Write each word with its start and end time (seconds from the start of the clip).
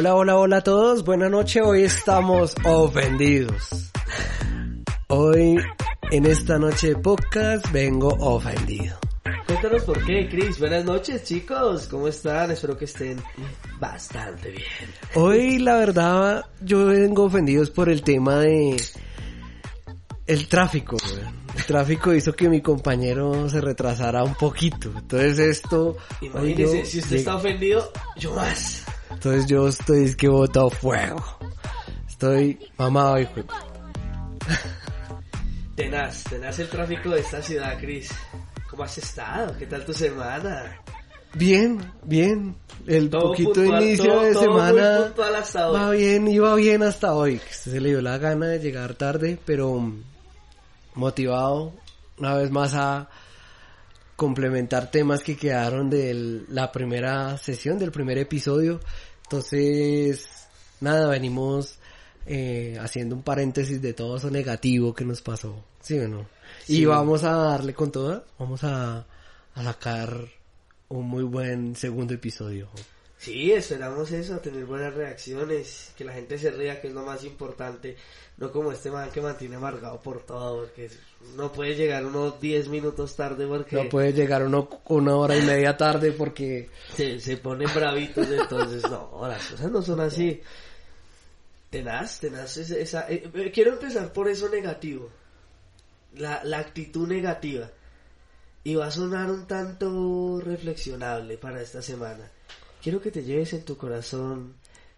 Hola, 0.00 0.14
hola, 0.14 0.38
hola 0.38 0.56
a 0.56 0.60
todos. 0.62 1.04
Buenas 1.04 1.30
noches. 1.30 1.62
Hoy 1.62 1.82
estamos 1.82 2.54
ofendidos. 2.64 3.90
Hoy, 5.08 5.58
en 6.10 6.24
esta 6.24 6.58
noche 6.58 6.88
de 6.88 6.96
podcast, 6.96 7.70
vengo 7.70 8.08
ofendido. 8.18 8.96
Cuéntanos 9.46 9.82
por 9.82 10.02
qué, 10.06 10.26
Chris. 10.30 10.58
Buenas 10.58 10.86
noches, 10.86 11.22
chicos. 11.24 11.86
¿Cómo 11.88 12.08
están? 12.08 12.50
Espero 12.50 12.78
que 12.78 12.86
estén 12.86 13.22
bastante 13.78 14.48
bien. 14.48 14.64
Hoy, 15.16 15.58
la 15.58 15.74
verdad, 15.74 16.46
yo 16.62 16.86
vengo 16.86 17.24
ofendido 17.24 17.62
por 17.74 17.90
el 17.90 18.02
tema 18.02 18.38
de 18.38 18.82
el 20.26 20.48
tráfico. 20.48 20.96
güey. 20.96 21.40
El 21.58 21.64
tráfico 21.66 22.14
hizo 22.14 22.32
que 22.32 22.48
mi 22.48 22.62
compañero 22.62 23.50
se 23.50 23.60
retrasara 23.60 24.24
un 24.24 24.34
poquito. 24.34 24.90
Entonces 24.96 25.38
esto... 25.38 25.98
Imagínese, 26.22 26.78
yo 26.78 26.86
si 26.86 26.98
usted 27.00 27.16
está 27.16 27.36
ofendido, 27.36 27.92
yo 28.16 28.34
más. 28.34 28.86
Entonces 29.10 29.46
yo 29.46 29.68
estoy 29.68 30.04
es 30.04 30.16
que 30.16 30.28
botado 30.28 30.70
fuego. 30.70 31.22
Estoy 32.08 32.58
mamado, 32.78 33.18
hijo. 33.20 33.34
de- 33.36 33.44
Tenaz, 35.76 36.24
tenaz 36.24 36.58
el 36.58 36.68
tráfico 36.68 37.10
de 37.10 37.20
esta 37.20 37.40
ciudad, 37.42 37.78
Chris. 37.80 38.10
¿Cómo 38.68 38.84
has 38.84 38.98
estado? 38.98 39.56
¿Qué 39.58 39.66
tal 39.66 39.84
tu 39.84 39.92
semana? 39.92 40.78
Bien, 41.34 41.78
bien. 42.04 42.56
El 42.86 43.08
Todo 43.08 43.28
poquito 43.28 43.52
puntual, 43.54 43.82
inicio 43.82 44.12
todo- 44.12 44.22
de 44.22 44.32
todo 44.32 44.42
semana 44.42 45.12
va 45.72 45.90
bien, 45.90 46.28
iba 46.28 46.54
bien 46.54 46.82
hasta 46.82 47.14
hoy. 47.14 47.40
Se 47.50 47.80
le 47.80 47.90
dio 47.90 48.00
la 48.02 48.18
gana 48.18 48.46
de 48.46 48.58
llegar 48.58 48.94
tarde, 48.94 49.38
pero 49.44 49.74
mm, 49.78 50.02
motivado 50.94 51.72
una 52.18 52.34
vez 52.34 52.50
más 52.50 52.74
a 52.74 53.08
complementar 54.20 54.90
temas 54.90 55.22
que 55.22 55.34
quedaron 55.34 55.88
de 55.88 56.44
la 56.50 56.70
primera 56.72 57.38
sesión, 57.38 57.78
del 57.78 57.90
primer 57.90 58.18
episodio. 58.18 58.78
Entonces, 59.22 60.28
nada, 60.82 61.08
venimos 61.08 61.78
eh, 62.26 62.76
haciendo 62.82 63.16
un 63.16 63.22
paréntesis 63.22 63.80
de 63.80 63.94
todo 63.94 64.18
eso 64.18 64.30
negativo 64.30 64.94
que 64.94 65.06
nos 65.06 65.22
pasó. 65.22 65.64
¿Sí 65.80 65.98
o 65.98 66.06
no? 66.06 66.26
Y 66.68 66.84
vamos 66.84 67.24
a 67.24 67.32
darle 67.34 67.72
con 67.72 67.90
toda, 67.90 68.22
vamos 68.38 68.62
a, 68.62 69.06
a 69.54 69.64
sacar 69.64 70.14
un 70.90 71.08
muy 71.08 71.22
buen 71.22 71.74
segundo 71.74 72.12
episodio. 72.12 72.68
Sí, 73.20 73.52
esperamos 73.52 74.10
eso, 74.12 74.38
tener 74.38 74.64
buenas 74.64 74.94
reacciones, 74.94 75.92
que 75.94 76.04
la 76.06 76.14
gente 76.14 76.38
se 76.38 76.50
ría, 76.52 76.80
que 76.80 76.88
es 76.88 76.94
lo 76.94 77.02
más 77.02 77.22
importante. 77.22 77.94
No 78.38 78.50
como 78.50 78.72
este 78.72 78.90
man 78.90 79.10
que 79.10 79.20
mantiene 79.20 79.56
amargado 79.56 80.00
por 80.00 80.22
todo, 80.24 80.60
porque 80.62 80.88
no 81.36 81.52
puede 81.52 81.74
llegar 81.74 82.06
unos 82.06 82.40
10 82.40 82.68
minutos 82.68 83.14
tarde 83.16 83.46
porque 83.46 83.76
No 83.76 83.90
puede 83.90 84.14
llegar 84.14 84.42
uno 84.42 84.70
una 84.86 85.16
hora 85.16 85.36
y 85.36 85.42
media 85.42 85.76
tarde 85.76 86.12
porque 86.12 86.70
se, 86.96 87.20
se 87.20 87.36
ponen 87.36 87.68
bravitos, 87.74 88.26
entonces 88.26 88.82
no, 88.84 89.20
las 89.28 89.46
cosas 89.48 89.70
no 89.70 89.82
son 89.82 90.00
así. 90.00 90.40
Tenaz, 91.68 92.20
tenaz 92.20 92.56
esa... 92.56 92.76
esa- 92.78 93.06
eh, 93.10 93.30
eh, 93.34 93.50
quiero 93.52 93.72
empezar 93.74 94.12
por 94.14 94.28
eso 94.30 94.48
negativo, 94.48 95.10
la, 96.14 96.42
la 96.44 96.58
actitud 96.60 97.06
negativa. 97.06 97.70
Y 98.64 98.74
va 98.76 98.86
a 98.86 98.90
sonar 98.90 99.30
un 99.30 99.46
tanto 99.46 100.40
reflexionable 100.42 101.36
para 101.38 101.60
esta 101.62 101.82
semana. 101.82 102.30
Quiero 102.82 103.00
que 103.00 103.10
te 103.10 103.22
lleves 103.22 103.52
en 103.52 103.64
tu 103.64 103.76
corazón 103.76 104.54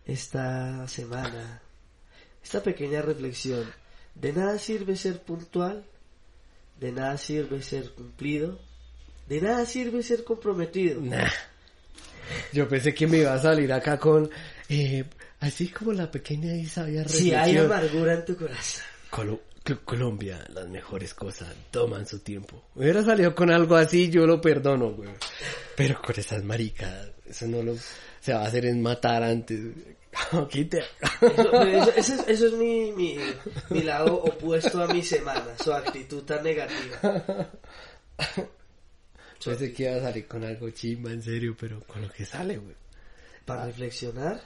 esta 0.06 0.86
semana, 0.88 1.61
esta 2.42 2.62
pequeña 2.62 3.02
reflexión. 3.02 3.64
De 4.14 4.33
nada 4.33 4.58
sirve 4.58 4.96
ser 4.96 5.23
puntual, 5.23 5.84
de 6.79 6.92
nada 6.92 7.17
sirve 7.18 7.62
ser 7.62 7.90
cumplido, 7.92 8.61
de 9.29 9.40
nada 9.40 9.64
sirve 9.67 10.02
ser 10.02 10.24
comprometido. 10.24 11.01
Nah. 11.01 11.30
Yo 12.52 12.68
pensé 12.68 12.95
que 12.95 13.06
me 13.06 13.18
iba 13.18 13.34
a 13.34 13.39
salir 13.39 13.73
acá 13.73 13.98
con 13.98 14.30
eh, 14.68 15.05
así 15.40 15.68
como 15.68 15.92
la 15.92 16.11
pequeña 16.11 16.55
Isabel 16.55 17.08
Si 17.08 17.35
hay 17.35 17.56
amargura 17.56 18.14
en 18.14 18.24
tu 18.24 18.36
corazón. 18.36 18.85
Colombia, 19.84 20.45
las 20.52 20.68
mejores 20.68 21.14
cosas 21.14 21.48
toman 21.70 22.06
su 22.06 22.18
tiempo. 22.20 22.64
Me 22.74 22.83
hubiera 22.84 23.02
salido 23.05 23.34
con 23.34 23.50
algo 23.50 23.77
así, 23.77 24.11
yo 24.11 24.27
lo 24.27 24.40
perdono, 24.40 24.90
güey. 24.92 25.11
Pero 25.77 26.00
con 26.02 26.18
esas 26.18 26.42
maricas, 26.45 27.11
eso 27.27 27.46
no 27.46 27.62
lo 27.62 27.77
se 28.20 28.33
va 28.34 28.42
a 28.42 28.46
hacer 28.46 28.67
en 28.67 28.80
matar 28.83 29.23
antes. 29.23 29.61
Eso, 30.12 30.48
eso- 31.62 31.92
eso 31.96 32.14
es, 32.14 32.28
eso 32.28 32.46
es 32.48 32.52
mi, 32.52 32.92
mi, 32.92 33.17
mi 33.70 33.83
lado 33.83 34.14
opuesto 34.14 34.83
a 34.83 34.86
mi 34.89 35.02
semana, 35.02 35.56
su 35.62 35.73
actitud 35.73 36.23
tan 36.24 36.42
negativa. 36.44 37.50
Pensé 39.44 39.73
que 39.73 39.84
iba 39.84 39.96
a 39.96 40.00
salir 40.00 40.27
con 40.29 40.44
algo 40.44 40.68
chimba, 40.70 41.11
en 41.12 41.23
serio, 41.23 41.56
pero 41.58 41.80
con 41.80 42.02
lo 42.02 42.08
que 42.11 42.24
sale, 42.27 42.58
güey. 42.58 42.77
Para 43.44 43.64
reflexionar. 43.67 44.40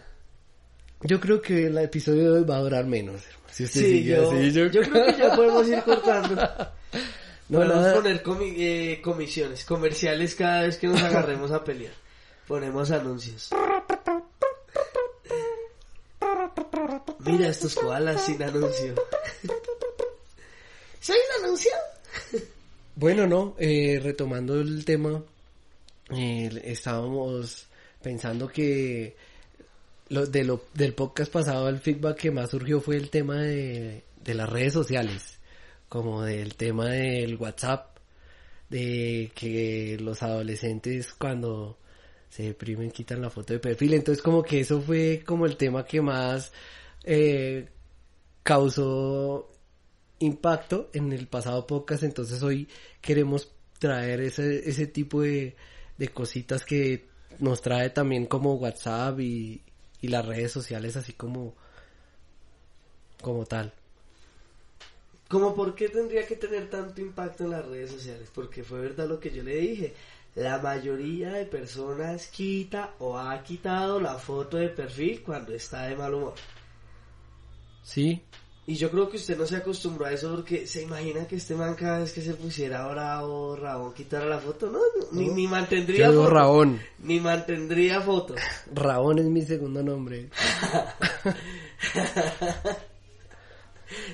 Yo 1.03 1.21
creo 1.21 1.41
que 1.43 1.67
el 1.67 1.79
episodio 1.79 2.33
de 2.33 2.39
hoy 2.41 2.45
va 2.45 2.57
a 2.57 2.61
durar 2.61 2.87
menos. 2.87 3.23
hermano. 3.23 3.47
Si 3.51 3.65
usted 3.65 3.81
Sí, 3.81 3.87
sigue 3.91 4.17
yo, 4.17 4.31
así, 4.31 4.53
yo, 4.53 4.67
yo 4.67 4.83
creo 4.83 5.07
que 5.07 5.17
ya 5.19 5.35
podemos 5.37 5.69
ir 5.69 5.83
cortando. 5.83 6.43
No, 7.49 7.59
podemos 7.59 7.77
nada. 7.81 7.95
poner 7.95 8.23
comi- 8.25 8.55
eh, 8.59 9.01
comisiones, 9.01 9.65
comerciales 9.65 10.35
cada 10.35 10.63
vez 10.63 10.79
que 10.79 10.89
nos 10.89 11.01
agarremos 11.01 11.53
a 11.53 11.63
pelear. 11.63 11.93
Ponemos 12.49 12.91
anuncios. 12.91 13.51
Mira 17.21 17.49
estos 17.49 17.75
koalas 17.77 18.25
sin 18.25 18.43
anuncio. 18.43 18.95
¿Soy 21.01 21.17
un 21.39 21.45
anuncio? 21.45 21.71
Bueno, 22.97 23.27
no, 23.29 23.55
eh, 23.59 24.01
retomando 24.03 24.61
el 24.61 24.85
tema, 24.85 25.23
eh, 26.17 26.63
estábamos 26.65 27.67
pensando 28.03 28.49
que 28.49 29.17
lo, 30.09 30.27
de 30.27 30.45
lo, 30.45 30.65
del 30.75 30.95
podcast 30.95 31.33
pasado 31.33 31.69
el 31.69 31.79
feedback 31.79 32.17
que 32.17 32.31
más 32.31 32.51
surgió 32.51 32.81
fue 32.81 32.97
el 32.97 33.11
tema 33.11 33.43
de, 33.43 34.05
de 34.23 34.35
las 34.35 34.49
redes 34.49 34.73
sociales, 34.73 35.39
como 35.89 36.23
del 36.23 36.55
tema 36.55 36.87
del 36.87 37.37
WhatsApp, 37.37 37.99
de 38.69 39.33
que 39.35 39.97
los 40.01 40.23
adolescentes 40.23 41.13
cuando 41.13 41.79
se 42.29 42.45
deprimen 42.45 42.91
quitan 42.91 43.23
la 43.23 43.31
foto 43.31 43.53
de 43.53 43.61
perfil, 43.61 43.95
entonces 43.95 44.23
como 44.23 44.43
que 44.43 44.61
eso 44.61 44.81
fue 44.81 45.23
como 45.25 45.47
el 45.47 45.57
tema 45.57 45.85
que 45.85 46.01
más 46.01 46.53
eh, 47.05 47.69
causó 48.43 49.51
impacto 50.19 50.91
en 50.93 51.13
el 51.13 51.29
pasado 51.29 51.67
podcast, 51.67 52.03
entonces 52.03 52.43
hoy 52.43 52.69
queremos 53.01 53.53
traer 53.79 54.21
ese, 54.21 54.69
ese 54.69 54.87
tipo 54.87 55.23
de, 55.23 55.57
de 55.99 56.09
cositas 56.09 56.65
que 56.65 57.07
nos 57.39 57.61
trae 57.61 57.91
también 57.91 58.27
como 58.27 58.55
WhatsApp 58.55 59.21
y, 59.21 59.63
y 60.01 60.09
las 60.09 60.25
redes 60.25 60.53
sociales 60.53 60.97
así 60.97 61.13
como 61.13 61.55
como 63.23 63.45
tal. 63.47 63.73
Como 65.29 65.55
por 65.55 65.75
qué 65.75 65.89
tendría 65.89 66.27
que 66.27 66.37
tener 66.37 66.71
tanto 66.71 67.01
impacto 67.01 67.45
en 67.45 67.51
las 67.51 67.67
redes 67.67 67.91
sociales, 67.91 68.31
porque 68.33 68.63
fue 68.63 68.81
verdad 68.81 69.09
lo 69.09 69.19
que 69.19 69.33
yo 69.33 69.43
le 69.43 69.57
dije. 69.57 69.95
La 70.37 70.59
mayoría 70.59 71.33
de 71.33 71.47
personas 71.47 72.27
quita 72.27 72.95
o 72.99 73.19
ha 73.19 73.43
quitado 73.43 73.99
la 73.99 74.17
foto 74.17 74.59
de 74.59 74.69
perfil 74.69 75.23
cuando 75.23 75.55
está 75.55 75.85
de 75.87 75.97
mal 75.97 76.15
humor. 76.15 76.35
Sí, 77.83 78.23
Y 78.69 78.75
yo 78.75 78.91
creo 78.91 79.09
que 79.09 79.17
usted 79.17 79.39
no 79.39 79.47
se 79.47 79.57
acostumbró 79.57 80.07
a 80.07 80.13
eso 80.13 80.35
porque 80.35 80.67
se 80.67 80.83
imagina 80.83 81.27
que 81.29 81.37
este 81.37 81.55
man 81.55 81.77
cada 81.77 82.01
vez 82.01 82.13
que 82.13 82.21
se 82.21 82.35
pusiera 82.35 82.85
bravo, 82.89 83.55
Rabón, 83.55 83.95
quitara 83.95 84.27
la 84.27 84.39
foto. 84.41 84.67
No, 84.67 84.79
no, 84.79 85.07
ni, 85.13 85.29
ni 85.29 85.47
mantendría 85.47 86.09
foto. 86.09 86.29
Raón. 86.31 86.81
Ni 86.99 87.21
mantendría 87.21 88.01
foto. 88.01 88.35
Raón 88.75 89.21
es 89.21 89.27
mi 89.27 89.43
segundo 89.43 89.83
nombre. 89.83 90.29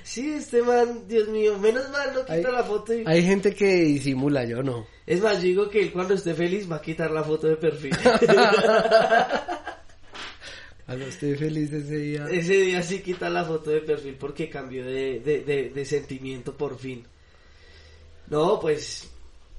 Sí, 0.03 0.35
este 0.35 0.61
man, 0.63 1.09
Dios 1.09 1.29
mío, 1.29 1.59
menos 1.59 1.89
mal 1.91 2.13
no 2.13 2.21
quita 2.21 2.35
Hay- 2.35 2.43
la 2.43 2.63
foto. 2.63 2.93
Y... 2.93 3.05
Hay 3.07 3.25
gente 3.25 3.55
que 3.55 3.67
disimula, 3.77 4.45
yo 4.45 4.63
no. 4.63 4.87
Es 5.07 5.23
más, 5.23 5.37
yo 5.37 5.43
digo 5.45 5.71
que 5.71 5.81
él 5.81 5.93
cuando 5.93 6.13
esté 6.15 6.35
feliz 6.35 6.71
va 6.71 6.77
a 6.77 6.83
quitar 6.83 7.11
la 7.11 7.25
foto 7.25 7.47
de 7.47 7.57
perfil. 7.57 7.93
Cuando 10.87 11.07
esté 11.07 11.37
feliz 11.37 11.73
ese 11.73 11.97
día. 11.97 12.27
Ese 12.29 12.55
día 12.55 12.83
sí 12.83 13.01
quita 13.01 13.31
la 13.31 13.45
foto 13.45 13.71
de 13.71 13.81
perfil 13.81 14.17
porque 14.19 14.51
cambió 14.51 14.85
de, 14.85 15.21
de, 15.21 15.41
de, 15.45 15.71
de 15.71 15.85
sentimiento 15.85 16.57
por 16.57 16.79
fin. 16.79 17.05
No, 18.29 18.59
pues 18.61 19.09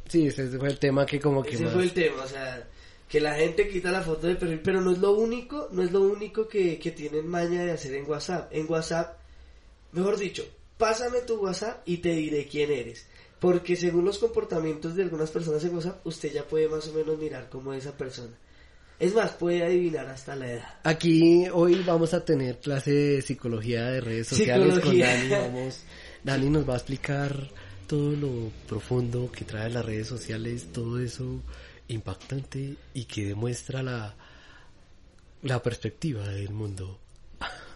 Sí, 0.07 0.27
ese 0.27 0.47
fue 0.59 0.67
el 0.67 0.79
tema 0.79 1.05
que 1.05 1.19
como 1.19 1.43
que 1.43 1.55
ese 1.55 1.65
más... 1.65 1.73
fue 1.73 1.83
el 1.83 1.93
tema, 1.93 2.23
o 2.23 2.27
sea, 2.27 2.67
que 3.07 3.19
la 3.19 3.35
gente 3.35 3.67
quita 3.67 3.91
la 3.91 4.01
foto 4.01 4.27
de 4.27 4.35
perfil, 4.35 4.59
pero 4.63 4.81
no 4.81 4.91
es 4.91 4.99
lo 4.99 5.11
único, 5.13 5.69
no 5.71 5.83
es 5.83 5.91
lo 5.91 6.01
único 6.01 6.47
que, 6.47 6.77
que 6.79 6.91
tienen 6.91 7.27
maña 7.27 7.63
de 7.63 7.71
hacer 7.71 7.93
en 7.95 8.09
WhatsApp. 8.09 8.51
En 8.53 8.69
WhatsApp, 8.69 9.17
mejor 9.91 10.17
dicho, 10.17 10.45
pásame 10.77 11.21
tu 11.21 11.35
WhatsApp 11.35 11.81
y 11.85 11.97
te 11.97 12.09
diré 12.09 12.47
quién 12.47 12.71
eres. 12.71 13.07
Porque 13.39 13.75
según 13.75 14.05
los 14.05 14.19
comportamientos 14.19 14.95
de 14.95 15.03
algunas 15.03 15.31
personas 15.31 15.63
en 15.63 15.75
WhatsApp, 15.75 16.05
usted 16.05 16.31
ya 16.31 16.43
puede 16.43 16.67
más 16.69 16.87
o 16.87 16.93
menos 16.93 17.17
mirar 17.17 17.49
cómo 17.49 17.73
es 17.73 17.85
esa 17.85 17.97
persona. 17.97 18.37
Es 18.99 19.13
más, 19.13 19.31
puede 19.31 19.63
adivinar 19.63 20.07
hasta 20.07 20.35
la 20.35 20.51
edad. 20.51 20.79
Aquí 20.83 21.47
hoy 21.51 21.83
vamos 21.85 22.13
a 22.13 22.23
tener 22.23 22.59
clase 22.59 22.91
de 22.91 23.21
psicología 23.21 23.85
de 23.85 24.01
redes 24.01 24.27
sociales 24.27 24.75
Psicología. 24.75 25.11
con 25.11 25.29
Dani. 25.29 25.29
Vamos, 25.29 25.83
Dani 26.23 26.49
nos 26.49 26.69
va 26.69 26.73
a 26.73 26.77
explicar 26.77 27.49
todo 27.87 28.11
lo 28.11 28.51
profundo 28.67 29.31
que 29.31 29.45
trae 29.45 29.69
las 29.69 29.85
redes 29.85 30.07
sociales, 30.07 30.67
todo 30.71 30.99
eso 30.99 31.41
impactante 31.87 32.75
y 32.93 33.05
que 33.05 33.25
demuestra 33.25 33.83
la 33.83 34.15
la 35.43 35.61
perspectiva 35.61 36.27
del 36.27 36.51
mundo. 36.51 36.99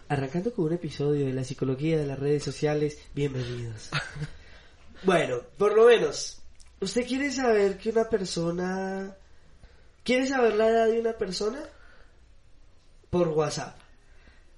Arrancando 0.08 0.52
con 0.52 0.66
un 0.66 0.72
episodio 0.72 1.26
de 1.26 1.34
la 1.34 1.44
psicología 1.44 1.98
de 1.98 2.06
las 2.06 2.18
redes 2.18 2.42
sociales, 2.42 2.98
bienvenidos. 3.14 3.90
bueno, 5.04 5.42
por 5.58 5.76
lo 5.76 5.86
menos, 5.86 6.40
¿usted 6.80 7.06
quiere 7.06 7.30
saber 7.30 7.76
que 7.78 7.90
una 7.90 8.08
persona... 8.08 9.14
¿Quiere 10.04 10.26
saber 10.26 10.54
la 10.54 10.68
edad 10.68 10.86
de 10.86 11.00
una 11.00 11.12
persona? 11.12 11.58
Por 13.10 13.28
WhatsApp. 13.28 13.76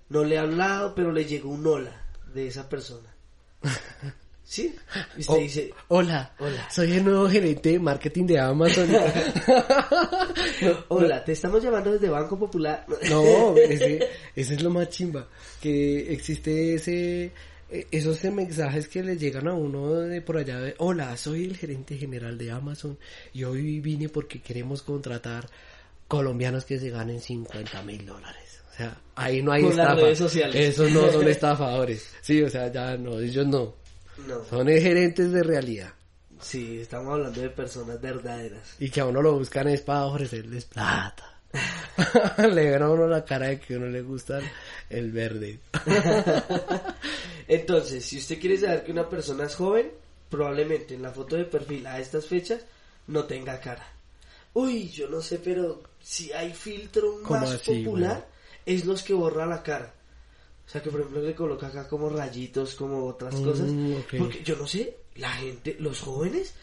No 0.08 0.24
le 0.24 0.38
ha 0.38 0.42
hablado, 0.42 0.94
pero 0.94 1.12
le 1.12 1.24
llegó 1.24 1.50
un 1.50 1.66
hola 1.66 2.02
de 2.34 2.46
esa 2.48 2.68
persona. 2.68 3.08
¿Sí? 4.44 4.74
Y 5.16 5.20
usted 5.20 5.34
Oh, 5.34 5.38
dice, 5.38 5.74
hola, 5.88 6.34
Hola. 6.40 6.68
soy 6.70 6.92
el 6.94 7.04
nuevo 7.04 7.28
gerente 7.30 7.68
de 7.70 7.78
marketing 7.78 8.26
de 8.26 8.40
Amazon. 8.40 8.88
hola, 10.88 11.24
te 11.24 11.32
estamos 11.32 11.62
llamando 11.62 11.92
desde 11.92 12.08
Banco 12.08 12.36
Popular. 12.36 12.84
No, 13.08 13.56
ese, 13.56 14.08
ese 14.34 14.54
es 14.54 14.62
lo 14.62 14.70
más 14.70 14.88
chimba, 14.88 15.28
que 15.60 16.12
existe 16.12 16.74
ese, 16.74 17.30
esos 17.90 18.22
mensajes 18.24 18.88
que 18.88 19.02
le 19.02 19.16
llegan 19.16 19.46
a 19.48 19.54
uno 19.54 19.92
de 20.00 20.20
por 20.22 20.36
allá 20.38 20.58
de, 20.60 20.74
hola, 20.78 21.16
soy 21.16 21.44
el 21.44 21.56
gerente 21.56 21.96
general 21.96 22.36
de 22.38 22.50
Amazon 22.50 22.98
y 23.32 23.44
hoy 23.44 23.80
vine 23.80 24.08
porque 24.08 24.40
queremos 24.42 24.82
contratar 24.82 25.48
colombianos 26.08 26.64
que 26.64 26.78
se 26.78 26.90
ganen 26.90 27.20
50 27.20 27.82
mil 27.82 28.04
dólares. 28.04 28.60
O 28.72 28.76
sea, 28.76 28.96
ahí 29.14 29.42
no 29.42 29.52
hay 29.52 29.62
Con 29.62 29.76
las 29.76 29.86
estafa. 29.88 30.02
redes 30.02 30.18
sociales. 30.18 30.56
Esos 30.56 30.90
no 30.90 31.10
son 31.12 31.28
estafadores. 31.28 32.08
Sí, 32.22 32.42
o 32.42 32.48
sea, 32.50 32.72
ya 32.72 32.96
no, 32.96 33.18
ellos 33.20 33.46
no. 33.46 33.74
No, 34.26 34.44
Son 34.44 34.66
gerentes 34.66 35.30
de 35.32 35.42
realidad. 35.42 35.92
sí, 36.40 36.80
estamos 36.80 37.14
hablando 37.14 37.40
de 37.40 37.48
personas 37.50 38.00
verdaderas. 38.00 38.74
Y 38.78 38.90
que 38.90 39.00
a 39.00 39.06
uno 39.06 39.22
lo 39.22 39.38
buscan 39.38 39.68
es 39.68 39.80
para 39.82 40.06
ofrecerles 40.06 40.64
plata. 40.66 41.26
le 42.38 42.70
ven 42.70 42.82
a 42.82 42.90
uno 42.90 43.06
la 43.08 43.24
cara 43.24 43.48
de 43.48 43.58
que 43.60 43.74
a 43.74 43.78
uno 43.78 43.86
le 43.86 44.02
gusta 44.02 44.40
el 44.88 45.10
verde. 45.10 45.58
Entonces, 47.50 48.04
si 48.04 48.18
usted 48.18 48.38
quiere 48.40 48.56
saber 48.56 48.84
que 48.84 48.92
una 48.92 49.08
persona 49.08 49.44
es 49.44 49.56
joven, 49.56 49.90
probablemente 50.28 50.94
en 50.94 51.02
la 51.02 51.10
foto 51.10 51.34
de 51.36 51.44
perfil 51.44 51.84
a 51.86 51.98
estas 51.98 52.26
fechas 52.26 52.60
no 53.08 53.24
tenga 53.24 53.60
cara. 53.60 53.86
Uy, 54.54 54.88
yo 54.90 55.08
no 55.08 55.20
sé, 55.20 55.38
pero 55.38 55.82
si 56.00 56.32
hay 56.32 56.52
filtro 56.54 57.18
¿Cómo 57.24 57.40
más 57.40 57.50
así, 57.50 57.82
popular, 57.82 58.28
es 58.64 58.84
los 58.84 59.02
que 59.02 59.14
borra 59.14 59.46
la 59.46 59.62
cara. 59.64 59.92
O 60.66 60.70
sea, 60.70 60.80
que 60.80 60.90
por 60.90 61.00
ejemplo 61.00 61.22
le 61.22 61.34
coloca 61.34 61.66
acá 61.66 61.88
como 61.88 62.08
rayitos, 62.08 62.76
como 62.76 63.04
otras 63.06 63.34
Mm, 63.34 63.44
cosas. 63.44 63.72
Porque 64.16 64.42
yo 64.44 64.54
no 64.56 64.68
sé, 64.68 64.98
la 65.16 65.32
gente, 65.32 65.76
los 65.80 66.00
jóvenes, 66.00 66.54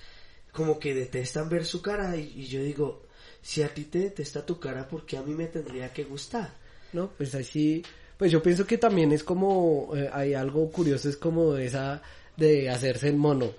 como 0.54 0.80
que 0.80 0.94
detestan 0.96 1.50
ver 1.50 1.66
su 1.66 1.82
cara. 1.82 2.16
Y, 2.16 2.32
y 2.38 2.48
yo 2.48 2.62
digo, 2.64 3.04
si 3.42 3.62
a 3.62 3.74
ti 3.74 3.84
te 3.86 4.00
detesta 4.00 4.46
tu 4.46 4.58
cara, 4.60 4.88
¿por 4.88 5.06
qué 5.06 5.18
a 5.18 5.22
mí 5.22 5.34
me 5.34 5.48
tendría 5.48 5.92
que 5.92 6.06
gustar? 6.06 6.54
No, 6.94 7.10
pues 7.18 7.36
así, 7.36 7.84
pues 8.18 8.32
yo 8.32 8.42
pienso 8.42 8.66
que 8.66 8.78
también 8.78 9.12
es 9.12 9.24
como, 9.24 9.92
eh, 9.96 10.10
hay 10.12 10.34
algo 10.34 10.70
curioso, 10.72 11.10
es 11.10 11.18
como 11.18 11.56
esa 11.56 12.02
de 12.36 12.70
hacerse 12.70 13.10
el 13.10 13.16
mono, 13.16 13.52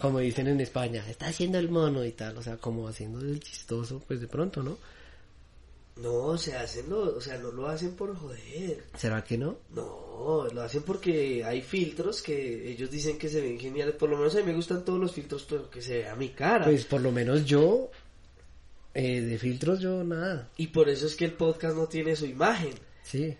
como 0.00 0.18
dicen 0.18 0.48
en 0.48 0.60
España, 0.60 1.04
está 1.08 1.28
haciendo 1.28 1.58
el 1.58 1.68
mono 1.68 2.04
y 2.04 2.12
tal, 2.12 2.36
o 2.36 2.42
sea, 2.42 2.56
como 2.56 2.88
haciendo 2.88 3.20
el 3.20 3.40
chistoso, 3.40 4.02
pues 4.06 4.20
de 4.20 4.28
pronto, 4.28 4.62
¿no? 4.62 4.76
No, 5.96 6.38
se 6.38 6.56
hacen 6.56 6.88
lo, 6.88 7.16
o 7.16 7.20
sea, 7.20 7.36
no 7.38 7.52
lo 7.52 7.68
hacen 7.68 7.92
por 7.92 8.16
joder. 8.16 8.84
¿Será 8.96 9.22
que 9.22 9.36
no? 9.36 9.58
No, 9.74 10.48
lo 10.52 10.62
hacen 10.62 10.82
porque 10.82 11.44
hay 11.44 11.60
filtros 11.60 12.22
que 12.22 12.70
ellos 12.70 12.90
dicen 12.90 13.18
que 13.18 13.28
se 13.28 13.42
ven 13.42 13.60
geniales. 13.60 13.94
Por 13.96 14.08
lo 14.08 14.16
menos 14.16 14.34
a 14.34 14.38
mí 14.38 14.44
me 14.44 14.54
gustan 14.54 14.84
todos 14.84 14.98
los 14.98 15.12
filtros, 15.12 15.44
pero 15.48 15.68
que 15.68 15.82
se 15.82 15.98
vea 15.98 16.16
mi 16.16 16.30
cara. 16.30 16.64
Pues 16.64 16.86
por 16.86 17.02
lo 17.02 17.12
menos 17.12 17.44
yo, 17.44 17.90
eh, 18.94 19.20
de 19.20 19.38
filtros 19.38 19.80
yo 19.80 20.02
nada, 20.02 20.48
Y 20.56 20.68
por 20.68 20.88
eso 20.88 21.06
es 21.06 21.14
que 21.14 21.26
el 21.26 21.34
podcast 21.34 21.76
no 21.76 21.86
tiene 21.86 22.16
su 22.16 22.26
imagen. 22.26 22.72
sí. 23.04 23.36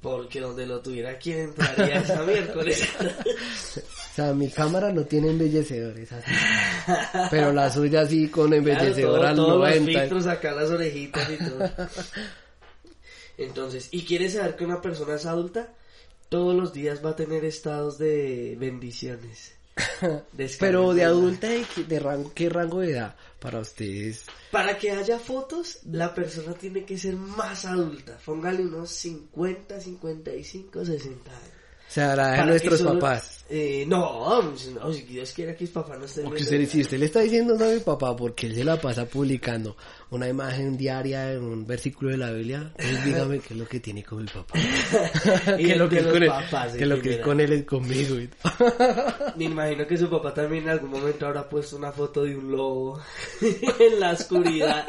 Porque 0.00 0.40
donde 0.40 0.66
lo 0.66 0.80
tuviera, 0.80 1.18
¿quién 1.18 1.40
entraría 1.40 1.96
esta 2.00 2.22
miércoles? 2.26 2.88
O 3.00 4.14
sea, 4.14 4.32
mi 4.32 4.48
cámara 4.50 4.90
no 4.92 5.04
tiene 5.04 5.28
embellecedores 5.30 6.10
así, 6.12 6.30
pero 7.30 7.52
la 7.52 7.70
suya 7.70 8.06
sí 8.06 8.28
con 8.28 8.48
Claro, 8.48 8.56
embellecedor 8.58 9.18
todo- 9.20 9.26
al 9.26 9.36
todos 9.36 9.48
los 9.50 9.58
90. 9.80 10.00
filtros 10.00 10.26
acá, 10.26 10.52
las 10.52 10.70
orejitas 10.70 11.28
y 11.30 11.36
todo. 11.36 11.70
Entonces, 13.38 13.88
¿y 13.90 14.04
quieres 14.04 14.34
saber 14.34 14.56
que 14.56 14.64
una 14.64 14.80
persona 14.82 15.14
es 15.16 15.26
adulta? 15.26 15.68
Todos 16.28 16.54
los 16.54 16.72
días 16.72 17.04
va 17.04 17.10
a 17.10 17.16
tener 17.16 17.44
estados 17.44 17.98
de 17.98 18.56
bendiciones. 18.58 19.54
Pero 20.58 20.92
de 20.94 21.04
adulta, 21.04 21.48
¿de, 21.48 21.64
qué- 21.74 21.84
de 21.84 21.98
rango, 22.00 22.32
¿qué 22.34 22.48
rango 22.48 22.80
de 22.80 22.92
edad 22.92 23.14
para 23.38 23.60
ustedes? 23.60 24.24
Para 24.50 24.76
que 24.78 24.90
haya 24.90 25.18
fotos, 25.18 25.78
la 25.90 26.14
persona 26.14 26.52
tiene 26.54 26.84
que 26.84 26.98
ser 26.98 27.16
más 27.16 27.64
adulta. 27.64 28.18
Póngale 28.24 28.62
unos 28.62 28.90
50, 28.90 29.80
55, 29.80 30.84
60 30.84 31.30
años. 31.30 31.42
O 31.88 31.92
sea, 31.92 32.14
la 32.14 32.32
de 32.32 32.44
nuestros 32.46 32.78
solo- 32.78 33.00
papás. 33.00 33.44
Eh, 33.48 33.84
no, 33.88 34.40
no, 34.42 34.92
si 34.92 35.02
Dios 35.02 35.32
quiera 35.32 35.56
que 35.56 35.64
mis 35.64 35.72
papás 35.72 35.98
no 35.98 36.04
estén 36.04 36.22
Porque 36.24 36.44
usted, 36.44 36.68
si 36.68 36.82
usted 36.82 36.98
le 36.98 37.06
está 37.06 37.18
diciendo 37.20 37.56
no 37.58 37.64
a 37.64 37.68
mi 37.68 37.80
papá 37.80 38.14
porque 38.14 38.46
él 38.46 38.54
se 38.54 38.62
la 38.62 38.80
pasa 38.80 39.06
publicando 39.06 39.76
una 40.10 40.28
imagen 40.28 40.76
diaria 40.76 41.32
en 41.32 41.42
un 41.44 41.66
versículo 41.66 42.10
de 42.10 42.16
la 42.16 42.30
Biblia, 42.32 42.72
pues 42.76 43.04
dígame 43.04 43.38
qué 43.38 43.54
es 43.54 43.60
lo 43.60 43.66
que 43.68 43.80
tiene 43.80 44.02
con 44.02 44.22
mi 44.22 44.26
papá. 44.28 44.58
Y 45.58 45.64
que 45.66 45.72
el 45.72 45.78
lo 45.78 45.88
que 45.88 45.98
es 46.00 46.06
con 46.06 46.22
él, 46.22 46.28
papás, 46.28 46.72
que 46.72 46.86
lo 46.86 47.00
que 47.00 47.10
es 47.14 47.18
con 47.20 47.40
él 47.40 47.52
es 47.52 47.64
conmigo. 47.64 48.16
y- 48.16 48.28
Me 49.36 49.44
imagino 49.44 49.86
que 49.86 49.96
su 49.96 50.10
papá 50.10 50.34
también 50.34 50.64
en 50.64 50.70
algún 50.70 50.90
momento 50.90 51.26
habrá 51.26 51.48
puesto 51.48 51.76
una 51.76 51.92
foto 51.92 52.24
de 52.24 52.36
un 52.36 52.50
lobo 52.50 53.00
en 53.40 54.00
la 54.00 54.10
oscuridad 54.12 54.86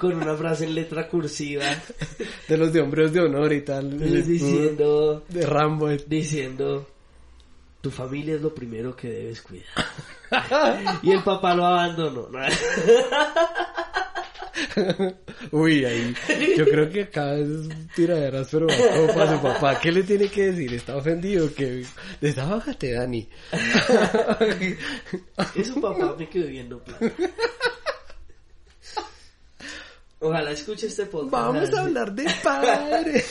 con 0.00 0.12
una 0.14 0.34
frase 0.36 0.64
en 0.64 0.74
letra 0.74 1.06
cursiva 1.08 1.64
De 2.48 2.56
los 2.56 2.72
de 2.72 2.80
hombres 2.80 3.12
de 3.12 3.20
honor 3.20 3.52
y 3.52 3.60
tal. 3.62 3.96
diciendo 4.26 5.24
De 5.28 5.46
Rambo. 5.46 5.88
diciendo 5.88 6.88
tu 7.80 7.90
familia 7.90 8.34
es 8.36 8.40
lo 8.40 8.52
primero 8.54 8.96
que 8.96 9.08
debes 9.08 9.42
cuidar. 9.42 9.66
y 11.02 11.12
el 11.12 11.22
papá 11.22 11.54
lo 11.54 11.64
abandonó. 11.66 12.28
Uy, 15.50 15.84
ahí. 15.84 16.14
Yo 16.56 16.64
creo 16.64 16.88
que 16.90 17.02
acá 17.02 17.34
es 17.34 17.68
tiraderas, 17.94 18.48
pero 18.50 18.66
como 18.66 19.06
para 19.08 19.36
su 19.36 19.42
papá. 19.42 19.80
¿Qué 19.80 19.92
le 19.92 20.02
tiene 20.02 20.28
que 20.28 20.52
decir? 20.52 20.74
¿Está 20.74 20.96
ofendido? 20.96 21.52
que 21.54 21.84
Desabájate, 22.20 22.92
Dani. 22.92 23.28
Y 25.54 25.64
su 25.64 25.80
papá 25.80 26.14
me 26.18 26.28
quedó 26.28 26.46
viendo 26.46 26.78
plata. 26.82 27.12
Ojalá 30.20 30.52
escuche 30.52 30.86
este 30.86 31.06
podcast. 31.06 31.32
Vamos 31.32 31.74
a 31.74 31.80
hablar 31.80 32.12
de 32.14 32.30
padre. 32.42 33.24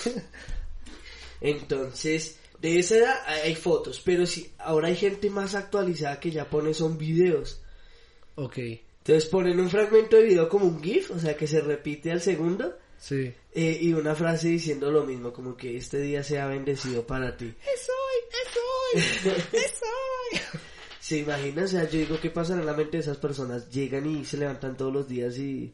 Entonces, 1.41 2.39
de 2.59 2.79
esa 2.79 2.97
edad 2.97 3.15
hay 3.25 3.41
hay 3.41 3.55
fotos, 3.55 4.01
pero 4.03 4.25
si 4.25 4.53
ahora 4.59 4.89
hay 4.89 4.95
gente 4.95 5.29
más 5.29 5.55
actualizada 5.55 6.19
que 6.19 6.31
ya 6.31 6.49
pone 6.49 6.73
son 6.73 6.97
videos. 6.97 7.61
ok, 8.35 8.57
Entonces 9.05 9.25
ponen 9.29 9.59
un 9.59 9.69
fragmento 9.69 10.15
de 10.15 10.23
video 10.23 10.47
como 10.47 10.65
un 10.65 10.81
GIF, 10.81 11.11
o 11.11 11.19
sea 11.19 11.35
que 11.35 11.45
se 11.45 11.59
repite 11.59 12.09
al 12.11 12.21
segundo, 12.21 12.77
sí. 12.97 13.33
eh, 13.53 13.77
y 13.81 13.93
una 13.93 14.15
frase 14.15 14.47
diciendo 14.47 14.89
lo 14.91 15.03
mismo, 15.03 15.33
como 15.33 15.57
que 15.57 15.75
este 15.75 15.99
día 15.99 16.23
sea 16.23 16.47
bendecido 16.47 17.05
para 17.05 17.35
ti. 17.35 17.53
¡Es 17.73 17.89
hoy! 17.89 19.01
¡Es 19.03 19.27
hoy! 19.27 19.59
¡Es 19.59 19.81
hoy! 19.81 20.59
¿Se 21.01 21.17
imagina? 21.17 21.63
O 21.63 21.67
sea, 21.67 21.83
yo 21.89 21.99
digo, 21.99 22.17
¿qué 22.21 22.29
pasa 22.29 22.53
en 22.53 22.65
la 22.65 22.71
mente 22.73 22.95
de 22.95 22.99
esas 23.03 23.17
personas? 23.17 23.69
Llegan 23.69 24.05
y 24.09 24.23
se 24.23 24.37
levantan 24.37 24.77
todos 24.77 24.93
los 24.93 25.05
días 25.09 25.37
y 25.37 25.73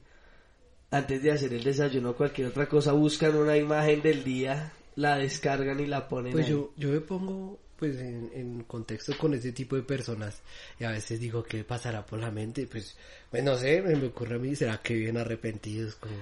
antes 0.90 1.22
de 1.22 1.32
hacer 1.32 1.54
el 1.54 1.64
desayuno 1.64 2.10
o 2.10 2.16
cualquier 2.16 2.48
otra 2.48 2.68
cosa 2.68 2.94
buscan 2.94 3.36
una 3.36 3.56
imagen 3.56 4.02
del 4.02 4.24
día, 4.24 4.74
la 4.96 5.18
descargan 5.20 5.80
y 5.80 5.86
la 5.86 6.08
ponen 6.08 6.32
Pues 6.34 6.46
ahí. 6.48 6.52
yo, 6.52 6.74
yo 6.78 6.90
me 6.90 7.00
pongo 7.02 7.60
pues 7.80 7.98
en, 8.00 8.30
en 8.34 8.64
contexto 8.64 9.18
con 9.18 9.34
ese 9.34 9.54
tipo 9.54 9.76
de 9.78 9.84
personas 9.84 10.42
y 10.80 10.84
a 10.84 10.92
veces 10.92 11.20
digo 11.20 11.42
qué 11.44 11.64
pasará 11.64 12.06
por 12.06 12.20
la 12.20 12.30
mente 12.30 12.68
pues 12.70 12.98
pues 13.32 13.42
no 13.44 13.56
sé 13.56 13.82
me, 13.82 13.96
ocurre 14.08 14.36
a 14.36 14.40
mí 14.40 14.56
será 14.56 14.78
que 14.82 14.96
viven 14.96 15.18
arrepentidos 15.18 15.96
como 15.96 16.16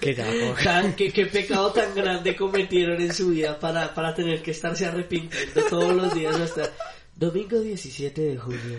que 0.00 0.14
ya 0.14 0.24
como- 0.26 0.94
¿qué, 0.96 1.12
qué 1.12 1.26
pecado 1.26 1.72
tan 1.72 1.94
grande 1.94 2.36
cometieron 2.36 3.00
en 3.00 3.12
su 3.12 3.30
vida 3.30 3.58
para, 3.58 3.92
para 3.94 4.14
tener 4.14 4.40
que 4.42 4.52
estarse 4.52 4.86
arrepintiendo 4.86 5.62
todos 5.68 5.94
los 5.94 6.14
días 6.14 6.36
hasta 6.38 6.70
domingo 7.16 7.60
17 7.60 8.20
de 8.20 8.36
junio. 8.38 8.78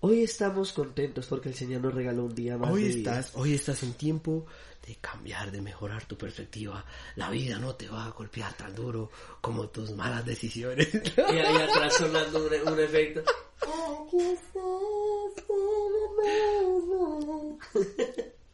Hoy 0.00 0.22
estamos 0.22 0.72
contentos 0.72 1.26
porque 1.26 1.48
el 1.48 1.54
Señor 1.54 1.80
nos 1.80 1.94
regaló 1.94 2.24
un 2.26 2.34
día 2.34 2.56
más 2.58 2.70
hoy 2.70 2.82
de 2.84 2.88
vida. 2.96 3.18
estás 3.18 3.32
hoy 3.36 3.54
estás 3.54 3.82
en 3.82 3.94
tiempo 3.94 4.46
de 4.86 4.96
cambiar 4.96 5.50
de 5.50 5.60
mejorar 5.60 6.04
tu 6.04 6.16
perspectiva 6.16 6.84
la 7.16 7.30
vida 7.30 7.58
no 7.58 7.74
te 7.74 7.88
va 7.88 8.06
a 8.06 8.10
golpear 8.10 8.54
tan 8.54 8.74
duro 8.74 9.10
como 9.40 9.68
tus 9.68 9.90
malas 9.92 10.24
decisiones 10.24 10.88
Y 11.16 11.38
ahí 11.38 11.56
atrás 11.56 11.94
sonando 11.94 12.46
un, 12.46 12.72
un 12.72 12.80
efecto. 12.80 13.22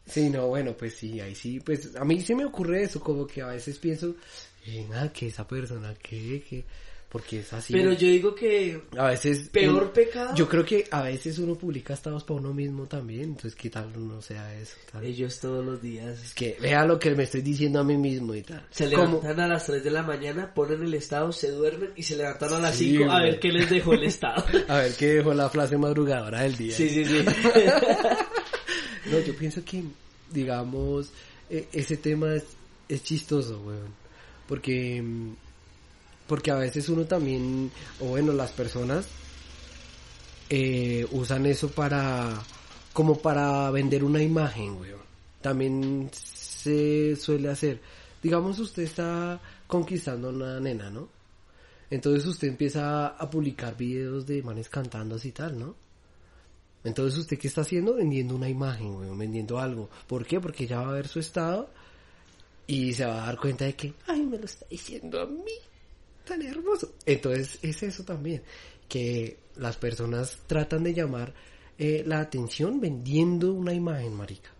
Sí, 0.05 0.29
no, 0.29 0.47
bueno, 0.47 0.75
pues 0.77 0.95
sí, 0.95 1.19
ahí 1.19 1.33
sí, 1.33 1.59
pues 1.59 1.95
a 1.95 2.05
mí 2.05 2.21
se 2.21 2.35
me 2.35 2.45
ocurre 2.45 2.83
eso, 2.83 2.99
como 2.99 3.25
que 3.25 3.41
a 3.41 3.47
veces 3.47 3.79
pienso, 3.79 4.15
venga, 4.65 5.11
que 5.11 5.27
esa 5.27 5.47
persona, 5.47 5.95
que, 5.95 6.43
que, 6.47 6.63
Porque 7.13 7.41
es 7.41 7.53
así. 7.53 7.71
Pero 7.71 7.93
yo 7.93 8.07
digo 8.07 8.33
que 8.33 8.81
a 8.97 9.05
veces... 9.09 9.47
peor 9.49 9.83
uno- 9.83 9.93
pecado. 9.93 10.33
Yo 10.35 10.49
creo 10.49 10.65
que 10.65 10.87
a 10.89 11.03
veces 11.03 11.37
uno 11.37 11.53
publica 11.55 11.93
estados 11.93 12.23
para 12.23 12.39
uno 12.39 12.55
mismo 12.55 12.87
también. 12.87 13.25
Entonces, 13.25 13.53
¿qué 13.53 13.69
tal 13.69 13.95
uno 13.95 14.19
sea 14.19 14.51
eso? 14.59 14.77
tal? 14.91 15.05
Ellos 15.05 15.39
todos 15.39 15.63
los 15.63 15.79
días 15.79 16.19
Es 16.23 16.33
que 16.33 16.57
vea 16.59 16.83
lo 16.85 16.97
que 16.97 17.11
me 17.13 17.21
estoy 17.23 17.41
diciendo 17.43 17.79
a 17.79 17.83
mí 17.83 17.95
mismo 17.97 18.33
y 18.33 18.41
tal. 18.41 18.65
se 18.71 18.89
¿Cómo? 18.91 19.17
levantan 19.19 19.39
a 19.41 19.47
las 19.47 19.63
3 19.67 19.83
de 19.83 19.91
la 19.91 20.01
mañana, 20.01 20.51
ponen 20.55 20.81
el 20.81 20.93
estado, 20.95 21.31
se 21.31 21.51
duermen 21.51 21.91
y 21.95 22.01
se 22.01 22.17
levantan 22.17 22.51
a 22.53 22.59
las 22.59 22.75
Sí, 22.75 22.97
5 22.97 23.11
a 23.11 23.21
ver 23.21 23.39
qué 23.39 23.51
les 23.51 23.69
dejó 23.69 23.93
el 23.93 24.05
estado. 24.05 24.43
A 24.67 24.77
ver, 24.79 24.93
¿qué 24.95 25.07
dejó 25.13 25.35
la 25.35 25.49
frase 25.51 25.77
madrugadora 25.77 26.41
del 26.41 26.57
día? 26.57 26.75
Sí, 26.75 26.89
sí, 26.89 27.05
sí. 27.05 27.23
No, 29.11 29.19
yo 29.19 29.35
pienso 29.35 29.63
que, 29.63 29.83
digamos, 30.31 31.11
e- 31.49 31.67
ese 31.73 31.97
tema 31.97 32.33
es, 32.35 32.43
es 32.89 33.03
chistoso, 33.03 33.61
weón. 33.61 33.93
Porque, 34.47 35.01
mm, 35.01 35.35
porque 36.33 36.49
a 36.49 36.55
veces 36.55 36.89
uno 36.89 37.05
también, 37.05 37.71
o 37.99 38.05
bueno, 38.05 38.33
las 38.33 38.51
personas 38.53 39.05
eh, 40.49 41.05
usan 41.11 41.45
eso 41.45 41.69
para, 41.69 42.41
como 42.91 43.19
para 43.19 43.69
vender 43.69 44.03
una 44.03 44.19
imagen, 44.19 44.77
weón. 44.81 45.01
También 45.43 46.09
se 46.11 47.15
suele 47.17 47.49
hacer. 47.49 47.81
Digamos, 48.23 48.57
usted 48.57 48.81
está 48.81 49.39
conquistando 49.67 50.29
a 50.29 50.31
una 50.31 50.59
nena, 50.59 50.89
¿no? 50.89 51.07
Entonces 51.91 52.25
usted 52.25 52.47
empieza 52.47 53.09
a 53.09 53.29
publicar 53.29 53.77
videos 53.77 54.25
de 54.25 54.41
manes 54.41 54.69
cantando 54.69 55.17
así 55.17 55.33
tal, 55.33 55.59
¿no? 55.59 55.75
Entonces, 56.83 57.19
¿usted 57.19 57.37
qué 57.37 57.47
está 57.47 57.61
haciendo? 57.61 57.93
Vendiendo 57.93 58.35
una 58.35 58.49
imagen, 58.49 58.95
weón, 58.95 59.19
vendiendo 59.19 59.59
algo. 59.59 59.87
¿Por 60.07 60.25
qué? 60.25 60.39
Porque 60.39 60.65
ya 60.65 60.81
va 60.81 60.89
a 60.89 60.93
ver 60.93 61.07
su 61.07 61.19
estado 61.19 61.69
y 62.65 62.91
se 62.93 63.05
va 63.05 63.21
a 63.21 63.25
dar 63.27 63.37
cuenta 63.37 63.65
de 63.65 63.75
que, 63.75 63.93
ay, 64.07 64.25
me 64.25 64.39
lo 64.39 64.45
está 64.45 64.65
diciendo 64.67 65.21
a 65.21 65.27
mí, 65.27 65.59
tan 66.23 66.41
hermoso. 66.41 66.93
Entonces, 67.05 67.59
es 67.61 67.83
eso 67.83 68.03
también, 68.03 68.41
que 68.87 69.37
las 69.55 69.77
personas 69.77 70.39
tratan 70.47 70.83
de 70.83 70.93
llamar 70.93 71.33
eh, 71.77 72.03
la 72.05 72.19
atención 72.19 72.79
vendiendo 72.79 73.53
una 73.53 73.73
imagen, 73.73 74.13
marica. 74.13 74.51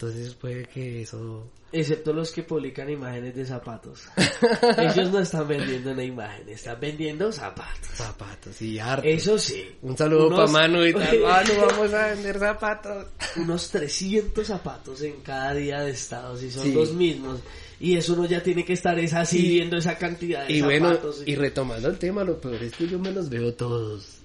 Entonces, 0.00 0.32
puede 0.34 0.64
que 0.64 1.02
eso... 1.02 1.46
Excepto 1.72 2.14
los 2.14 2.32
que 2.32 2.42
publican 2.42 2.88
imágenes 2.88 3.36
de 3.36 3.44
zapatos. 3.44 4.04
Ellos 4.78 5.10
no 5.12 5.20
están 5.20 5.46
vendiendo 5.46 5.92
una 5.92 6.02
imagen, 6.02 6.48
están 6.48 6.80
vendiendo 6.80 7.30
zapatos. 7.30 7.86
Zapatos 7.92 8.62
y 8.62 8.78
arte. 8.78 9.12
Eso 9.12 9.38
sí. 9.38 9.62
Un 9.82 9.96
saludo 9.98 10.28
Unos- 10.28 10.38
para 10.50 10.50
Manu 10.68 10.86
y 10.86 10.92
tal. 10.94 11.20
Manu, 11.22 11.52
vamos 11.60 11.92
a 11.92 12.06
vender 12.08 12.38
zapatos. 12.38 13.06
Unos 13.36 13.68
300 13.68 14.46
zapatos 14.46 15.02
en 15.02 15.20
cada 15.20 15.52
día 15.52 15.80
de 15.82 15.90
estados 15.90 16.42
y 16.42 16.50
son 16.50 16.62
Sí. 16.64 16.72
los 16.72 16.92
mismos. 16.94 17.38
Y 17.78 17.94
eso 17.96 18.14
uno 18.14 18.24
ya 18.24 18.42
tiene 18.42 18.64
que 18.64 18.72
estar 18.72 18.98
es 18.98 19.12
así 19.12 19.42
viendo 19.50 19.76
esa 19.76 19.98
cantidad 19.98 20.46
de 20.46 20.54
Y 20.54 20.62
bueno, 20.62 20.88
zapatos. 20.88 21.22
y 21.26 21.34
retomando 21.36 21.88
el 21.88 21.98
tema, 21.98 22.24
lo 22.24 22.40
peor 22.40 22.60
es 22.62 22.72
que 22.74 22.88
yo 22.88 22.98
me 22.98 23.12
los 23.12 23.28
veo 23.28 23.52
todos. 23.54 24.16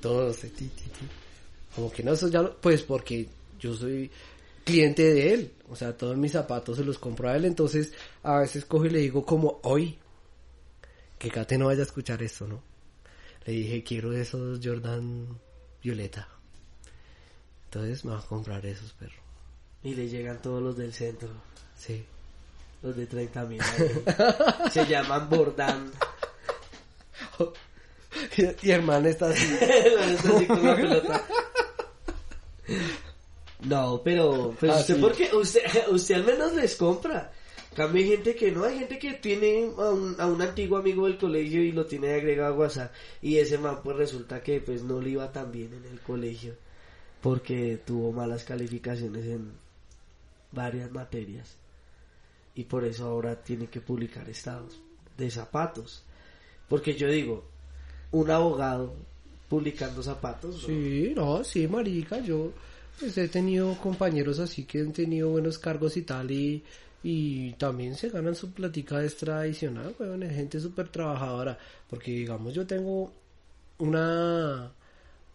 Todos. 0.00 0.44
eh. 0.44 0.52
Como 1.74 1.90
que 1.90 2.04
no, 2.04 2.12
eso 2.12 2.28
ya 2.28 2.40
lo- 2.40 2.56
Pues 2.56 2.82
porque 2.82 3.26
yo 3.58 3.74
soy 3.74 4.08
cliente 4.64 5.02
de 5.02 5.34
él. 5.34 5.52
O 5.68 5.76
sea, 5.76 5.96
todos 5.96 6.16
mis 6.16 6.32
zapatos 6.32 6.76
se 6.76 6.84
los 6.84 6.98
compro 6.98 7.28
a 7.28 7.36
él. 7.36 7.44
Entonces, 7.44 7.92
a 8.22 8.38
veces 8.38 8.64
cojo 8.64 8.86
y 8.86 8.90
le 8.90 8.98
digo 8.98 9.24
como 9.24 9.60
hoy. 9.62 9.98
Que 11.18 11.30
Kate 11.30 11.56
no 11.56 11.66
vaya 11.66 11.80
a 11.80 11.84
escuchar 11.84 12.22
esto, 12.22 12.46
¿no? 12.46 12.62
Le 13.44 13.52
dije, 13.52 13.82
quiero 13.82 14.12
esos 14.12 14.60
Jordan 14.62 15.38
Violeta. 15.82 16.28
Entonces 17.66 18.04
me 18.04 18.12
va 18.12 18.18
a 18.18 18.26
comprar 18.26 18.64
esos, 18.66 18.92
perro. 18.92 19.22
Y 19.82 19.94
le 19.94 20.08
llegan 20.08 20.40
todos 20.40 20.62
los 20.62 20.76
del 20.76 20.92
centro. 20.92 21.28
Sí. 21.76 22.04
Los 22.82 22.96
de 22.96 23.06
30 23.06 23.44
mil. 23.44 23.60
Se 24.70 24.86
llaman 24.86 25.28
Bordán. 25.28 25.90
y, 28.36 28.68
y 28.68 28.70
hermano 28.70 29.08
está 29.08 29.28
así. 29.28 29.46
Está 29.60 30.36
así 30.36 30.46
con 30.46 30.64
la 30.64 30.76
pelota. 30.76 31.24
No, 33.62 34.00
pero, 34.04 34.54
pero 34.60 34.74
Ah, 34.74 34.80
usted, 34.80 34.96
sí. 34.96 35.00
¿por 35.00 35.12
qué? 35.12 35.30
Usted, 35.34 35.62
usted 35.90 36.14
al 36.16 36.24
menos 36.24 36.52
les 36.54 36.76
compra. 36.76 37.32
Cambio 37.74 38.02
hay 38.02 38.08
gente 38.10 38.36
que 38.36 38.52
no, 38.52 38.62
hay 38.64 38.78
gente 38.78 38.98
que 38.98 39.14
tiene 39.14 39.68
a 39.76 39.90
un, 39.90 40.14
a 40.20 40.26
un 40.26 40.40
antiguo 40.40 40.78
amigo 40.78 41.06
del 41.06 41.18
colegio 41.18 41.60
y 41.62 41.72
lo 41.72 41.86
tiene 41.86 42.12
agregado 42.14 42.54
a 42.54 42.56
WhatsApp. 42.56 42.92
Y 43.20 43.38
ese 43.38 43.58
man 43.58 43.80
pues 43.82 43.96
resulta 43.96 44.42
que 44.42 44.60
pues 44.60 44.82
no 44.84 45.00
le 45.00 45.10
iba 45.10 45.32
tan 45.32 45.50
bien 45.50 45.72
en 45.74 45.84
el 45.90 46.00
colegio. 46.00 46.54
Porque 47.20 47.80
tuvo 47.84 48.12
malas 48.12 48.44
calificaciones 48.44 49.24
en 49.26 49.52
varias 50.52 50.90
materias. 50.92 51.56
Y 52.54 52.64
por 52.64 52.84
eso 52.84 53.06
ahora 53.06 53.42
tiene 53.42 53.66
que 53.66 53.80
publicar 53.80 54.28
estados 54.28 54.78
de 55.16 55.30
zapatos. 55.30 56.04
Porque 56.68 56.94
yo 56.94 57.08
digo, 57.08 57.44
un 58.12 58.30
abogado 58.30 58.94
publicando 59.48 60.02
zapatos. 60.02 60.62
¿no? 60.62 60.66
Sí, 60.68 61.12
no, 61.16 61.42
sí, 61.42 61.66
marica, 61.66 62.20
yo 62.20 62.52
pues, 62.98 63.16
he 63.18 63.28
tenido 63.28 63.76
compañeros 63.78 64.38
así 64.38 64.64
que 64.64 64.80
han 64.80 64.92
tenido 64.92 65.28
buenos 65.30 65.58
cargos 65.58 65.96
y 65.96 66.02
tal 66.02 66.30
y, 66.30 66.62
y 67.02 67.52
también 67.52 67.94
se 67.96 68.08
ganan 68.10 68.34
su 68.34 68.52
platica 68.52 69.02
extra 69.02 69.40
adicional, 69.40 69.94
weón, 69.98 70.22
es 70.22 70.34
gente 70.34 70.60
súper 70.60 70.88
trabajadora, 70.88 71.58
porque 71.88 72.10
digamos 72.10 72.54
yo 72.54 72.66
tengo 72.66 73.12
una, 73.78 74.70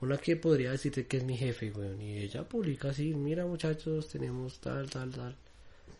una 0.01 0.17
que 0.17 0.35
podría 0.35 0.71
decirte 0.71 1.05
que 1.05 1.17
es 1.17 1.23
mi 1.23 1.37
jefe, 1.37 1.71
weón, 1.71 2.01
y 2.01 2.19
ella 2.19 2.43
publica 2.43 2.89
así, 2.89 3.13
mira 3.13 3.45
muchachos, 3.45 4.07
tenemos 4.07 4.59
tal, 4.59 4.89
tal, 4.89 5.11
tal. 5.11 5.35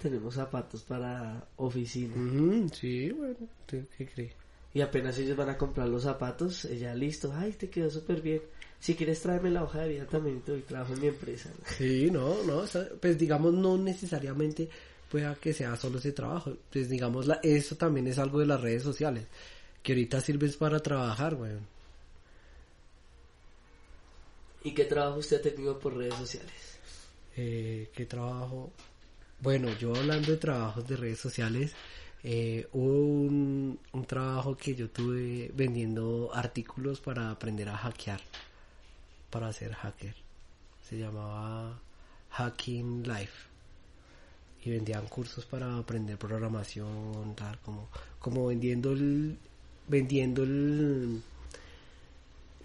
Tenemos 0.01 0.35
zapatos 0.35 0.83
para 0.83 1.43
oficina. 1.57 2.15
Ujú, 2.15 2.69
sí, 2.73 3.11
bueno, 3.11 3.35
¿tú 3.65 3.77
¿qué 3.97 4.05
crees? 4.07 4.31
Y 4.73 4.81
apenas 4.81 5.17
ellos 5.17 5.35
van 5.35 5.49
a 5.49 5.57
comprar 5.57 5.89
los 5.89 6.03
zapatos, 6.03 6.65
ella 6.65 6.93
listo, 6.95 7.33
ay, 7.35 7.51
te 7.53 7.69
quedó 7.69 7.89
súper 7.89 8.21
bien. 8.21 8.41
Si 8.79 8.95
quieres 8.95 9.21
tráeme 9.21 9.50
la 9.50 9.63
hoja 9.63 9.81
de 9.81 9.89
vida 9.89 10.05
también, 10.05 10.41
doy 10.45 10.62
trabajo 10.62 10.93
en 10.93 11.01
mi 11.01 11.07
empresa. 11.07 11.50
Sí, 11.77 12.09
no, 12.12 12.43
no, 12.43 12.63
pues 13.01 13.17
digamos 13.17 13.53
no 13.53 13.77
necesariamente 13.77 14.69
pueda 15.09 15.36
que 15.36 15.53
sea 15.53 15.75
solo 15.75 16.00
ese 16.00 16.12
trabajo, 16.13 16.55
pues 16.71 16.88
digamos 16.89 17.27
la, 17.27 17.39
eso 17.43 17.75
también 17.75 18.07
es 18.07 18.19
algo 18.19 18.39
de 18.39 18.45
las 18.45 18.62
redes 18.62 18.83
sociales, 18.83 19.25
que 19.83 19.93
ahorita 19.93 20.21
sirves 20.21 20.55
para 20.55 20.79
trabajar, 20.79 21.33
weón. 21.33 21.67
¿Y 24.63 24.74
qué 24.74 24.86
trabajo 24.86 25.19
usted 25.19 25.38
ha 25.38 25.41
tenido 25.41 25.79
por 25.79 25.95
redes 25.98 26.15
sociales? 26.15 26.79
Eh, 27.36 27.89
¿Qué 27.93 28.05
trabajo? 28.05 28.71
Bueno, 29.41 29.69
yo 29.79 29.95
hablando 29.95 30.31
de 30.31 30.38
trabajos 30.38 30.88
de 30.88 30.98
redes 30.98 31.19
sociales, 31.19 31.74
eh, 32.24 32.67
hubo 32.74 33.01
un, 33.01 33.79
un 33.93 34.05
trabajo 34.05 34.57
que 34.57 34.75
yo 34.75 34.89
tuve 34.89 35.50
vendiendo 35.53 36.29
artículos 36.33 37.00
para 37.00 37.31
aprender 37.31 37.69
a 37.69 37.77
hackear, 37.77 38.19
para 39.29 39.51
ser 39.53 39.74
hacker. 39.74 40.15
Se 40.88 40.98
llamaba 40.98 41.79
Hacking 42.31 43.03
Life. 43.03 43.50
Y 44.63 44.71
vendían 44.71 45.07
cursos 45.07 45.45
para 45.45 45.77
aprender 45.77 46.17
programación, 46.17 47.33
tal, 47.36 47.57
como, 47.59 47.88
como 48.19 48.48
vendiendo 48.48 48.91
el, 48.91 49.38
vendiendo 49.88 50.43
el, 50.43 51.21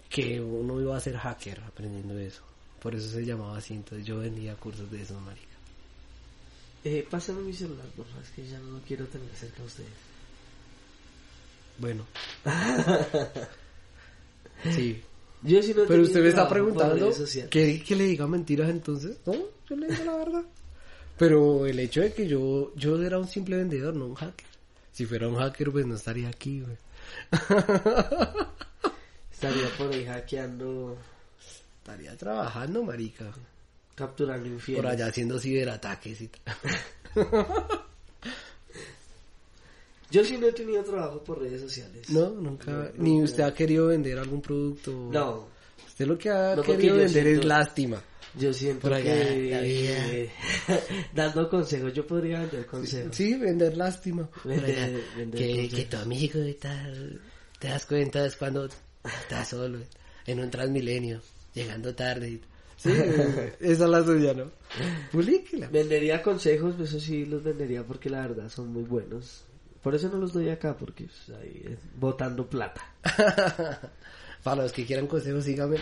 que 0.09 0.41
uno 0.41 0.81
iba 0.81 0.97
a 0.97 0.99
ser 0.99 1.17
hacker 1.17 1.61
aprendiendo 1.61 2.17
eso. 2.19 2.43
Por 2.81 2.95
eso 2.95 3.09
se 3.09 3.25
llamaba 3.25 3.57
así, 3.57 3.73
entonces 3.73 4.05
yo 4.05 4.19
vendía 4.19 4.55
cursos 4.55 4.91
de 4.91 5.01
esos, 5.01 5.21
marica. 5.21 5.45
Eh, 6.83 7.07
pásame 7.09 7.41
mi 7.41 7.53
celular, 7.53 7.87
por 7.95 8.05
favor, 8.05 8.23
es 8.23 8.29
que 8.29 8.47
ya 8.47 8.59
no 8.59 8.77
lo 8.77 8.79
quiero 8.81 9.07
tener 9.07 9.33
cerca 9.35 9.63
a 9.63 9.65
ustedes. 9.65 9.89
Bueno. 11.79 12.05
sí. 14.63 15.03
Yo 15.45 15.61
sí 15.61 15.73
no 15.75 15.83
he 15.83 15.87
Pero 15.87 16.03
usted 16.03 16.21
me 16.21 16.29
está 16.29 16.49
preguntando 16.49 17.11
que, 17.49 17.83
que 17.83 17.95
le 17.95 18.05
diga 18.05 18.27
mentiras 18.27 18.69
entonces. 18.69 19.17
No, 19.25 19.33
yo 19.69 19.75
le 19.75 19.87
digo 19.87 20.03
la 20.05 20.17
verdad. 20.17 20.43
Pero 21.17 21.65
el 21.65 21.79
hecho 21.79 22.01
de 22.01 22.13
que 22.13 22.27
yo, 22.27 22.73
yo 22.75 23.01
era 23.01 23.17
un 23.19 23.27
simple 23.27 23.57
vendedor, 23.57 23.95
no 23.95 24.07
un 24.07 24.15
hacker. 24.15 24.47
Si 24.91 25.05
fuera 25.05 25.27
un 25.27 25.35
hacker, 25.35 25.71
pues 25.71 25.85
no 25.85 25.95
estaría 25.95 26.29
aquí, 26.29 26.61
güey. 26.61 26.77
Estaría 29.31 29.67
por 29.77 29.91
ahí 29.91 30.05
hackeando, 30.05 30.97
Estaría 31.77 32.17
trabajando, 32.17 32.83
marica. 32.83 33.25
capturando 33.93 34.47
infieles. 34.47 34.81
Por 34.83 34.91
allá 34.91 35.07
haciendo 35.07 35.39
ciberataques 35.39 36.21
y 36.21 36.27
tal. 36.29 36.55
Yo 40.15 40.23
sí 40.23 40.37
no 40.37 40.47
he 40.47 40.51
tenido 40.53 40.83
trabajo 40.83 41.23
por 41.23 41.39
redes 41.41 41.61
sociales. 41.61 42.09
No, 42.09 42.29
nunca. 42.29 42.71
No, 42.71 42.83
Ni 42.97 43.11
nunca. 43.11 43.25
usted 43.25 43.43
ha 43.43 43.53
querido 43.53 43.87
vender 43.87 44.17
algún 44.17 44.41
producto. 44.41 44.91
No, 45.11 45.47
Usted 45.87 46.07
lo 46.07 46.17
que 46.17 46.29
ha 46.29 46.55
No, 46.55 46.61
querido 46.63 46.95
vender 46.95 47.23
siento- 47.23 47.39
es 47.41 47.45
lástima. 47.45 48.01
yo 48.37 48.53
siento 48.53 48.81
Por 48.81 48.93
allá, 48.93 49.13
que 49.13 50.29
dando 51.13 51.49
consejos, 51.49 51.93
yo 51.93 52.05
podría 52.05 52.41
vender 52.41 52.65
consejos. 52.65 53.15
Sí, 53.15 53.33
vender 53.35 53.77
lástima. 53.77 54.29
Vender- 54.43 55.01
vender 55.17 55.39
que, 55.39 55.69
que 55.69 55.85
tu 55.85 55.97
amigo 55.97 56.39
y 56.43 56.53
tal, 56.55 57.21
te 57.59 57.67
das 57.69 57.85
cuenta 57.85 58.25
es 58.25 58.35
cuando 58.35 58.67
estás 59.03 59.49
solo 59.49 59.79
en 60.25 60.39
un 60.39 60.49
transmilenio, 60.49 61.21
llegando 61.53 61.93
tarde. 61.95 62.29
y- 62.29 62.41
Sí, 62.77 62.89
esa 63.61 63.83
es 63.85 63.89
la 63.89 64.03
suya, 64.03 64.33
¿no? 64.33 64.51
Publíquela. 65.13 65.67
Vendería 65.69 66.21
consejos, 66.21 66.75
eso 66.79 66.99
sí 66.99 67.25
los 67.25 67.41
vendería 67.41 67.83
porque 67.83 68.09
la 68.09 68.27
verdad 68.27 68.49
son 68.49 68.73
muy 68.73 68.83
buenos. 68.83 69.45
Por 69.85 69.93
eso 69.93 70.09
no 70.09 70.17
los 70.17 70.33
doy 70.33 70.49
acá, 70.49 70.75
porque 70.75 71.03
pues, 71.03 71.37
ahí 71.37 71.61
es 71.63 71.77
botando 71.95 72.49
plata. 72.49 72.81
Para 74.43 74.63
los 74.63 74.71
que 74.71 74.83
quieran 74.83 75.05
consejos, 75.05 75.43
síganme. 75.43 75.77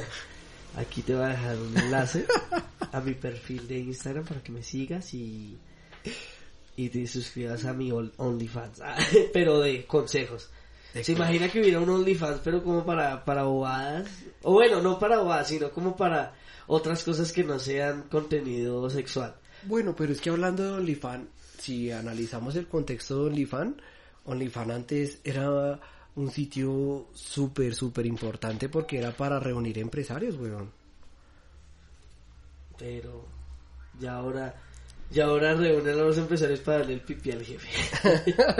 Aquí 0.76 1.00
te 1.00 1.14
voy 1.14 1.24
a 1.24 1.28
dejar 1.28 1.56
un 1.56 1.74
enlace 1.74 2.26
a 2.92 3.00
mi 3.00 3.14
perfil 3.14 3.66
de 3.66 3.78
Instagram 3.78 4.26
para 4.26 4.42
que 4.42 4.52
me 4.52 4.62
sigas 4.62 5.14
y, 5.14 5.56
y 6.76 6.88
te 6.90 7.06
suscribas 7.06 7.64
a 7.64 7.72
mi 7.72 7.90
OnlyFans. 7.90 8.82
Pero 9.32 9.60
de 9.60 9.86
consejos. 9.86 10.50
¿De 10.92 11.02
¿Se 11.02 11.12
imagina 11.12 11.48
que 11.48 11.60
hubiera 11.60 11.80
un 11.80 11.88
OnlyFans, 11.88 12.40
pero 12.44 12.62
como 12.62 12.84
para, 12.84 13.24
para 13.24 13.44
bobadas? 13.44 14.06
O 14.42 14.52
bueno, 14.52 14.82
no 14.82 14.98
para 14.98 15.20
bobadas, 15.20 15.48
sino 15.48 15.70
como 15.70 15.96
para 15.96 16.34
otras 16.66 17.02
cosas 17.04 17.32
que 17.32 17.42
no 17.42 17.58
sean 17.58 18.02
contenido 18.02 18.90
sexual. 18.90 19.39
Bueno, 19.64 19.94
pero 19.96 20.12
es 20.12 20.20
que 20.20 20.30
hablando 20.30 20.62
de 20.64 20.70
OnlyFans, 20.78 21.28
si 21.58 21.90
analizamos 21.90 22.56
el 22.56 22.66
contexto 22.66 23.22
de 23.24 23.30
OnlyFans, 23.30 23.76
OnlyFans 24.24 24.70
antes 24.72 25.18
era 25.24 25.78
un 26.16 26.30
sitio 26.30 27.06
súper, 27.14 27.74
súper 27.74 28.06
importante 28.06 28.68
porque 28.68 28.98
era 28.98 29.12
para 29.12 29.38
reunir 29.38 29.78
empresarios, 29.78 30.36
weón. 30.36 30.70
Pero 32.78 33.26
ya 34.00 34.14
ahora, 34.16 34.54
ya 35.10 35.24
ahora 35.26 35.54
reúnen 35.54 35.98
a 35.98 36.02
los 36.02 36.16
empresarios 36.18 36.60
para 36.60 36.78
darle 36.78 36.94
el 36.94 37.00
pipi 37.02 37.30
al 37.32 37.44
jefe. 37.44 37.68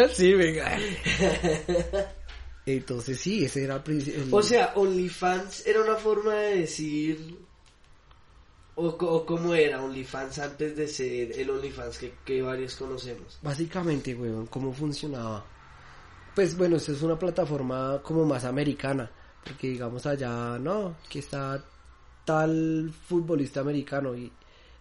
sí, 0.14 0.35
venga. 0.35 0.76
Entonces 2.66 3.19
sí, 3.19 3.45
ese 3.45 3.64
era 3.64 3.76
el 3.76 3.83
princi- 3.85 4.14
el- 4.14 4.28
O 4.33 4.42
sea, 4.42 4.73
OnlyFans 4.76 5.66
era 5.66 5.83
una 5.83 5.97
forma 5.97 6.35
de 6.35 6.59
decir... 6.61 7.39
O, 8.83 8.89
o 8.89 9.27
cómo 9.27 9.55
era 9.55 9.83
OnlyFans 9.83 10.39
antes 10.39 10.75
de 10.75 10.89
ser 10.89 11.39
el 11.39 11.51
OnlyFans 11.51 11.99
que, 11.99 12.15
que 12.25 12.41
varios 12.41 12.77
conocemos. 12.77 13.39
Básicamente, 13.43 14.15
weón, 14.15 14.47
¿cómo 14.47 14.73
funcionaba? 14.73 15.45
Pues 16.35 16.57
bueno, 16.57 16.77
esto 16.77 16.93
es 16.93 17.03
una 17.03 17.19
plataforma 17.19 18.01
como 18.03 18.25
más 18.25 18.45
americana, 18.45 19.11
porque 19.45 19.69
digamos 19.69 20.07
allá, 20.07 20.59
no, 20.59 20.97
que 21.11 21.19
está 21.19 21.63
tal 22.25 22.91
futbolista 23.07 23.61
americano 23.61 24.17
y 24.17 24.33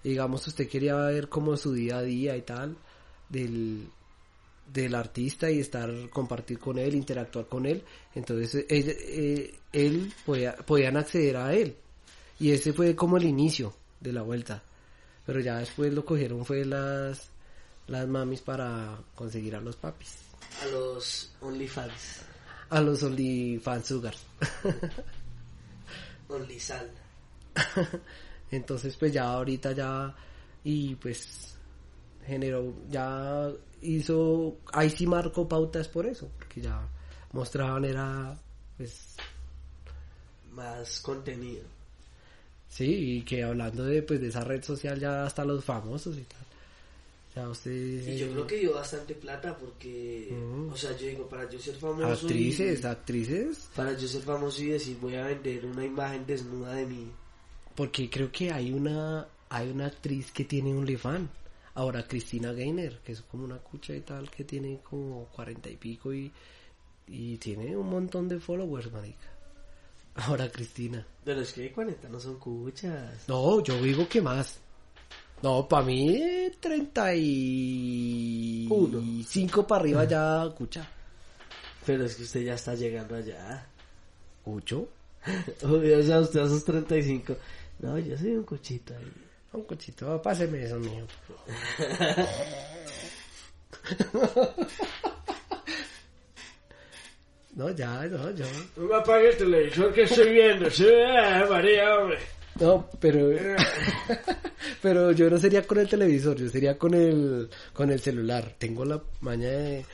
digamos 0.03 0.47
usted 0.47 0.69
quería 0.69 0.95
ver 0.95 1.27
como 1.27 1.57
su 1.57 1.73
día 1.73 1.97
a 1.97 2.01
día 2.01 2.37
y 2.37 2.43
tal 2.43 2.77
del, 3.27 3.89
del 4.71 4.95
artista 4.95 5.51
y 5.51 5.59
estar, 5.59 5.91
compartir 6.09 6.57
con 6.59 6.77
él, 6.77 6.95
interactuar 6.95 7.47
con 7.47 7.65
él, 7.65 7.83
entonces 8.15 8.65
él, 8.69 8.95
eh, 8.97 9.59
él 9.73 10.13
podía, 10.25 10.55
podían 10.55 10.95
acceder 10.95 11.35
a 11.37 11.53
él 11.53 11.75
y 12.39 12.51
ese 12.51 12.71
fue 12.71 12.95
como 12.95 13.17
el 13.17 13.25
inicio 13.25 13.73
de 13.99 14.13
la 14.13 14.21
vuelta, 14.21 14.61
pero 15.25 15.39
ya 15.39 15.57
después 15.57 15.93
lo 15.93 16.05
cogieron 16.05 16.45
fue 16.45 16.65
las 16.65 17.29
las 17.87 18.07
mamis 18.07 18.41
para 18.41 18.99
conseguir 19.15 19.55
a 19.55 19.61
los 19.61 19.75
papis. 19.75 20.17
A 20.61 20.67
los 20.67 21.31
OnlyFans. 21.41 22.21
A 22.69 22.81
los 22.81 23.01
OnlyFans 23.01 23.85
Sugar. 23.85 24.13
OnlySal. 26.29 26.89
Entonces 28.51 28.95
pues 28.95 29.11
ya 29.11 29.25
ahorita 29.25 29.71
ya 29.71 30.15
y 30.63 30.95
pues 30.95 31.55
generó, 32.25 32.73
ya 32.89 33.49
hizo, 33.81 34.57
ahí 34.73 34.89
sí 34.89 35.07
marcó 35.07 35.47
pautas 35.47 35.87
por 35.87 36.05
eso, 36.05 36.29
porque 36.37 36.61
ya 36.61 36.87
mostraban 37.31 37.85
era 37.85 38.37
pues 38.77 39.15
Más 40.51 40.99
contenido. 40.99 41.78
Sí, 42.69 43.17
y 43.17 43.21
que 43.23 43.43
hablando 43.43 43.83
de 43.83 44.01
pues 44.03 44.21
de 44.21 44.27
esa 44.29 44.43
red 44.43 44.63
social 44.63 44.99
ya 44.99 45.25
hasta 45.25 45.43
los 45.45 45.63
famosos 45.65 46.17
y 46.17 46.21
tal. 46.23 46.39
Ya 47.35 47.47
ustedes 47.47 48.07
Y 48.07 48.17
yo 48.17 48.31
creo 48.31 48.47
que 48.47 48.55
dio 48.57 48.73
bastante 48.73 49.13
plata 49.13 49.55
porque... 49.55 50.29
Mm. 50.31 50.69
O 50.73 50.75
sea, 50.77 50.97
yo 50.97 51.05
digo, 51.07 51.27
para 51.29 51.47
yo 51.49 51.59
ser 51.59 51.75
famoso... 51.75 52.07
actrices, 52.07 52.81
y- 52.81 52.87
actrices, 52.87 53.69
Para 53.75 53.95
yo 53.95 54.07
ser 54.07 54.21
famoso 54.23 54.63
y 54.63 54.67
decir, 54.67 54.97
voy 54.99 55.15
a 55.15 55.27
vender 55.27 55.63
una 55.65 55.85
imagen 55.85 56.25
desnuda 56.25 56.73
de 56.73 56.85
mí. 56.87 57.11
porque 57.75 58.09
creo 58.09 58.31
que 58.31 58.51
hay 58.51 58.71
una 58.73 59.27
hay 59.51 59.69
una 59.69 59.87
actriz 59.87 60.31
que 60.31 60.43
tiene 60.45 60.73
un 60.73 60.85
fan 60.97 61.27
ahora 61.75 62.07
Cristina 62.07 62.51
Gainer 62.51 62.99
que 63.03 63.13
es 63.13 63.21
como 63.21 63.45
una 63.45 63.57
cucha 63.57 63.95
y 63.95 64.01
tal 64.01 64.29
que 64.29 64.43
tiene 64.43 64.79
como 64.87 65.25
cuarenta 65.35 65.69
y 65.69 65.75
pico 65.77 66.13
y 66.13 66.31
y 67.07 67.37
tiene 67.37 67.75
un 67.77 67.89
montón 67.89 68.27
de 68.27 68.39
followers 68.39 68.91
marica 68.91 69.27
ahora 70.15 70.49
Cristina 70.51 71.05
Pero 71.23 71.41
es 71.41 71.53
que 71.53 71.71
40 71.71 72.09
no 72.09 72.19
son 72.19 72.37
cuchas. 72.39 73.27
no 73.27 73.61
yo 73.63 73.81
digo 73.81 74.07
que 74.07 74.21
más 74.21 74.59
no 75.41 75.67
para 75.67 75.85
mí 75.85 76.51
treinta 76.59 77.13
y 77.15 78.67
Uno. 78.69 79.23
cinco 79.27 79.65
para 79.65 79.81
arriba 79.81 80.03
ya 80.05 80.49
cucha 80.57 80.87
Pero 81.85 82.05
es 82.05 82.15
que 82.15 82.23
usted 82.23 82.41
ya 82.43 82.55
está 82.55 82.75
llegando 82.75 83.15
allá. 83.15 83.65
cucho 84.43 84.87
o 85.63 86.03
sea, 86.03 86.21
usted 86.21 86.39
a 86.39 86.47
sus 86.47 86.63
35. 86.63 87.35
No, 87.79 87.99
yo 87.99 88.17
soy 88.17 88.31
un 88.37 88.43
cuchito 88.43 88.93
ahí. 88.95 89.11
un 89.53 89.63
cuchito 89.63 90.21
páseme 90.21 90.63
eso 90.63 90.79
mío 90.79 91.05
no 97.59 97.69
ya 97.71 98.07
no 98.07 98.31
yo 98.31 98.45
No 98.77 98.87
me 98.87 98.95
apague 98.95 99.29
el 99.29 99.37
televisor 99.37 99.93
que 99.93 100.03
estoy 100.03 100.31
viendo. 100.31 100.69
Sí, 100.71 100.87
María, 101.49 101.97
hombre. 101.97 102.17
No, 102.59 102.89
pero 102.99 103.29
pero 104.81 105.11
yo 105.11 105.29
no 105.29 105.37
sería 105.37 105.63
con 105.67 105.79
el 105.79 105.89
televisor, 105.89 106.37
yo 106.37 106.49
sería 106.49 106.77
con 106.77 106.93
el 106.93 107.49
con 107.73 107.91
el 107.91 107.99
celular. 107.99 108.55
Tengo 108.57 108.85
la 108.85 109.01
maña 109.19 109.49
de 109.49 109.85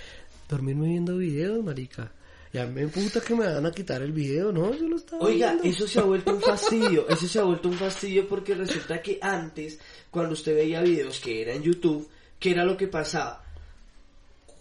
dormirme 0.47 0.89
viendo 0.89 1.17
videos, 1.17 1.63
marica. 1.63 2.11
Ya 2.53 2.65
me 2.67 2.87
puta 2.87 3.19
que 3.19 3.35
me 3.35 3.45
van 3.45 3.65
a 3.65 3.71
quitar 3.71 4.01
el 4.01 4.13
video, 4.13 4.49
no, 4.51 4.73
yo 4.73 4.87
lo 4.87 4.95
estaba 4.95 5.21
Oiga, 5.25 5.51
viendo. 5.53 5.67
eso 5.67 5.87
se 5.87 5.99
ha 5.99 6.03
vuelto 6.03 6.33
un 6.33 6.41
fastidio. 6.53 7.05
Eso 7.09 7.27
se 7.27 7.39
ha 7.39 7.43
vuelto 7.43 7.67
un 7.67 7.75
fastidio 7.75 8.27
porque 8.29 8.55
resulta 8.55 9.01
que 9.01 9.19
antes, 9.21 9.79
cuando 10.09 10.33
usted 10.33 10.55
veía 10.55 10.81
videos 10.81 11.19
que 11.19 11.41
era 11.41 11.53
en 11.53 11.63
YouTube, 11.63 12.07
¿qué 12.39 12.51
era 12.51 12.63
lo 12.63 12.77
que 12.77 12.87
pasaba? 12.87 13.44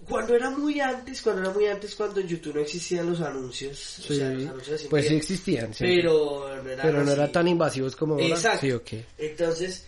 Cuando 0.08 0.34
era 0.34 0.50
muy 0.50 0.80
antes, 0.80 1.22
cuando 1.22 1.42
era 1.42 1.50
muy 1.50 1.66
antes, 1.66 1.94
cuando 1.94 2.20
en 2.20 2.28
YouTube 2.28 2.54
no 2.56 2.60
existían 2.60 3.08
los 3.08 3.20
anuncios. 3.20 3.98
o 4.00 4.02
Sí, 4.02 4.16
sea, 4.16 4.30
los 4.30 4.46
anuncios 4.46 4.82
pues 4.90 5.08
sí 5.08 5.14
existían, 5.16 5.72
sí. 5.74 5.84
Pero 5.84 6.48
no 6.62 6.70
eran 6.70 6.86
pero 6.86 7.04
no 7.04 7.12
eran 7.12 7.32
tan 7.32 7.48
invasivos 7.48 7.96
como 7.96 8.14
ahora. 8.14 8.26
Exacto. 8.26 8.60
Sí, 8.60 8.72
ok. 8.72 8.90
Entonces, 9.18 9.86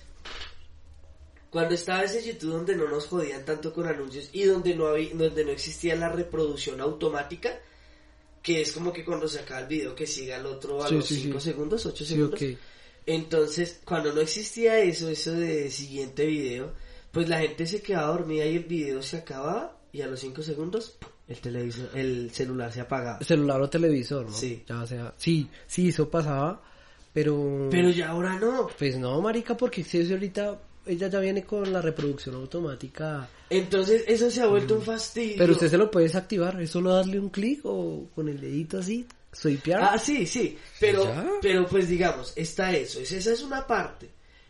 cuando 1.51 1.75
estaba 1.75 2.05
ese 2.05 2.23
YouTube 2.23 2.53
donde 2.53 2.77
no 2.77 2.89
nos 2.89 3.07
jodían 3.07 3.45
tanto 3.45 3.73
con 3.73 3.87
anuncios 3.87 4.29
y 4.33 4.45
donde 4.45 4.75
no 4.75 4.87
había, 4.89 5.11
donde 5.15 5.45
no 5.45 5.51
existía 5.53 5.95
la 5.97 6.09
reproducción 6.09 6.81
automática, 6.81 7.59
que 8.43 8.61
es 8.63 8.73
como 8.73 8.93
que 8.93 9.05
cuando 9.05 9.27
se 9.29 9.41
acaba 9.41 9.61
el 9.61 9.67
video 9.67 9.95
que 9.95 10.07
siga 10.07 10.37
al 10.37 10.47
otro 10.47 10.83
a 10.85 10.89
Sí, 10.89 10.95
los 10.97 11.07
sí, 11.07 11.21
5 11.23 11.41
sí. 11.41 11.51
segundos, 11.51 11.87
8 11.87 12.05
Sí, 12.05 12.15
segundos. 12.15 12.41
ok. 12.43 12.49
Entonces, 13.07 13.81
cuando 13.85 14.13
no 14.13 14.21
existía 14.21 14.79
eso, 14.81 15.09
eso 15.09 15.33
de 15.33 15.71
siguiente 15.71 16.27
video, 16.27 16.73
pues 17.13 17.29
la 17.29 17.39
gente 17.39 17.67
se 17.67 17.81
quedaba 17.81 18.09
dormida 18.09 18.45
y 18.47 18.57
el 18.57 18.65
video 18.65 19.01
se 19.03 19.19
acababa 19.19 19.76
y 19.97 20.03
a 20.03 20.07
los 20.07 20.21
5 20.21 20.43
segundos 20.43 20.97
¡pum! 20.99 21.09
el 21.29 21.37
televisor, 21.41 21.89
el 21.95 22.31
celular 22.31 22.73
se 22.73 22.81
apagaba. 22.81 23.21
Celular 23.21 23.61
o 23.61 23.69
televisor, 23.71 24.27
¿no? 24.27 24.33
Sí. 24.37 24.63
Ya 24.69 24.87
sea, 24.87 25.15
sí, 25.17 25.49
sí, 25.67 25.89
eso 25.89 26.09
pasaba, 26.09 26.61
pero 27.13 27.69
Pero 27.71 27.91
ya 27.91 28.11
ahora 28.11 28.39
no. 28.39 28.69
pues 28.79 28.97
no, 28.99 29.21
marica, 29.21 29.57
porque 29.57 29.83
si 29.83 30.11
ahorita 30.13 30.59
ella 30.87 31.09
ya 31.09 31.19
viene 31.19 31.43
con 31.45 31.73
la 31.73 31.81
reproducción 31.83 32.35
automática. 32.37 33.29
Entonces, 33.51 34.05
eso 34.07 34.31
se 34.31 34.41
ha 34.43 34.47
vuelto 34.47 34.75
un 34.77 34.83
fastidio. 34.83 35.37
Pero 35.39 35.53
usted 35.53 35.69
se 35.69 35.79
lo 35.79 35.91
puede 35.91 36.07
desactivar, 36.07 36.61
es 36.61 36.71
solo 36.71 36.93
darle 36.95 37.19
un 37.19 37.31
clic 37.31 37.61
o 37.65 38.09
con 38.15 38.29
el 38.29 38.41
dedito 38.41 38.79
así, 38.79 39.07
swipear. 39.33 39.83
Ah, 39.83 39.99
sí, 39.99 40.27
sí, 40.27 40.57
pero, 40.79 41.05
¿Ya? 41.05 41.27
pero 41.43 41.67
pues 41.67 41.89
digamos, 41.89 42.33
está 42.37 42.73
eso, 42.77 43.01
es- 43.01 43.13
esa 43.13 43.33
es 43.33 43.43
una 43.43 43.67
parte, 43.67 44.09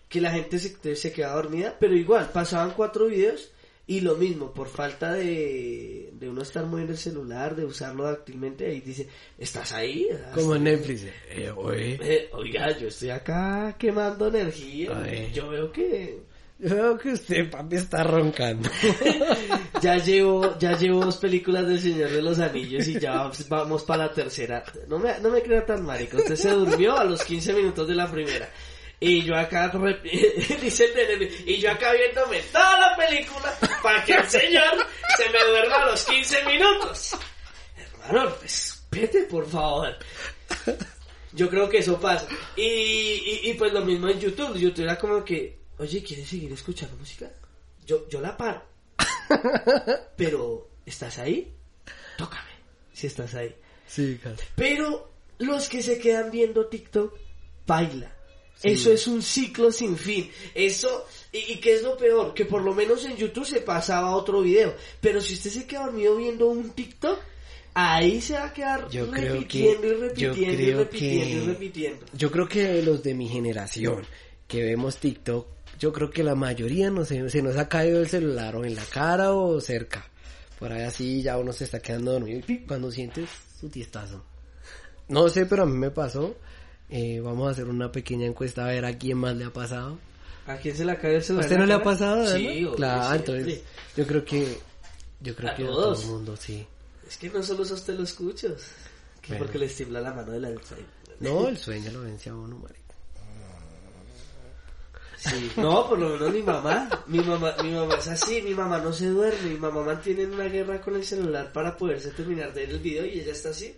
que 0.09 0.21
la 0.21 0.31
gente 0.31 0.59
se, 0.59 0.95
se 0.97 1.13
queda 1.13 1.35
dormida, 1.35 1.75
pero 1.81 1.95
igual, 1.97 2.29
pasaban 2.33 2.73
cuatro 2.77 3.07
videos 3.07 3.51
y 3.89 4.01
lo 4.01 4.17
mismo, 4.17 4.53
por 4.53 4.69
falta 4.69 5.13
de, 5.13 6.11
de 6.13 6.29
uno 6.29 6.43
estar 6.43 6.67
moviendo 6.67 6.93
el 6.93 6.99
celular, 6.99 7.55
de 7.55 7.65
usarlo 7.65 8.05
dáctilmente, 8.05 8.67
ahí 8.67 8.81
dice, 8.81 9.07
¿estás 9.39 9.73
ahí? 9.73 10.09
como 10.35 10.57
en 10.57 10.67
¿Estás- 10.67 10.89
Netflix. 10.89 11.13
Eh, 11.31 11.51
oye, 11.55 11.99
Eh, 12.03 12.29
oiga, 12.33 12.77
yo 12.79 12.89
estoy 12.89 13.11
acá 13.11 13.77
quemando 13.79 14.27
energía, 14.29 14.91
yo 15.33 15.49
veo 15.51 15.71
que 15.71 16.19
yo 16.59 16.75
veo 16.75 16.97
que 16.99 17.13
usted, 17.13 17.51
papi, 17.51 17.77
está 17.77 18.03
roncando. 18.03 18.69
ya 19.83 19.97
llevo, 19.99 20.59
ya 20.59 20.77
llevo 20.77 21.05
dos 21.05 21.19
películas 21.19 21.67
del 21.67 21.79
Señor 21.81 22.11
de 22.11 22.23
los 22.23 22.39
Anillos 22.39 22.89
y 22.89 22.99
ya 22.99 23.31
vamos 23.51 23.85
para 23.85 24.07
la 24.07 24.13
tercera. 24.13 24.65
No 24.89 24.99
me, 24.99 25.19
no 25.21 25.31
me 25.31 25.43
crea 25.43 25.65
tan 25.67 25.85
marico. 25.85 26.17
Usted 26.17 26.35
se 26.37 26.51
durmió 26.51 26.97
a 26.97 27.05
los 27.05 27.23
15 27.25 27.53
minutos 27.53 27.87
de 27.87 27.95
la 27.95 28.11
primera. 28.11 28.49
Y 28.99 29.23
yo 29.23 29.37
acá, 29.37 29.71
dice 30.61 30.85
el 30.87 31.49
y 31.49 31.59
yo 31.59 31.71
acá 31.71 31.93
viéndome 31.93 32.41
toda 32.53 32.81
la 32.81 32.97
película 32.97 33.55
para 33.83 34.03
que 34.05 34.15
el 34.15 34.27
Señor 34.29 34.87
se 35.17 35.29
me 35.31 35.45
duerma 35.45 35.77
a 35.83 35.87
los 35.87 36.05
15 36.05 36.45
minutos. 36.45 37.17
Hermano, 37.77 38.35
respete, 38.41 39.25
por 39.25 39.49
favor. 39.49 39.97
Yo 41.33 41.51
creo 41.51 41.69
que 41.69 41.79
eso 41.79 42.01
pasa. 42.01 42.27
Y, 42.57 42.63
y, 42.63 43.41
y 43.45 43.55
pues 43.55 43.73
lo 43.73 43.85
mismo 43.85 44.09
en 44.09 44.19
YouTube. 44.19 44.57
YouTube 44.57 44.85
era 44.85 44.99
como 44.99 45.23
que, 45.23 45.59
oye, 45.79 46.03
¿quieres 46.03 46.29
seguir 46.29 46.51
escuchando 46.53 46.97
música? 46.97 47.31
Yo, 47.85 48.09
yo 48.09 48.21
la 48.21 48.35
paro. 48.35 48.65
Pero 50.17 50.71
¿Estás 50.87 51.19
ahí? 51.19 51.53
Tócame, 52.17 52.51
si 52.93 53.09
estás 53.09 53.35
ahí. 53.35 53.55
Sí, 53.89 54.19
casi. 54.23 54.45
Pero 54.55 55.11
los 55.39 55.69
que 55.69 55.83
se 55.83 55.99
quedan 55.99 56.31
viendo 56.31 56.69
TikTok, 56.69 57.13
baila. 57.67 58.13
Sí. 58.57 58.69
Eso 58.71 58.91
es 58.91 59.07
un 59.07 59.23
ciclo 59.23 59.71
sin 59.71 59.97
fin. 59.99 60.31
Eso, 60.55 61.07
y, 61.33 61.53
y 61.53 61.57
qué 61.61 61.75
es 61.75 61.83
lo 61.83 61.97
peor, 61.97 62.33
que 62.35 62.47
por 62.47 62.63
lo 62.63 62.75
menos 62.75 63.05
en 63.05 63.17
YouTube 63.17 63.45
se 63.45 63.61
pasaba 63.61 64.17
otro 64.17 64.41
video. 64.41 64.75
Pero 65.01 65.21
si 65.21 65.35
usted 65.35 65.51
se 65.51 65.67
queda 65.67 65.85
dormido 65.87 66.17
viendo 66.17 66.47
un 66.47 66.71
TikTok, 66.71 67.19
ahí 67.75 68.21
se 68.23 68.33
va 68.33 68.47
a 68.47 68.53
quedar 68.55 68.89
Yo 68.89 69.11
creo 69.11 69.35
repitiendo 69.35 69.81
que- 69.83 69.87
y 69.89 69.91
yo 69.91 69.99
repitiendo 70.33 70.53
y 70.53 70.57
creo 70.57 70.79
repitiendo 70.79 71.27
y 71.37 71.41
que- 71.41 71.47
repitiendo. 71.47 72.07
Yo 72.15 72.31
creo 72.31 72.49
que 72.49 72.83
los 72.83 73.03
de 73.03 73.15
mi 73.15 73.29
generación 73.29 74.07
que 74.49 74.63
vemos 74.63 74.97
TikTok, 74.97 75.47
yo 75.79 75.93
creo 75.93 76.09
que 76.11 76.25
la 76.25 76.35
mayoría 76.35 76.89
no 76.89 77.05
sé, 77.05 77.29
se 77.29 77.43
nos 77.43 77.57
ha 77.59 77.69
caído 77.69 78.01
el 78.01 78.09
celular 78.09 78.57
o 78.57 78.65
en 78.65 78.75
la 78.75 78.85
cara 78.87 79.35
o 79.35 79.61
cerca. 79.61 80.09
Por 80.59 80.73
ahí 80.73 80.85
así 80.85 81.21
ya 81.21 81.37
uno 81.37 81.53
se 81.53 81.65
está 81.65 81.81
quedando 81.81 82.13
dormido 82.13 82.41
y 82.49 82.59
cuando 82.61 82.91
sientes 82.91 83.29
su 83.61 83.69
tiestazo. 83.69 84.25
No 85.09 85.29
sé, 85.29 85.45
pero 85.45 85.65
a 85.65 85.67
mí 85.67 85.77
me 85.77 85.91
pasó. 85.91 86.35
Eh, 86.89 87.21
vamos 87.21 87.49
a 87.49 87.51
hacer 87.51 87.65
una 87.67 87.91
pequeña 87.91 88.27
encuesta 88.27 88.65
a 88.65 88.69
ver 88.69 88.85
a 88.85 88.97
quién 88.97 89.19
más 89.19 89.37
le 89.37 89.45
ha 89.45 89.53
pasado. 89.53 89.99
¿A 90.47 90.57
quién 90.57 90.77
se 90.77 90.85
le 90.85 90.97
cae 90.97 91.17
el 91.17 91.21
¿A 91.21 91.25
celular? 91.25 91.45
usted 91.45 91.55
en 91.57 91.61
no 91.61 91.67
la 91.67 91.75
le 91.77 91.81
ha 91.81 91.85
pasado? 91.85 92.27
Sí, 92.37 92.47
obvio, 92.47 92.75
Claro, 92.77 93.15
entonces 93.17 93.61
yo 93.97 94.07
creo 94.07 94.25
que 94.25 94.59
yo 95.21 95.35
creo 95.35 95.51
A 95.51 95.55
que 95.57 95.65
a 95.65 95.67
todos. 95.67 96.01
todo 96.01 96.03
el 96.09 96.13
mundo, 96.17 96.37
sí. 96.37 96.67
Es 97.09 97.17
que 97.17 97.29
no 97.31 97.43
solo 97.43 97.61
a 97.65 97.73
usted 97.73 97.95
lo 97.95 98.05
escucho, 98.05 98.55
que 99.21 99.29
Bueno. 99.31 99.45
porque 99.45 99.59
les 99.59 99.75
tiembla 99.75 100.01
la 100.01 100.13
mano 100.15 100.31
del 100.33 100.45
Alzheimer. 100.45 100.87
No, 101.21 101.49
el 101.49 101.57
sueño 101.57 101.91
lo 101.93 102.03
vence 102.03 102.31
a 102.31 102.35
uno, 102.37 102.57
marica. 102.59 102.81
Sí, 105.19 105.51
no, 105.57 105.89
por 105.89 105.99
lo 105.99 106.11
menos 106.11 106.33
mi 106.33 106.43
mamá, 106.43 106.89
mi 107.09 107.19
mamá, 107.21 107.57
mi 107.63 107.71
mamá 107.73 107.95
es 107.97 108.07
así, 108.07 108.43
mi 108.43 108.55
mamá 108.55 108.79
no 108.79 108.93
se 108.93 109.07
duerme, 109.09 109.51
mi 109.51 109.59
mamá 109.59 109.83
mantiene 109.83 110.27
una 110.27 110.45
guerra 110.45 110.81
con 110.81 110.95
el 110.95 111.05
celular 111.05 111.53
para 111.53 111.77
poderse 111.77 112.11
terminar 112.11 112.53
de 112.53 112.61
ver 112.67 112.71
el 112.71 112.79
video 112.79 113.05
y 113.07 113.21
ella 113.21 113.33
está 113.33 113.49
así. 113.49 113.75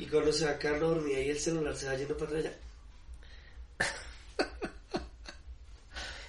Y 0.00 0.06
cuando 0.06 0.32
se 0.32 0.46
va 0.46 0.52
a 0.52 0.58
quedar 0.58 0.80
dormida 0.80 1.20
y 1.20 1.28
el 1.28 1.38
celular 1.38 1.76
se 1.76 1.86
va 1.86 1.94
yendo 1.94 2.16
para 2.16 2.38
allá. 2.38 2.54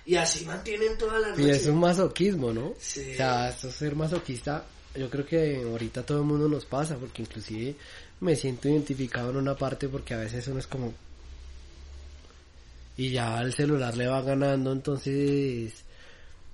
Y 0.06 0.16
así 0.18 0.44
mantienen 0.44 0.98
toda 0.98 1.20
la 1.20 1.30
noche. 1.30 1.44
Y 1.44 1.50
es 1.52 1.68
un 1.68 1.80
masoquismo, 1.80 2.52
¿no? 2.52 2.74
Sí. 2.78 3.14
O 3.14 3.16
sea, 3.16 3.48
esto 3.48 3.70
es 3.70 3.76
ser 3.76 3.96
masoquista, 3.96 4.66
yo 4.94 5.10
creo 5.10 5.26
que 5.26 5.64
ahorita 5.64 6.04
todo 6.04 6.18
el 6.18 6.26
mundo 6.26 6.50
nos 6.50 6.66
pasa, 6.66 6.98
porque 6.98 7.22
inclusive 7.22 7.76
me 8.20 8.36
siento 8.36 8.68
identificado 8.68 9.30
en 9.30 9.38
una 9.38 9.56
parte 9.56 9.88
porque 9.88 10.16
a 10.16 10.18
veces 10.18 10.46
uno 10.50 10.60
es 10.60 10.68
como... 10.68 10.94
Y 12.98 13.12
ya 13.12 13.40
el 13.40 13.54
celular 13.54 13.96
le 13.96 14.08
va 14.08 14.22
ganando, 14.22 14.74
entonces... 14.74 15.86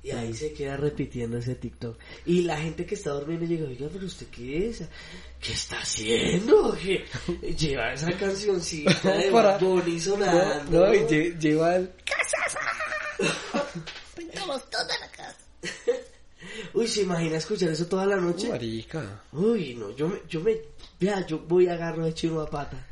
Y 0.03 0.11
ahí 0.11 0.33
se 0.33 0.53
queda 0.53 0.77
repitiendo 0.77 1.37
ese 1.37 1.55
TikTok. 1.55 1.97
Y 2.25 2.43
la 2.43 2.55
gente 2.57 2.85
que 2.85 2.95
está 2.95 3.11
durmiendo 3.11 3.45
llega, 3.45 3.67
oiga, 3.67 3.89
pero 3.91 4.05
usted 4.05 4.27
qué 4.27 4.69
es? 4.69 4.83
¿Qué 5.41 5.51
está 5.53 5.79
haciendo? 5.79 6.77
¿Qué? 6.81 7.03
Lleva 7.55 7.91
esa 7.93 8.11
cancioncita 8.17 9.11
de 9.17 9.29
Para- 9.31 9.57
Bunny 9.57 9.99
sonando. 9.99 10.79
No, 10.79 10.87
no, 10.87 10.93
y 10.93 10.99
lle- 10.99 11.37
lleva 11.39 11.75
el... 11.75 11.91
Uy, 16.73 16.87
¿se 16.87 17.01
imagina 17.01 17.37
escuchar 17.37 17.69
eso 17.69 17.85
toda 17.87 18.05
la 18.05 18.17
noche? 18.17 18.49
Marica. 18.49 19.21
Uy, 19.33 19.75
no, 19.75 19.95
yo 19.95 20.07
me, 20.07 20.21
yo 20.29 20.39
me, 20.41 20.57
vea, 20.99 21.25
yo 21.25 21.39
voy 21.39 21.67
a 21.67 21.73
agarrar 21.73 22.05
de 22.05 22.13
chino 22.13 22.39
a 22.41 22.49
pata. 22.49 22.85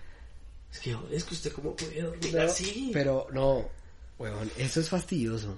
Es 0.71 0.79
que, 0.79 0.93
joder, 0.93 1.13
es 1.13 1.23
que 1.23 1.33
usted 1.33 1.51
cómo 1.53 1.75
puede 1.75 2.01
dormir 2.01 2.35
No, 2.35 2.41
así. 2.43 2.89
Pero 2.93 3.27
no, 3.31 3.69
weón, 4.17 4.51
eso 4.57 4.79
es 4.79 4.89
fastidioso. 4.89 5.57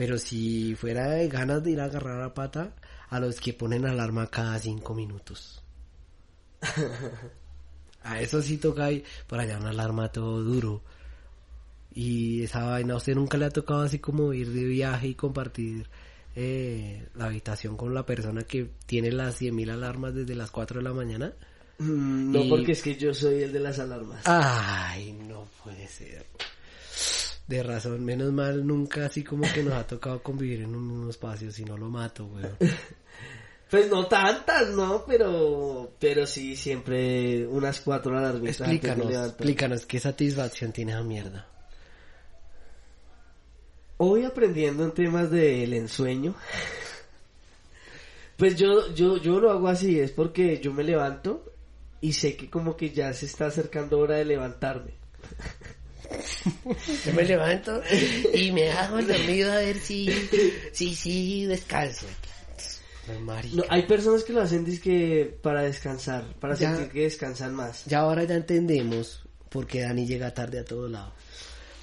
Pero 0.00 0.16
si 0.16 0.74
fuera 0.76 1.10
de 1.10 1.28
ganas 1.28 1.62
de 1.62 1.72
ir 1.72 1.80
a 1.82 1.84
agarrar 1.84 2.22
a 2.22 2.32
pata, 2.32 2.72
a 3.10 3.20
los 3.20 3.38
que 3.38 3.52
ponen 3.52 3.84
alarma 3.84 4.28
cada 4.28 4.58
cinco 4.58 4.94
minutos. 4.94 5.62
a 8.02 8.18
eso 8.18 8.40
sí 8.40 8.56
toca 8.56 8.86
ahí, 8.86 9.04
por 9.26 9.38
allá 9.40 9.58
una 9.58 9.68
alarma 9.68 10.10
todo 10.10 10.42
duro. 10.42 10.80
Y 11.92 12.44
esa 12.44 12.64
vaina, 12.64 12.94
¿a 12.94 12.96
usted 12.96 13.14
nunca 13.14 13.36
le 13.36 13.44
ha 13.44 13.50
tocado 13.50 13.82
así 13.82 13.98
como 13.98 14.32
ir 14.32 14.48
de 14.48 14.64
viaje 14.64 15.08
y 15.08 15.14
compartir 15.14 15.86
eh, 16.34 17.06
la 17.14 17.26
habitación 17.26 17.76
con 17.76 17.92
la 17.92 18.06
persona 18.06 18.44
que 18.44 18.70
tiene 18.86 19.12
las 19.12 19.38
100.000 19.38 19.70
alarmas 19.70 20.14
desde 20.14 20.34
las 20.34 20.50
4 20.50 20.78
de 20.78 20.84
la 20.84 20.94
mañana? 20.94 21.34
Mm, 21.76 22.32
no, 22.32 22.44
Y- 22.44 22.48
porque 22.48 22.72
es 22.72 22.80
que 22.82 22.96
yo 22.96 23.12
soy 23.12 23.42
el 23.42 23.52
de 23.52 23.60
las 23.60 23.78
alarmas. 23.78 24.22
Ay, 24.24 25.12
no 25.12 25.46
puede 25.62 25.86
ser. 25.88 26.24
De 27.50 27.64
razón, 27.64 28.04
menos 28.04 28.32
mal 28.32 28.64
nunca 28.64 29.06
así 29.06 29.24
como 29.24 29.42
que 29.52 29.64
nos 29.64 29.74
ha 29.74 29.84
tocado 29.84 30.22
convivir 30.22 30.60
en 30.60 30.72
un 30.72 30.86
mismo 30.86 31.10
espacio, 31.10 31.50
si 31.50 31.64
no 31.64 31.76
lo 31.76 31.90
mato, 31.90 32.26
weón. 32.26 32.56
Pues 33.68 33.88
no 33.88 34.06
tantas, 34.06 34.70
¿no? 34.70 35.04
Pero, 35.04 35.92
pero 35.98 36.26
sí, 36.26 36.56
siempre 36.56 37.46
unas 37.46 37.80
cuatro 37.80 38.20
de 38.20 38.48
Explícanos, 38.48 39.12
explícanos, 39.12 39.86
¿qué 39.86 39.98
satisfacción 39.98 40.72
tiene 40.72 40.92
esa 40.92 41.02
mierda? 41.02 41.48
Hoy 43.96 44.24
aprendiendo 44.24 44.84
en 44.84 44.92
temas 44.92 45.30
del 45.32 45.74
ensueño. 45.74 46.36
Pues 48.36 48.56
yo, 48.56 48.94
yo, 48.94 49.18
yo 49.18 49.38
lo 49.38 49.50
hago 49.50 49.68
así, 49.68 50.00
es 50.00 50.12
porque 50.12 50.60
yo 50.60 50.72
me 50.72 50.82
levanto 50.82 51.52
y 52.00 52.14
sé 52.14 52.36
que 52.36 52.48
como 52.48 52.74
que 52.74 52.88
ya 52.88 53.12
se 53.12 53.26
está 53.26 53.46
acercando 53.46 53.98
hora 53.98 54.16
de 54.16 54.24
levantarme. 54.24 54.92
Yo 57.04 57.12
me 57.14 57.22
levanto 57.24 57.80
y 58.34 58.50
me 58.52 58.70
hago 58.72 58.98
el 58.98 59.06
dormido 59.06 59.52
a 59.52 59.56
ver 59.56 59.78
si, 59.78 60.08
si, 60.72 60.94
si 60.94 61.46
descanso. 61.46 62.06
No, 63.52 63.64
hay 63.68 63.82
personas 63.86 64.22
que 64.22 64.32
lo 64.32 64.42
hacen 64.42 64.64
dizque 64.64 65.36
para 65.42 65.62
descansar, 65.62 66.24
para 66.38 66.54
Ya. 66.54 66.70
sentir 66.76 66.92
que 66.92 67.00
descansan 67.02 67.54
más. 67.54 67.84
Ya 67.86 68.00
ahora 68.00 68.22
ya 68.24 68.36
entendemos 68.36 69.22
por 69.48 69.66
qué 69.66 69.80
Dani 69.80 70.06
llega 70.06 70.32
tarde 70.32 70.60
a 70.60 70.64
todos 70.64 70.90
lados. 70.90 71.12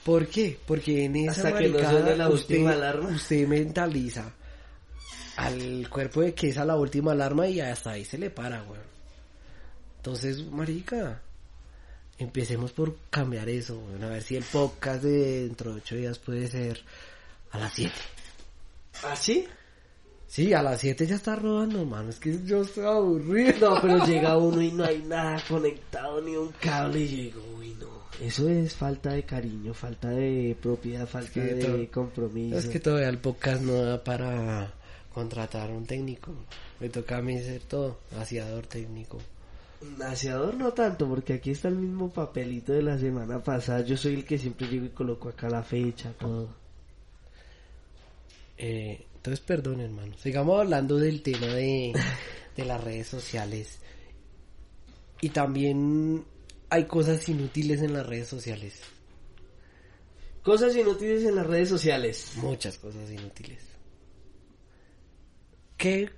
¿Por 0.05 0.27
qué? 0.27 0.57
Porque 0.65 1.03
en 1.03 1.17
esa 1.17 1.31
Hasta 1.47 1.57
que 1.57 1.67
no 1.67 1.79
la 2.15 2.29
usted, 2.29 2.55
última 2.55 2.71
alarma. 2.71 3.09
usted 3.09 3.45
mentaliza 3.45 4.31
al 5.35 5.89
cuerpo 5.89 6.21
de 6.21 6.33
que 6.33 6.49
esa 6.49 6.61
es 6.61 6.67
la 6.67 6.77
última 6.77 7.11
alarma 7.11 7.45
y 7.47 7.59
hasta 7.59 7.91
ahí 7.91 8.05
se 8.05 8.17
le 8.17 8.29
para, 8.29 8.63
weón. 8.63 8.87
Entonces, 9.97 10.45
marica, 10.45 11.21
empecemos 12.17 12.71
por 12.71 12.95
cambiar 13.09 13.49
eso. 13.49 13.81
A 14.01 14.05
ver 14.07 14.21
si 14.21 14.35
el 14.35 14.43
podcast 14.43 15.03
de 15.03 15.43
dentro 15.43 15.71
de 15.71 15.77
ocho 15.77 15.95
días 15.95 16.19
puede 16.19 16.47
ser 16.47 16.81
a 17.51 17.59
las 17.59 17.73
siete. 17.73 17.95
¿Ah, 19.03 19.15
sí? 19.15 19.47
Sí, 20.27 20.53
a 20.53 20.61
las 20.61 20.81
siete 20.81 21.07
ya 21.07 21.15
está 21.15 21.35
rodando, 21.35 21.79
hermano. 21.79 22.09
Es 22.09 22.19
que 22.19 22.37
yo 22.43 22.61
estoy 22.61 22.85
aburrido. 22.85 23.75
No, 23.75 23.81
pero 23.81 24.05
llega 24.05 24.37
uno 24.37 24.61
y 24.61 24.71
no 24.71 24.83
hay 24.83 25.01
nada 25.03 25.41
conectado, 25.47 26.21
ni 26.21 26.35
un 26.35 26.51
cable, 26.59 26.99
y 26.99 27.07
digo, 27.07 27.41
uy, 27.57 27.75
no. 27.79 27.87
Eso 28.19 28.49
es 28.49 28.75
falta 28.75 29.13
de 29.13 29.23
cariño, 29.23 29.73
falta 29.73 30.09
de 30.09 30.57
propiedad, 30.61 31.07
falta 31.07 31.31
que 31.31 31.39
de 31.41 31.87
compromiso. 31.87 32.57
Es 32.57 32.65
que 32.65 32.79
todavía 32.79 33.09
el 33.09 33.19
podcast 33.19 33.61
no 33.61 33.81
da 33.83 34.03
para 34.03 34.73
contratar 35.13 35.71
un 35.71 35.85
técnico. 35.85 36.33
Me 36.79 36.89
toca 36.89 37.17
a 37.17 37.21
mí 37.21 37.37
hacer 37.37 37.61
todo, 37.61 37.99
aseador 38.19 38.65
técnico. 38.65 39.19
Aseador 40.03 40.55
no 40.55 40.73
tanto, 40.73 41.07
porque 41.07 41.33
aquí 41.33 41.51
está 41.51 41.67
el 41.67 41.75
mismo 41.75 42.09
papelito 42.09 42.73
de 42.73 42.81
la 42.81 42.97
semana 42.97 43.43
pasada. 43.43 43.81
Yo 43.81 43.95
soy 43.95 44.15
el 44.15 44.25
que 44.25 44.37
siempre 44.37 44.67
llego 44.67 44.85
y 44.85 44.89
coloco 44.89 45.29
acá 45.29 45.49
la 45.49 45.63
fecha, 45.63 46.13
todo. 46.13 46.49
Eh, 48.57 49.05
entonces, 49.15 49.39
perdón, 49.45 49.81
hermano. 49.81 50.17
Sigamos 50.17 50.59
hablando 50.59 50.97
del 50.97 51.21
tema 51.21 51.47
de, 51.47 51.93
de 52.55 52.65
las 52.65 52.83
redes 52.83 53.07
sociales. 53.07 53.79
Y 55.21 55.29
también 55.29 56.25
hay 56.69 56.85
cosas 56.85 57.27
inútiles 57.29 57.81
en 57.81 57.93
las 57.93 58.05
redes 58.05 58.27
sociales. 58.27 58.81
Cosas 60.43 60.75
inútiles 60.75 61.23
en 61.23 61.35
las 61.35 61.45
redes 61.45 61.69
sociales. 61.69 62.33
Muchas 62.37 62.77
cosas 62.77 63.11
inútiles. 63.11 63.63
¿Qué 65.77 66.09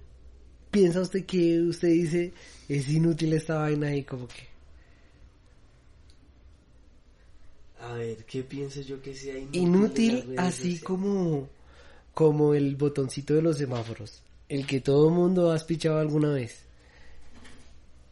piensa 0.71 1.01
usted 1.01 1.25
que 1.25 1.62
usted 1.62 1.89
dice 1.89 2.34
es 2.67 2.89
inútil 2.89 3.34
esta 3.34 3.60
vaina 3.60 3.95
y 3.95 4.03
como 4.03 4.27
que... 4.27 4.47
A 7.82 7.93
ver, 7.93 8.25
¿qué 8.25 8.43
pienso 8.43 8.82
yo 8.82 9.01
que 9.01 9.15
sea 9.15 9.38
inútil? 9.38 9.62
Inútil 9.62 10.36
así 10.38 10.58
sociales? 10.58 10.84
como, 10.84 11.49
como 12.13 12.53
el 12.53 12.75
botoncito 12.75 13.34
de 13.34 13.41
los 13.41 13.58
semáforos. 13.58 14.21
El 14.49 14.67
que 14.67 14.82
todo 14.82 15.10
mundo 15.10 15.51
ha 15.51 15.55
espichado 15.55 15.97
alguna 15.99 16.34
vez. 16.34 16.63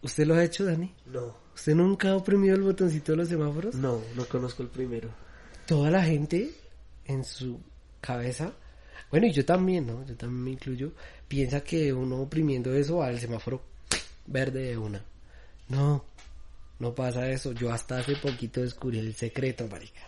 ¿Usted 0.02 0.26
lo 0.26 0.36
ha 0.36 0.44
hecho, 0.44 0.64
Dani? 0.64 0.94
No, 1.08 1.36
¿Usted 1.58 1.74
nunca 1.74 2.10
ha 2.12 2.16
oprimido 2.16 2.56
el 2.56 2.62
botoncito 2.62 3.14
de 3.14 3.18
los 3.18 3.30
semáforos? 3.30 3.74
no, 3.74 4.00
no 4.16 4.26
conozco 4.26 4.62
el 4.62 4.70
primero. 4.70 5.10
Toda 5.66 5.90
la 5.90 6.04
gente 6.04 6.52
en 7.06 7.24
su 7.26 7.60
cabeza, 8.00 8.54
bueno, 9.10 9.26
y 9.26 9.34
yo 9.34 9.44
también, 9.44 9.88
¿no? 9.88 10.06
Yo 10.06 10.16
también 10.16 10.44
me 10.44 10.52
incluyo, 10.52 10.92
piensa 11.28 11.62
que 11.62 11.94
uno 11.94 12.22
oprimiendo 12.22 12.74
eso 12.74 13.04
al 13.04 13.20
semáforo 13.20 13.62
verde 14.26 14.70
de 14.70 14.78
una. 14.78 15.04
No, 15.70 16.06
no 16.80 16.96
pasa 16.96 17.30
eso. 17.30 17.52
Yo 17.52 17.72
hasta 17.72 18.00
hace 18.00 18.16
poquito 18.16 18.62
descubrí 18.62 19.00
el 19.00 19.14
secreto, 19.14 19.68
marica. 19.68 20.02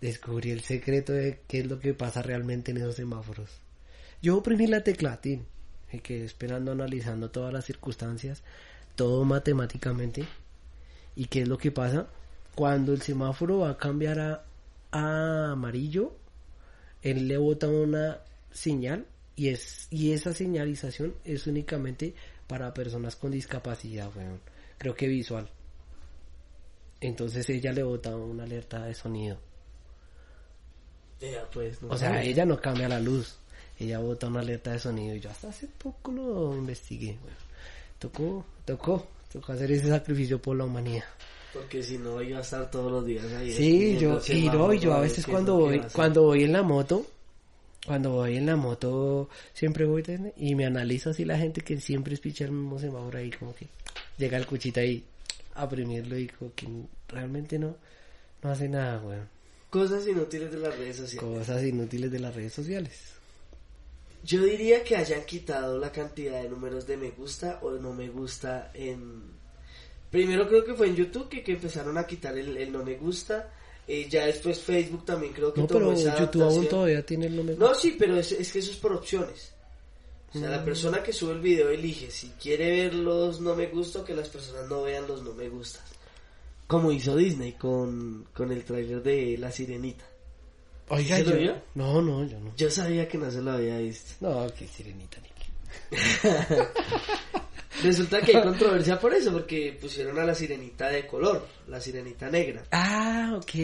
Descubrí 0.00 0.50
el 0.50 0.62
secreto 0.62 1.12
de 1.12 1.40
qué 1.46 1.60
es 1.60 1.66
lo 1.66 1.78
que 1.78 1.94
pasa 1.94 2.22
realmente 2.22 2.70
en 2.70 2.78
esos 2.78 2.96
semáforos. 2.96 3.50
Yo 4.22 4.38
oprimí 4.38 4.66
la 4.66 4.82
tecla, 4.82 5.20
tin. 5.20 5.46
me 5.92 6.00
quedé 6.00 6.24
esperando, 6.24 6.72
analizando 6.72 7.30
todas 7.30 7.52
las 7.52 7.64
circunstancias, 7.64 8.42
todo 8.96 9.24
matemáticamente. 9.24 10.24
¿Y 11.16 11.26
qué 11.26 11.42
es 11.42 11.48
lo 11.48 11.58
que 11.58 11.70
pasa? 11.70 12.08
Cuando 12.54 12.92
el 12.92 13.02
semáforo 13.02 13.60
va 13.60 13.70
a 13.70 13.78
cambiar 13.78 14.20
a, 14.20 14.44
a 14.90 15.52
amarillo, 15.52 16.14
él 17.02 17.28
le 17.28 17.36
bota 17.36 17.68
una 17.68 18.20
señal 18.50 19.06
y 19.36 19.48
es 19.48 19.86
y 19.90 20.12
esa 20.12 20.32
señalización 20.34 21.14
es 21.24 21.46
únicamente 21.46 22.14
para 22.46 22.74
personas 22.74 23.16
con 23.16 23.30
discapacidad, 23.30 24.10
weón. 24.14 24.40
Creo 24.78 24.94
que 24.94 25.06
visual. 25.08 25.48
Entonces 27.00 27.48
ella 27.48 27.72
le 27.72 27.82
bota 27.82 28.14
una 28.16 28.44
alerta 28.44 28.84
de 28.84 28.94
sonido. 28.94 29.38
Pues, 31.52 31.82
no 31.82 31.88
O 31.90 31.98
sea, 31.98 32.22
ella 32.22 32.44
no 32.44 32.60
cambia 32.60 32.88
la 32.88 33.00
luz. 33.00 33.38
Ella 33.78 33.98
bota 33.98 34.26
una 34.26 34.40
alerta 34.40 34.72
de 34.72 34.78
sonido 34.78 35.14
y 35.14 35.20
yo 35.20 35.30
hasta 35.30 35.48
hace 35.48 35.66
poco 35.66 36.12
lo 36.12 36.54
investigué. 36.56 37.18
weón. 37.22 37.50
Tocó, 37.98 38.44
tocó, 38.64 39.06
tocó 39.32 39.52
hacer 39.52 39.70
ese 39.72 39.88
sacrificio 39.88 40.40
por 40.40 40.56
la 40.56 40.64
humanidad. 40.64 41.04
Porque 41.52 41.82
si 41.82 41.98
no, 41.98 42.22
iba 42.22 42.38
a 42.38 42.42
estar 42.42 42.70
todos 42.70 42.90
los 42.92 43.04
días 43.04 43.26
ahí. 43.32 43.52
Sí, 43.52 43.98
yo, 43.98 44.20
y 44.28 44.48
no, 44.48 44.72
yo 44.72 44.94
a 44.94 45.00
veces 45.00 45.26
cuando 45.26 45.56
voy, 45.56 45.80
cuando 45.92 46.22
voy 46.22 46.44
en 46.44 46.52
la 46.52 46.62
moto, 46.62 47.04
cuando 47.90 48.10
voy 48.12 48.36
en 48.36 48.46
la 48.46 48.54
moto, 48.54 49.28
siempre 49.52 49.84
voy 49.84 50.04
y 50.36 50.54
me 50.54 50.64
analizo 50.64 51.10
así 51.10 51.24
la 51.24 51.36
gente 51.36 51.60
que 51.60 51.80
siempre 51.80 52.14
es 52.14 52.20
pichar 52.20 52.46
el 52.46 52.54
mismo 52.54 52.78
semáforo 52.78 53.18
ahí, 53.18 53.32
como 53.32 53.52
que 53.52 53.66
llega 54.16 54.38
el 54.38 54.46
cuchita 54.46 54.80
ahí 54.80 55.04
a 55.56 55.68
primirlo 55.68 56.16
y 56.16 56.28
como 56.28 56.54
que 56.54 56.68
realmente 57.08 57.58
no, 57.58 57.74
no 58.44 58.48
hace 58.48 58.68
nada, 58.68 59.02
weón. 59.02 59.28
Cosas 59.70 60.06
inútiles 60.06 60.52
de 60.52 60.58
las 60.58 60.78
redes 60.78 60.98
sociales. 60.98 61.38
Cosas 61.38 61.64
inútiles 61.64 62.12
de 62.12 62.20
las 62.20 62.32
redes 62.32 62.52
sociales. 62.52 62.96
Yo 64.22 64.44
diría 64.44 64.84
que 64.84 64.94
hayan 64.94 65.24
quitado 65.24 65.76
la 65.76 65.90
cantidad 65.90 66.40
de 66.40 66.48
números 66.48 66.86
de 66.86 66.96
me 66.96 67.10
gusta 67.10 67.58
o 67.60 67.72
no 67.72 67.92
me 67.92 68.08
gusta 68.08 68.70
en... 68.72 69.24
Primero 70.12 70.46
creo 70.46 70.64
que 70.64 70.74
fue 70.74 70.86
en 70.86 70.94
YouTube 70.94 71.28
que, 71.28 71.42
que 71.42 71.54
empezaron 71.54 71.98
a 71.98 72.06
quitar 72.06 72.38
el, 72.38 72.56
el 72.56 72.70
no 72.70 72.84
me 72.84 72.94
gusta. 72.94 73.50
Eh, 73.92 74.06
ya 74.08 74.26
después 74.26 74.58
Facebook 74.60 75.04
también 75.04 75.32
creo 75.32 75.52
que 75.52 75.60
No, 75.62 75.66
tomó 75.66 75.80
pero 75.88 75.92
esa 75.92 76.18
YouTube 76.18 76.42
aún 76.42 76.68
todavía 76.68 77.04
tiene 77.04 77.26
el 77.26 77.36
nombre. 77.36 77.56
No, 77.56 77.74
sí, 77.74 77.96
pero 77.98 78.16
es, 78.16 78.32
es 78.32 78.52
que 78.52 78.58
eso 78.60 78.70
es 78.70 78.76
por 78.78 78.92
opciones. 78.92 79.52
O 80.32 80.38
sea, 80.38 80.48
Mm. 80.48 80.52
la 80.52 80.64
persona 80.64 81.02
que 81.02 81.12
sube 81.12 81.32
el 81.32 81.40
video 81.40 81.70
elige 81.70 82.08
si 82.10 82.28
quiere 82.40 82.70
ver 82.70 82.94
los 82.94 83.40
no 83.40 83.56
me 83.56 83.66
gusta 83.66 84.00
o 84.00 84.04
que 84.04 84.14
las 84.14 84.28
personas 84.28 84.68
no 84.68 84.82
vean 84.82 85.06
los 85.08 85.22
no 85.24 85.32
me 85.34 85.48
gustas. 85.48 85.82
Como 86.68 86.92
hizo 86.92 87.16
Disney 87.16 87.52
con, 87.54 88.28
con 88.32 88.52
el 88.52 88.62
tráiler 88.64 89.02
de 89.02 89.36
La 89.38 89.50
Sirenita. 89.50 90.04
Oiga, 90.88 91.16
¿Se 91.16 91.24
lo 91.24 91.30
yo- 91.32 91.36
vio? 91.38 91.56
No, 91.74 92.00
no, 92.00 92.24
yo 92.24 92.38
no. 92.38 92.52
Yo 92.56 92.70
sabía 92.70 93.08
que 93.08 93.18
no 93.18 93.28
se 93.30 93.40
lo 93.42 93.50
había 93.52 93.78
visto. 93.78 94.12
No, 94.20 94.46
que 94.54 94.66
sirenita, 94.68 95.18
ni. 95.20 95.30
Resulta 97.82 98.20
que 98.20 98.36
hay 98.36 98.42
controversia 98.42 98.98
por 98.98 99.14
eso, 99.14 99.32
porque 99.32 99.76
pusieron 99.80 100.18
a 100.18 100.24
la 100.24 100.34
sirenita 100.34 100.88
de 100.88 101.06
color, 101.06 101.46
la 101.68 101.80
sirenita 101.80 102.30
negra. 102.30 102.64
Ah, 102.70 103.34
ok. 103.36 103.54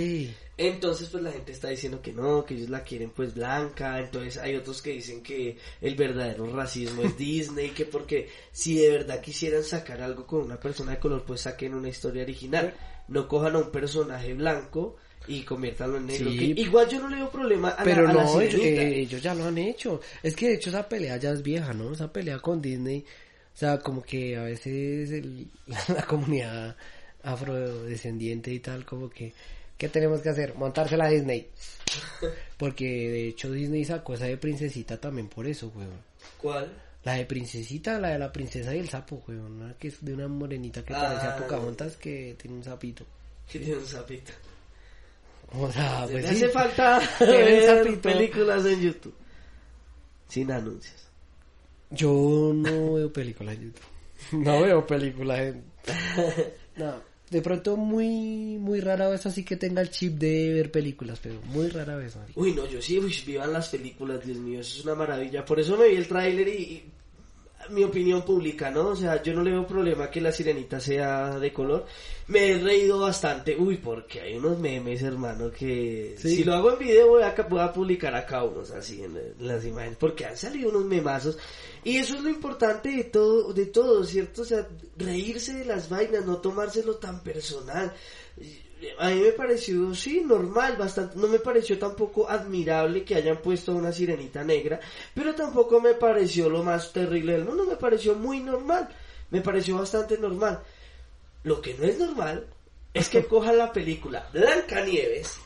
Entonces, 0.59 1.09
pues 1.11 1.23
la 1.23 1.33
gente 1.33 1.53
está 1.53 1.69
diciendo 1.69 2.01
que 2.01 2.13
no, 2.13 2.45
que 2.45 2.55
ellos 2.55 2.71
la 2.71 2.83
quieren 2.83 3.11
pues 3.11 3.35
blanca. 3.35 3.99
Entonces, 4.01 4.39
hay 4.39 4.57
otros 4.57 4.81
que 4.81 4.93
dicen 4.93 5.23
que 5.23 5.59
el 5.83 5.95
verdadero 5.95 6.47
racismo 6.55 7.03
es 7.03 7.17
Disney, 7.19 7.71
que 7.71 7.85
porque 7.85 8.29
si 8.53 8.77
de 8.77 8.91
verdad 8.91 9.21
quisieran 9.21 9.63
sacar 9.63 10.01
algo 10.01 10.27
con 10.27 10.43
una 10.43 10.59
persona 10.59 10.93
de 10.93 10.99
color, 10.99 11.25
pues 11.27 11.43
saquen 11.43 11.75
una 11.75 11.89
historia 11.89 12.23
original. 12.23 12.75
No 13.09 13.29
cojan 13.29 13.55
a 13.55 13.59
un 13.59 13.71
personaje 13.71 14.33
blanco 14.35 14.97
y 15.29 15.43
conviértanlo 15.43 15.99
en 15.99 16.07
negro. 16.07 16.31
Sí. 16.31 16.39
que 16.55 16.61
igual 16.61 16.89
yo 16.89 17.01
no 17.01 17.09
le 17.09 17.17
veo 17.17 17.31
problema 17.31 17.71
a, 17.71 17.85
Pero 17.85 18.05
la, 18.05 18.11
a 18.11 18.15
la 18.15 18.25
no, 18.25 18.41
ellos, 18.41 18.61
eh, 18.61 19.01
ellos 19.01 19.23
ya 19.23 19.35
lo 19.35 19.45
han 19.45 19.59
hecho. 19.59 20.01
Es 20.23 20.35
que 20.35 20.49
de 20.49 20.55
hecho 20.55 20.71
esa 20.71 20.89
pelea 20.89 21.17
ya 21.19 21.33
es 21.33 21.43
vieja, 21.43 21.73
¿no? 21.75 21.93
Esa 21.93 22.13
pelea 22.13 22.39
con 22.39 22.63
Disney. 22.63 23.05
O 23.57 23.59
sea, 23.59 23.79
como 23.79 24.03
que 24.03 24.37
a 24.37 24.43
veces 24.43 25.11
el- 25.13 25.49
la 25.89 26.03
comunidad 26.07 26.77
afrodescendiente 27.23 28.53
y 28.53 28.61
tal, 28.61 28.85
como 28.85 29.09
que, 29.11 29.33
¿qué 29.79 29.89
tenemos 29.89 30.21
que 30.21 30.29
hacer? 30.29 30.55
Montársela 30.55 31.07
a 31.07 31.09
Disney. 31.09 31.49
Porque 32.59 32.85
de 33.11 33.29
hecho 33.29 33.51
Disney 33.51 33.85
sacó 33.85 34.15
esa 34.15 34.27
de 34.27 34.37
princesita 34.37 35.01
también 35.01 35.29
por 35.29 35.47
eso, 35.47 35.73
weón. 35.75 35.91
¿Cuál? 36.39 36.71
La 37.05 37.15
de 37.15 37.25
princesita, 37.25 37.99
la 37.99 38.09
de 38.11 38.19
la 38.19 38.33
princesa 38.33 38.75
y 38.75 38.79
el 38.81 38.89
sapo, 38.89 39.23
weón. 39.27 39.63
Una 39.63 39.75
que 39.75 39.89
es 39.89 40.05
de 40.05 40.13
una 40.15 40.29
morenita 40.29 40.85
que 40.85 40.93
Ah. 40.95 41.01
parece 41.01 41.27
a 41.27 41.37
Pocahontas 41.39 41.97
que 41.97 42.37
tiene 42.41 42.57
un 42.59 42.65
sapito. 42.65 43.05
Que 43.51 43.59
tiene 43.61 43.77
un 43.79 43.87
sapito. 43.87 44.33
O 45.53 45.71
sea, 45.73 46.07
pues 46.11 46.27
sí. 46.27 46.35
hace 46.37 46.49
falta 46.51 47.01
ver 47.21 48.01
películas 48.01 48.67
en 48.67 48.81
YouTube. 48.83 49.15
Sin 50.29 50.51
anuncios. 50.51 51.06
Yo 51.91 52.53
no 52.55 52.95
veo 52.95 53.13
películas 53.13 53.57
en 53.57 53.63
YouTube. 53.63 53.85
No 54.33 54.63
veo 54.63 54.87
películas 54.87 55.41
en... 55.41 55.65
No, 56.77 56.95
de 57.31 57.43
pronto 57.43 57.77
muy 57.77 58.59
muy 58.59 58.81
rara 58.81 59.09
vez 59.09 59.25
así 59.27 59.45
que 59.45 59.57
tenga 59.57 59.81
el 59.81 59.91
chip 59.91 60.19
de 60.19 60.53
ver 60.53 60.71
películas, 60.71 61.19
pero 61.23 61.41
muy 61.47 61.69
rara 61.69 61.97
vez, 61.97 62.15
marica. 62.17 62.39
Uy, 62.39 62.53
no, 62.53 62.67
yo 62.67 62.81
sí, 62.81 62.99
uy, 62.99 63.15
vivan 63.27 63.53
las 63.53 63.69
películas, 63.69 64.25
Dios 64.25 64.39
mío, 64.39 64.61
eso 64.61 64.79
es 64.79 64.85
una 64.85 64.95
maravilla. 64.95 65.45
Por 65.45 65.59
eso 65.59 65.77
me 65.77 65.89
vi 65.89 65.97
el 65.97 66.07
tráiler 66.07 66.47
y, 66.49 66.53
y 66.53 66.93
mi 67.71 67.85
opinión 67.85 68.23
pública, 68.23 68.71
¿no? 68.71 68.89
O 68.89 68.97
sea, 68.97 69.23
yo 69.23 69.33
no 69.35 69.43
le 69.43 69.51
veo 69.51 69.67
problema 69.67 70.11
que 70.11 70.21
la 70.21 70.33
sirenita 70.33 70.81
sea 70.81 71.39
de 71.39 71.53
color. 71.53 71.87
Me 72.29 72.51
he 72.53 72.59
reído 72.59 72.99
bastante, 73.01 73.57
uy, 73.57 73.77
porque 73.77 74.21
hay 74.21 74.37
unos 74.37 74.59
memes, 74.59 75.03
hermano, 75.03 75.51
que 75.51 76.17
Sí. 76.19 76.37
si 76.37 76.45
lo 76.45 76.55
hago 76.55 76.73
en 76.73 76.79
video 76.79 77.09
voy 77.09 77.23
a, 77.23 77.35
voy 77.49 77.61
a 77.61 77.73
publicar 77.73 78.15
acá 78.15 78.43
unos 78.43 78.71
así 78.73 79.03
en, 79.03 79.17
en 79.17 79.47
las 79.47 79.65
imágenes, 79.65 79.97
porque 79.99 80.25
han 80.25 80.37
salido 80.37 80.71
unos 80.71 80.85
memazos. 80.85 81.39
Y 81.85 81.99
eso 81.99 82.17
es 82.17 82.23
lo 82.23 82.31
importante 82.31 82.89
de 82.89 83.05
todo, 83.05 83.53
de 83.53 83.67
todo, 83.67 84.03
¿cierto? 84.05 84.43
O 84.43 84.45
sea, 84.45 84.67
reírse 84.97 85.53
de 85.55 85.65
las 85.65 85.89
vainas, 85.89 86.25
no 86.27 86.39
tomárselo 86.39 86.97
tan 86.97 87.23
personal. 87.23 87.93
A 88.99 89.09
mí 89.09 89.21
me 89.21 89.33
pareció, 89.33 89.95
sí, 89.95 90.21
normal, 90.21 90.77
bastante. 90.77 91.17
No 91.17 91.29
me 91.29 91.39
pareció 91.39 91.79
tampoco 91.79 92.29
admirable 92.29 93.05
que 93.05 93.15
hayan 93.15 93.39
puesto 93.39 93.73
una 93.73 93.91
sirenita 93.91 94.45
negra, 94.45 94.81
pero 95.15 95.35
tampoco 95.35 95.81
me 95.81 95.95
pareció 95.95 96.51
lo 96.51 96.63
más 96.63 96.93
terrible 96.93 97.33
del 97.33 97.45
mundo, 97.45 97.65
me 97.65 97.77
pareció 97.77 98.15
muy 98.15 98.41
normal. 98.41 98.89
Me 99.31 99.41
pareció 99.41 99.79
bastante 99.79 100.19
normal. 100.19 100.63
Lo 101.43 101.61
que 101.61 101.75
no 101.75 101.85
es 101.85 101.99
normal 101.99 102.47
es 102.93 103.09
que 103.09 103.25
cojan 103.29 103.59
la 103.59 103.73
película 103.73 104.29
Blancanieves, 104.33 105.39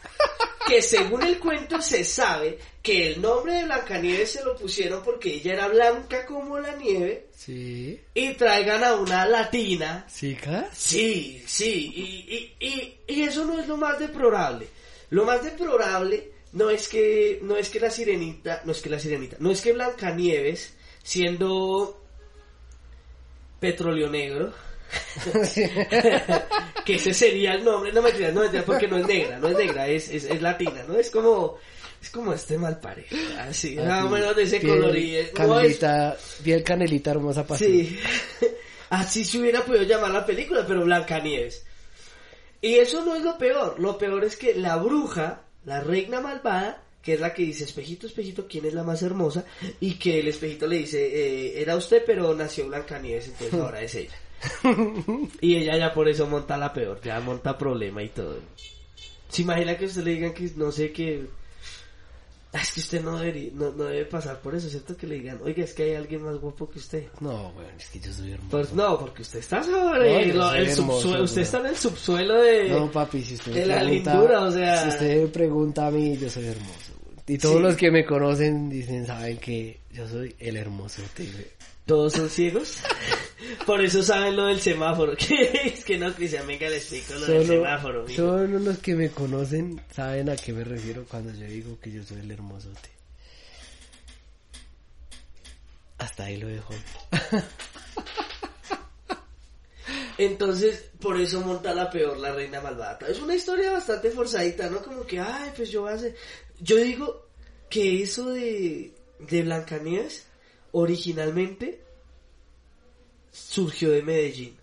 que 0.66 0.82
según 0.82 1.22
el 1.22 1.38
cuento 1.38 1.80
se 1.80 2.04
sabe 2.04 2.58
que 2.82 3.08
el 3.12 3.22
nombre 3.22 3.54
de 3.54 3.64
Blancanieves 3.64 4.32
se 4.32 4.44
lo 4.44 4.56
pusieron 4.56 5.02
porque 5.02 5.34
ella 5.34 5.54
era 5.54 5.68
blanca 5.68 6.26
como 6.26 6.58
la 6.58 6.74
nieve, 6.76 7.26
Sí. 7.34 7.98
y 8.14 8.34
traigan 8.34 8.84
a 8.84 8.94
una 8.94 9.24
latina 9.26 10.04
¿Sí, 10.08 10.34
Cas? 10.34 10.68
Sí, 10.76 11.42
sí, 11.46 11.90
y, 11.94 12.34
y, 12.60 12.66
y, 12.68 12.98
y 13.08 13.22
eso 13.22 13.44
no 13.46 13.58
es 13.58 13.66
lo 13.66 13.76
más 13.78 13.98
deplorable. 13.98 14.68
Lo 15.10 15.24
más 15.24 15.42
deplorable 15.42 16.30
no 16.52 16.68
es 16.70 16.88
que 16.88 17.38
no 17.42 17.56
es 17.56 17.70
que 17.70 17.80
la 17.80 17.90
sirenita, 17.90 18.60
no 18.64 18.72
es 18.72 18.80
que 18.82 18.90
la 18.90 18.98
sirenita, 18.98 19.36
no 19.40 19.50
es 19.50 19.60
que 19.62 19.72
Blancanieves 19.72 20.74
siendo 21.02 21.96
petróleo 23.58 24.08
negro, 24.10 24.52
que 26.84 26.94
ese 26.94 27.12
sería 27.14 27.54
el 27.54 27.64
nombre, 27.64 27.92
no 27.92 28.02
me 28.02 28.10
creas, 28.12 28.32
no 28.34 28.40
mentira, 28.42 28.64
porque 28.64 28.88
no 28.88 28.98
es 28.98 29.06
negra, 29.06 29.38
no 29.38 29.48
es 29.48 29.56
negra, 29.56 29.86
es, 29.88 30.08
es, 30.10 30.24
es 30.24 30.42
latina, 30.42 30.82
¿no? 30.86 30.96
Es 30.96 31.10
como 31.10 31.58
es 32.02 32.08
como 32.10 32.32
este 32.32 32.56
mal 32.56 32.80
pareja, 32.80 33.16
así, 33.44 33.76
más 33.76 34.04
o 34.04 34.08
menos 34.08 34.34
de 34.34 34.42
ese 34.44 34.60
color 34.62 34.96
y 34.96 35.16
es- 35.16 35.34
no 35.34 35.60
es- 35.60 35.78
Canelita, 35.78 36.16
piel 36.42 36.62
canelita 36.64 37.10
hermosa 37.10 37.46
para 37.46 37.58
Sí. 37.58 37.98
Así 38.90 39.24
se 39.24 39.38
hubiera 39.38 39.64
podido 39.64 39.84
llamar 39.84 40.10
la 40.10 40.26
película, 40.26 40.64
pero 40.66 40.82
Blancanieves. 40.84 41.64
Y 42.60 42.74
eso 42.74 43.04
no 43.04 43.14
es 43.14 43.22
lo 43.22 43.38
peor. 43.38 43.78
Lo 43.78 43.96
peor 43.96 44.24
es 44.24 44.36
que 44.36 44.52
la 44.56 44.76
bruja, 44.78 45.42
la 45.64 45.80
reina 45.80 46.20
malvada, 46.20 46.82
que 47.00 47.14
es 47.14 47.20
la 47.20 47.32
que 47.32 47.42
dice, 47.44 47.62
espejito, 47.62 48.08
espejito, 48.08 48.48
¿quién 48.48 48.64
es 48.66 48.74
la 48.74 48.82
más 48.82 49.02
hermosa? 49.02 49.44
Y 49.78 49.94
que 49.94 50.18
el 50.18 50.26
espejito 50.26 50.66
le 50.66 50.78
dice, 50.78 51.06
eh, 51.06 51.62
era 51.62 51.76
usted, 51.76 52.02
pero 52.04 52.34
nació 52.34 52.66
Blancanieves, 52.66 53.28
entonces 53.28 53.54
ahora 53.60 53.80
es 53.80 53.94
ella. 53.94 54.16
y 55.40 55.56
ella 55.56 55.76
ya 55.76 55.92
por 55.92 56.08
eso 56.08 56.26
monta 56.26 56.56
la 56.56 56.72
peor, 56.72 57.00
ya 57.02 57.20
monta 57.20 57.56
problema 57.58 58.02
y 58.02 58.08
todo. 58.08 58.38
¿Se 59.28 59.42
imagina 59.42 59.76
que 59.76 59.84
usted 59.86 60.02
le 60.02 60.12
digan 60.12 60.32
que, 60.34 60.50
no 60.56 60.72
sé, 60.72 60.92
que... 60.92 61.26
"Ah, 62.52 62.60
Es 62.62 62.72
que 62.72 62.80
usted 62.80 63.00
no, 63.02 63.16
debería, 63.18 63.50
no, 63.54 63.70
no 63.70 63.84
debe 63.84 64.06
pasar 64.06 64.40
por 64.40 64.54
eso, 64.56 64.68
¿cierto? 64.68 64.96
Que 64.96 65.06
le 65.06 65.16
digan, 65.16 65.38
oiga, 65.44 65.62
es 65.62 65.72
que 65.72 65.84
hay 65.84 65.94
alguien 65.94 66.22
más 66.24 66.36
guapo 66.40 66.68
que 66.68 66.78
usted. 66.80 67.04
No, 67.20 67.50
weón, 67.56 67.70
es 67.78 67.86
que 67.90 68.00
yo 68.00 68.12
soy 68.12 68.32
hermoso. 68.32 68.50
Pues 68.50 68.72
no, 68.72 68.98
porque 68.98 69.22
usted 69.22 69.38
está 69.38 69.62
sobre 69.62 70.32
No, 70.34 70.52
el 70.54 70.70
subsuelo, 70.72 71.22
usted 71.24 71.42
está 71.42 71.60
en 71.60 71.66
el 71.66 71.76
subsuelo 71.76 72.42
de... 72.42 72.68
No, 72.70 72.90
papi, 72.90 73.22
si 73.22 73.34
usted 73.34 73.52
de 73.54 73.66
la 73.66 73.78
pregunta, 73.80 74.14
lindura, 74.14 74.40
o 74.40 74.50
sea- 74.50 74.82
si 74.82 74.88
usted 74.88 75.22
me 75.22 75.28
pregunta 75.28 75.86
a 75.86 75.90
mí, 75.92 76.16
yo 76.18 76.28
soy 76.28 76.46
hermoso. 76.46 76.92
Y 77.28 77.38
todos 77.38 77.56
Sí. 77.58 77.62
los 77.62 77.76
que 77.76 77.90
me 77.92 78.04
conocen 78.04 78.68
dicen, 78.68 79.06
saben 79.06 79.36
que 79.38 79.78
yo 79.92 80.08
soy 80.08 80.34
el 80.40 80.56
hermoso. 80.56 81.02
Todos 81.90 82.12
son 82.12 82.30
ciegos. 82.30 82.76
Por 83.66 83.84
eso 83.84 84.00
saben 84.04 84.36
lo 84.36 84.46
del 84.46 84.60
semáforo. 84.60 85.16
Que 85.18 85.50
es 85.64 85.84
que 85.84 85.98
no, 85.98 86.14
Cristian, 86.14 86.46
venga, 86.46 86.68
le 86.68 86.76
explico 86.76 87.14
lo 87.14 87.26
del 87.26 87.44
semáforo. 87.44 88.04
mijo. 88.04 88.14
solo 88.14 88.60
los 88.60 88.78
que 88.78 88.94
me 88.94 89.10
conocen 89.10 89.82
saben 89.92 90.30
a 90.30 90.36
qué 90.36 90.52
me 90.52 90.62
refiero 90.62 91.04
cuando 91.10 91.32
yo 91.32 91.46
digo 91.46 91.80
que 91.80 91.90
yo 91.90 92.04
soy 92.04 92.20
el 92.20 92.30
hermosote. 92.30 92.90
Hasta 95.98 96.26
ahí 96.26 96.36
lo 96.36 96.46
dejo. 96.46 96.72
Entonces, 100.16 100.90
por 101.00 101.20
eso 101.20 101.40
monta 101.40 101.74
la 101.74 101.90
peor 101.90 102.18
la 102.18 102.32
reina 102.32 102.60
malvada. 102.60 103.00
Es 103.08 103.18
una 103.18 103.34
historia 103.34 103.72
bastante 103.72 104.12
forzadita, 104.12 104.70
¿no? 104.70 104.80
Como 104.80 105.04
que, 105.04 105.18
ay, 105.18 105.50
pues 105.56 105.72
yo 105.72 105.82
voy 105.82 105.90
a 105.90 105.94
hacer... 105.96 106.14
Yo 106.60 106.76
digo 106.76 107.26
que 107.68 108.04
eso 108.04 108.30
de, 108.30 108.94
de 109.18 109.42
Blancanieves, 109.42 110.29
originalmente, 110.72 111.80
surgió 113.32 113.90
de 113.90 114.02
Medellín. 114.02 114.56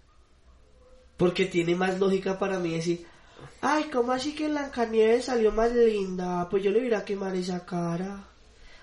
Porque 1.16 1.46
tiene 1.46 1.76
más 1.76 2.00
lógica 2.00 2.38
para 2.38 2.60
mí 2.60 2.76
decir, 2.76 3.06
ay, 3.62 3.86
¿cómo 3.86 4.12
así 4.12 4.34
que 4.34 4.48
Blancanieves 4.48 5.26
salió 5.26 5.52
más 5.52 5.72
linda? 5.72 6.48
Pues 6.50 6.64
yo 6.64 6.72
le 6.72 6.82
voy 6.82 6.94
a 6.94 7.04
quemar 7.04 7.36
esa 7.36 7.66
cara. 7.66 8.24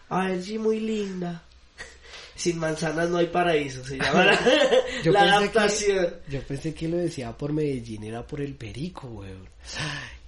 A 0.08 0.26
ver 0.26 0.42
si 0.42 0.58
muy 0.58 0.80
linda. 0.80 1.44
Sin 2.34 2.58
manzanas 2.58 3.08
no 3.08 3.18
hay 3.18 3.26
paraíso, 3.26 3.84
se 3.84 3.98
llama 3.98 4.24
la, 4.24 4.38
Yo 5.04 5.12
la 5.12 5.20
pensé 5.20 5.34
adaptación. 5.34 6.06
Que, 6.26 6.32
yo 6.32 6.42
pensé 6.42 6.74
que 6.74 6.88
lo 6.88 6.96
decía 6.96 7.32
por 7.36 7.52
Medellín, 7.52 8.04
era 8.04 8.26
por 8.26 8.40
el 8.40 8.54
perico, 8.54 9.06
weón. 9.06 9.48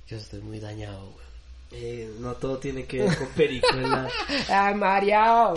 Yo 0.06 0.16
estoy 0.16 0.40
muy 0.40 0.61
dañado, 0.61 1.00
weón. 1.00 1.26
Eh, 1.72 2.09
no 2.20 2.35
todo 2.35 2.59
tiene 2.59 2.85
que 2.85 3.00
ver 3.00 3.18
con 3.18 3.26
perico. 3.28 3.66
¿verdad? 3.74 4.09
¡Ay, 4.48 4.74
Mario! 4.76 5.54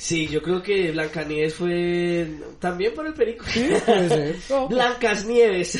Sí, 0.00 0.28
yo 0.28 0.40
creo 0.40 0.62
que 0.62 0.92
Blancanieves 0.92 1.54
fue 1.56 2.30
también 2.60 2.94
por 2.94 3.04
el 3.04 3.14
perico. 3.14 3.44
Sí, 3.48 3.68
puede 3.84 4.08
ser. 4.08 4.36
No. 4.48 4.68
Blancas 4.68 5.24
Nieves. 5.24 5.76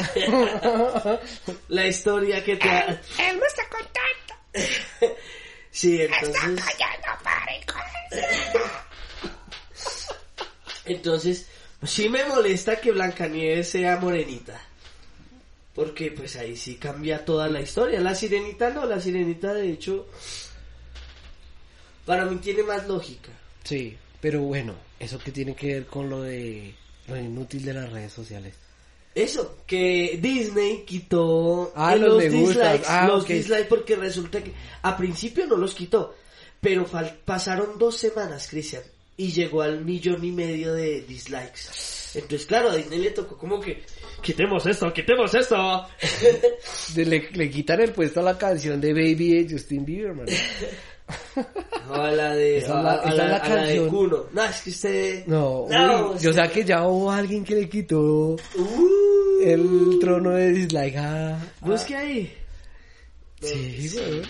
La 1.68 1.86
historia 1.86 2.42
que 2.42 2.56
te... 2.56 2.68
ha- 2.68 2.88
Él 3.20 3.38
me 3.38 3.46
está 3.46 3.62
contando. 3.70 5.16
Sí, 5.70 6.00
Está 6.02 6.16
entonces... 6.18 6.64
callando, 6.64 7.06
marico. 7.24 7.74
Entonces, 10.84 11.46
sí 11.84 12.08
me 12.08 12.24
molesta 12.24 12.80
que 12.80 12.90
Blancanieves 12.92 13.70
sea 13.70 13.96
morenita. 13.98 14.60
Porque 15.74 16.10
pues 16.10 16.34
ahí 16.36 16.56
sí 16.56 16.74
cambia 16.76 17.24
toda 17.24 17.46
la 17.48 17.60
historia. 17.60 18.00
La 18.00 18.14
sirenita 18.16 18.70
no, 18.70 18.84
la 18.86 19.00
sirenita 19.00 19.54
de 19.54 19.70
hecho... 19.70 20.08
Para 22.04 22.24
mí 22.24 22.36
tiene 22.38 22.62
más 22.64 22.88
lógica. 22.88 23.30
Sí, 23.62 23.96
pero 24.20 24.40
bueno, 24.42 24.74
¿eso 24.98 25.18
qué 25.18 25.30
tiene 25.32 25.54
que 25.54 25.74
ver 25.74 25.86
con 25.86 26.08
lo 26.10 26.22
de 26.22 26.74
lo 27.06 27.16
inútil 27.16 27.64
de 27.64 27.74
las 27.74 27.90
redes 27.92 28.12
sociales? 28.12 28.54
Eso, 29.14 29.58
que 29.66 30.18
Disney 30.22 30.84
quitó 30.86 31.72
Ah, 31.74 31.94
eh, 31.94 31.98
los 31.98 32.22
dislikes, 32.22 32.84
Ah, 32.86 33.06
los 33.08 33.26
dislikes 33.26 33.64
porque 33.64 33.96
resulta 33.96 34.42
que 34.42 34.52
a 34.82 34.96
principio 34.96 35.46
no 35.46 35.56
los 35.56 35.74
quitó, 35.74 36.14
pero 36.60 36.86
fal- 36.86 37.16
pasaron 37.24 37.78
dos 37.78 37.96
semanas, 37.96 38.46
Cristian, 38.48 38.82
y 39.16 39.32
llegó 39.32 39.62
al 39.62 39.84
millón 39.84 40.24
y 40.24 40.30
medio 40.30 40.72
de 40.74 41.00
dislikes. 41.02 41.62
Entonces, 42.14 42.46
claro, 42.46 42.70
a 42.70 42.76
Disney 42.76 43.00
le 43.00 43.10
tocó 43.10 43.36
como 43.36 43.60
que 43.60 43.82
quitemos 44.22 44.64
esto, 44.66 44.92
quitemos 44.92 45.34
esto. 45.34 45.86
Le, 46.96 47.30
le 47.32 47.50
quitan 47.50 47.80
el 47.80 47.92
puesto 47.92 48.20
a 48.20 48.22
la 48.22 48.38
canción 48.38 48.80
de 48.80 48.92
Baby 48.92 49.42
de 49.44 49.52
Justin 49.52 49.84
Bieber, 49.84 50.14
man. 50.14 50.26
No, 51.86 51.94
a 51.94 52.10
la 52.12 52.34
de, 52.34 52.58
Esa 52.58 52.66
es 52.66 52.84
la- 52.84 52.92
a- 52.92 53.14
la- 53.14 53.28
la 53.28 53.36
a 53.36 53.48
la 53.48 53.62
de. 53.64 53.86
Kuno. 53.88 54.24
No, 54.32 54.44
es 54.44 54.60
que 54.60 54.70
usted... 54.70 55.26
No, 55.26 55.66
No, 55.70 56.10
uy, 56.12 56.18
yo 56.18 56.32
sé 56.32 56.50
que 56.50 56.64
ya 56.64 56.86
hubo 56.86 57.10
alguien 57.10 57.44
que 57.44 57.54
le 57.54 57.68
quitó 57.68 58.00
Uh, 58.36 59.40
el 59.44 59.98
trono 60.00 60.30
de 60.32 60.50
dislike 60.50 60.96
a... 60.96 61.38
Busque 61.60 61.96
ahí. 61.96 62.34
Sí, 63.40 63.88
Sí. 63.88 63.98
weón. 63.98 64.22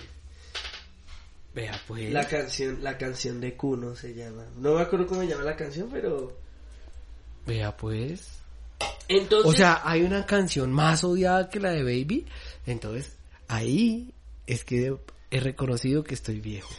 Vea, 1.55 1.81
pues. 1.89 2.13
La 2.13 2.25
canción, 2.29 2.79
la 2.83 2.97
canción 2.97 3.41
de 3.41 3.55
Kuno 3.57 3.97
se 3.97 4.15
llama. 4.15 4.45
No 4.59 4.75
me 4.75 4.83
acuerdo 4.83 5.07
cómo 5.07 5.23
se 5.23 5.29
llama 5.29 5.45
la 5.45 5.57
canción, 5.57 5.89
pero... 5.91 6.37
Vea, 7.47 7.77
pues. 7.77 8.29
Entonces... 9.09 9.51
O 9.51 9.57
sea, 9.57 9.81
hay 9.85 10.03
una 10.03 10.25
canción 10.27 10.71
más 10.71 11.03
odiada 11.03 11.49
que 11.49 11.59
la 11.59 11.71
de 11.73 11.83
Baby. 11.83 12.27
Entonces, 12.67 13.17
ahí 13.49 14.13
es 14.47 14.63
que 14.65 14.95
he 15.31 15.41
reconocido 15.41 16.05
que 16.05 16.15
estoy 16.15 16.41
viejo. 16.41 16.75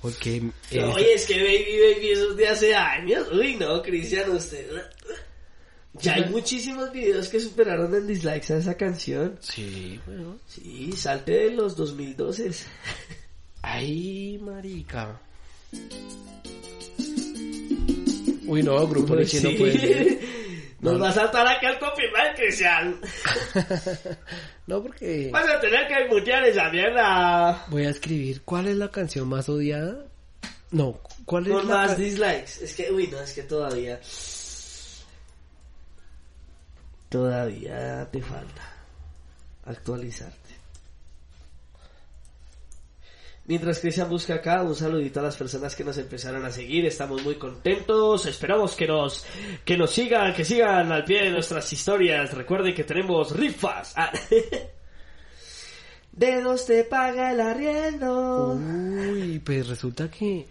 Porque... 0.00 0.42
eh, 0.70 0.82
Oye, 0.82 1.14
es 1.14 1.26
que 1.26 1.34
Baby 1.38 1.94
Baby 1.94 2.10
esos 2.12 2.36
de 2.36 2.48
hace 2.48 2.74
años. 2.74 3.28
Uy, 3.32 3.56
no, 3.56 3.82
Cristian, 3.82 4.30
usted. 4.30 4.66
Ya 5.94 6.14
hay 6.14 6.26
muchísimos 6.30 6.90
videos 6.92 7.28
que 7.28 7.40
superaron 7.40 7.94
en 7.94 8.06
dislikes 8.06 8.52
a 8.54 8.58
esa 8.58 8.76
canción. 8.76 9.36
Sí, 9.40 10.00
bueno. 10.06 10.38
Sí, 10.46 10.92
salte 10.92 11.32
de 11.32 11.50
los 11.50 11.76
2012. 11.76 12.50
Ay, 13.62 14.38
marica. 14.40 15.20
Uy, 18.46 18.62
no, 18.62 18.86
grupo 18.88 19.16
de 19.16 19.26
Sí. 19.26 19.40
no 19.42 19.50
puede 19.58 19.78
ser. 19.78 20.20
Nos 20.80 20.94
No. 20.94 20.98
va 21.00 21.08
a 21.10 21.12
saltar 21.12 21.46
acá 21.46 21.70
el 21.70 21.78
copyright, 21.78 22.36
Cristian. 22.36 22.98
No, 24.70 24.80
porque 24.80 25.30
Vas 25.32 25.50
a 25.50 25.58
tener 25.58 25.88
que 25.88 26.14
mutear 26.14 26.44
esa 26.44 26.70
mierda. 26.70 27.66
voy 27.70 27.86
a 27.86 27.90
escribir 27.90 28.42
cuál 28.42 28.68
es 28.68 28.76
la 28.76 28.88
canción 28.88 29.26
más 29.26 29.48
odiada. 29.48 30.06
No, 30.70 31.00
cuál 31.24 31.48
es 31.48 31.52
Con 31.52 31.66
la 31.66 31.74
más 31.74 31.98
dislikes. 31.98 32.62
Es 32.62 32.76
que, 32.76 32.88
uy, 32.92 33.08
no, 33.08 33.20
es 33.20 33.32
que 33.32 33.42
todavía. 33.42 33.98
Todavía 37.08 38.08
te 38.12 38.22
falta 38.22 38.62
actualizarte. 39.64 40.49
Mientras 43.46 43.80
Cristian 43.80 44.08
busca 44.08 44.34
acá, 44.34 44.62
un 44.62 44.74
saludito 44.74 45.20
a 45.20 45.24
las 45.24 45.36
personas 45.36 45.74
que 45.74 45.82
nos 45.82 45.98
empezaron 45.98 46.44
a 46.44 46.50
seguir. 46.50 46.86
Estamos 46.86 47.24
muy 47.24 47.34
contentos. 47.34 48.26
Esperamos 48.26 48.76
que 48.76 48.86
nos, 48.86 49.24
que 49.64 49.76
nos 49.76 49.90
sigan, 49.90 50.34
que 50.34 50.44
sigan 50.44 50.92
al 50.92 51.04
pie 51.04 51.24
de 51.24 51.30
nuestras 51.30 51.72
historias. 51.72 52.32
Recuerden 52.32 52.74
que 52.74 52.84
tenemos 52.84 53.36
rifas. 53.36 53.94
Ah. 53.96 54.12
Dedos 56.12 56.66
te 56.66 56.84
paga 56.84 57.32
el 57.32 57.40
arriendo. 57.40 58.52
Uy, 58.52 59.40
pues 59.40 59.68
resulta 59.68 60.10
que 60.10 60.46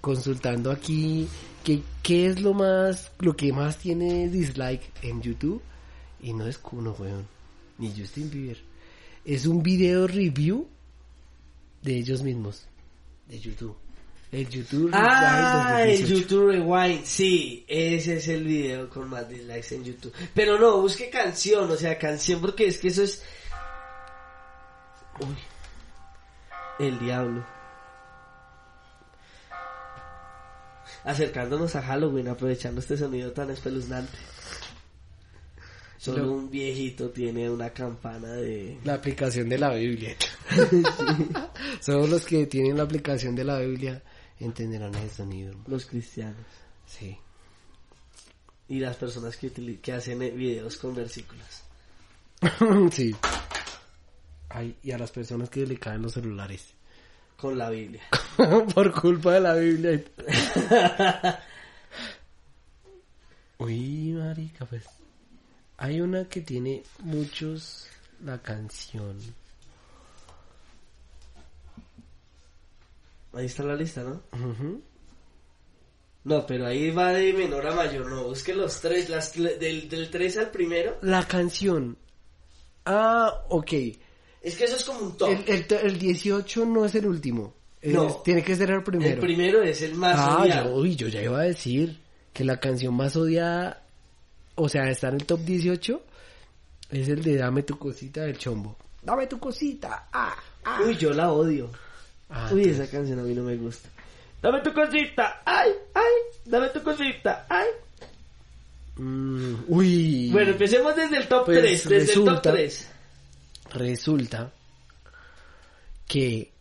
consultando 0.00 0.70
aquí 0.70 1.28
que 1.64 1.82
qué 2.02 2.26
es 2.26 2.40
lo 2.40 2.54
más 2.54 3.10
lo 3.18 3.36
que 3.36 3.52
más 3.52 3.76
tiene 3.76 4.28
dislike 4.28 4.92
en 5.02 5.20
YouTube 5.20 5.60
y 6.20 6.32
no 6.32 6.46
es 6.46 6.58
Kuno, 6.58 6.94
weón, 6.98 7.26
ni 7.78 7.90
Justin 7.90 8.30
Bieber. 8.30 8.58
Es 9.24 9.46
un 9.46 9.62
video 9.62 10.06
review 10.06 10.68
de 11.86 11.98
ellos 11.98 12.22
mismos 12.22 12.66
de 13.28 13.38
YouTube. 13.38 13.76
El 14.32 14.48
YouTube 14.48 14.90
Ah, 14.92 15.76
Rewind 15.78 15.90
el 15.90 16.08
2018. 16.08 16.20
YouTube 16.20 16.50
Rewind, 16.50 17.04
sí, 17.04 17.64
ese 17.68 18.16
es 18.16 18.26
el 18.26 18.42
video 18.42 18.90
con 18.90 19.08
más 19.08 19.28
dislikes 19.28 19.72
en 19.72 19.84
YouTube. 19.84 20.12
Pero 20.34 20.58
no, 20.58 20.80
busque 20.80 21.08
canción, 21.08 21.70
o 21.70 21.76
sea, 21.76 21.96
canción, 21.96 22.40
porque 22.40 22.66
es 22.66 22.78
que 22.78 22.88
eso 22.88 23.04
es... 23.04 23.22
Uy, 25.20 25.36
el 26.80 26.98
diablo. 26.98 27.46
Acercándonos 31.04 31.76
a 31.76 31.82
Halloween, 31.82 32.26
aprovechando 32.28 32.80
este 32.80 32.96
sonido 32.96 33.30
tan 33.30 33.50
espeluznante. 33.50 34.18
Solo 36.06 36.24
Lo- 36.24 36.32
un 36.34 36.48
viejito 36.50 37.10
tiene 37.10 37.50
una 37.50 37.70
campana 37.70 38.32
de... 38.34 38.78
La 38.84 38.94
aplicación 38.94 39.48
de 39.48 39.58
la 39.58 39.74
Biblia. 39.74 40.14
Solo 41.80 42.06
los 42.06 42.24
que 42.24 42.46
tienen 42.46 42.76
la 42.76 42.84
aplicación 42.84 43.34
de 43.34 43.42
la 43.42 43.58
Biblia 43.58 44.00
entenderán 44.38 44.94
ese 44.94 45.16
sonido. 45.16 45.48
hermano. 45.50 45.64
Los 45.68 45.84
cristianos. 45.86 46.46
Sí. 46.86 47.16
Y 48.68 48.78
las 48.78 48.94
personas 48.96 49.36
que, 49.36 49.50
que 49.80 49.92
hacen 49.92 50.22
eh, 50.22 50.30
videos 50.30 50.76
con 50.76 50.94
versículos. 50.94 51.62
sí. 52.92 53.12
Ay, 54.48 54.76
y 54.84 54.92
a 54.92 54.98
las 54.98 55.10
personas 55.10 55.50
que 55.50 55.66
le 55.66 55.76
caen 55.76 56.02
los 56.02 56.12
celulares. 56.12 56.72
Con 57.36 57.58
la 57.58 57.68
Biblia. 57.68 58.02
Por 58.72 58.92
culpa 58.92 59.34
de 59.34 59.40
la 59.40 59.54
Biblia. 59.56 60.04
Uy, 63.58 64.12
marica, 64.12 64.64
pues. 64.66 64.84
Hay 65.78 66.00
una 66.00 66.26
que 66.28 66.40
tiene 66.40 66.82
muchos 67.00 67.86
la 68.24 68.38
canción. 68.40 69.18
Ahí 73.34 73.46
está 73.46 73.62
la 73.64 73.74
lista, 73.76 74.02
¿no? 74.02 74.22
No, 76.24 76.46
pero 76.46 76.66
ahí 76.66 76.90
va 76.90 77.12
de 77.12 77.32
menor 77.32 77.66
a 77.66 77.74
mayor, 77.74 78.08
no, 78.10 78.24
busque 78.24 78.54
los 78.54 78.80
tres, 78.80 79.08
las, 79.10 79.34
del, 79.34 79.88
del 79.88 80.10
3 80.10 80.38
al 80.38 80.50
primero. 80.50 80.96
La 81.02 81.26
canción. 81.28 81.96
Ah, 82.84 83.44
ok. 83.48 83.72
Es 84.42 84.56
que 84.56 84.64
eso 84.64 84.76
es 84.76 84.84
como 84.84 85.00
un 85.00 85.16
top. 85.16 85.28
El, 85.28 85.44
el, 85.46 85.66
el 85.86 85.98
18 85.98 86.64
no 86.66 86.84
es 86.84 86.94
el 86.94 87.06
último. 87.06 87.54
Es- 87.80 87.92
No. 87.92 88.16
tiene 88.24 88.42
que 88.42 88.56
ser 88.56 88.70
el 88.70 88.76
El 88.76 88.82
primero. 88.82 89.20
primero 89.20 89.62
es 89.62 89.82
el 89.82 89.94
más 89.94 90.16
ah, 90.18 90.42
odiado. 90.42 90.70
yo, 90.70 90.76
uy, 90.76 90.96
yo 90.96 91.08
ya 91.08 91.22
iba 91.22 91.40
a 91.40 91.44
decir 91.44 92.00
que 92.32 92.44
la 92.44 92.58
canción 92.58 92.94
más 92.94 93.14
odiada, 93.16 93.85
o 94.56 94.68
sea, 94.68 94.90
está 94.90 95.08
en 95.08 95.14
el 95.14 95.24
top 95.24 95.40
18, 95.40 96.02
es 96.90 97.08
el 97.08 97.22
de 97.22 97.36
Dame 97.36 97.62
tu 97.62 97.78
cosita 97.78 98.22
del 98.22 98.36
chombo. 98.38 98.76
Dame 99.02 99.26
tu 99.26 99.38
cosita. 99.38 100.08
Ah, 100.12 100.36
ah. 100.64 100.80
Uy, 100.84 100.96
yo 100.96 101.12
la 101.14 101.30
odio. 101.32 101.70
Ah, 102.28 102.50
Uy, 102.52 102.64
esa 102.68 102.86
canción 102.90 103.20
a 103.20 103.22
mí 103.22 103.34
no 103.34 103.42
me 103.44 103.56
gusta. 103.56 103.88
dame 104.42 104.60
tu 104.60 104.72
cosita, 104.72 105.42
ay, 105.44 105.70
ay, 105.94 106.12
dame 106.44 106.68
tu 106.70 106.82
cosita, 106.82 107.46
ay. 107.48 107.66
Mm, 108.96 109.54
uy. 109.68 110.30
Bueno, 110.32 110.50
empecemos 110.52 110.96
desde 110.96 111.18
el 111.18 111.28
top 111.28 111.44
Pues 111.46 111.58
3, 111.60 111.84
desde 111.88 111.96
el 111.96 112.06
resulta- 112.08 112.42
top 112.42 112.52
3. 112.54 112.88
resulta 113.74 114.52
que 116.08 116.52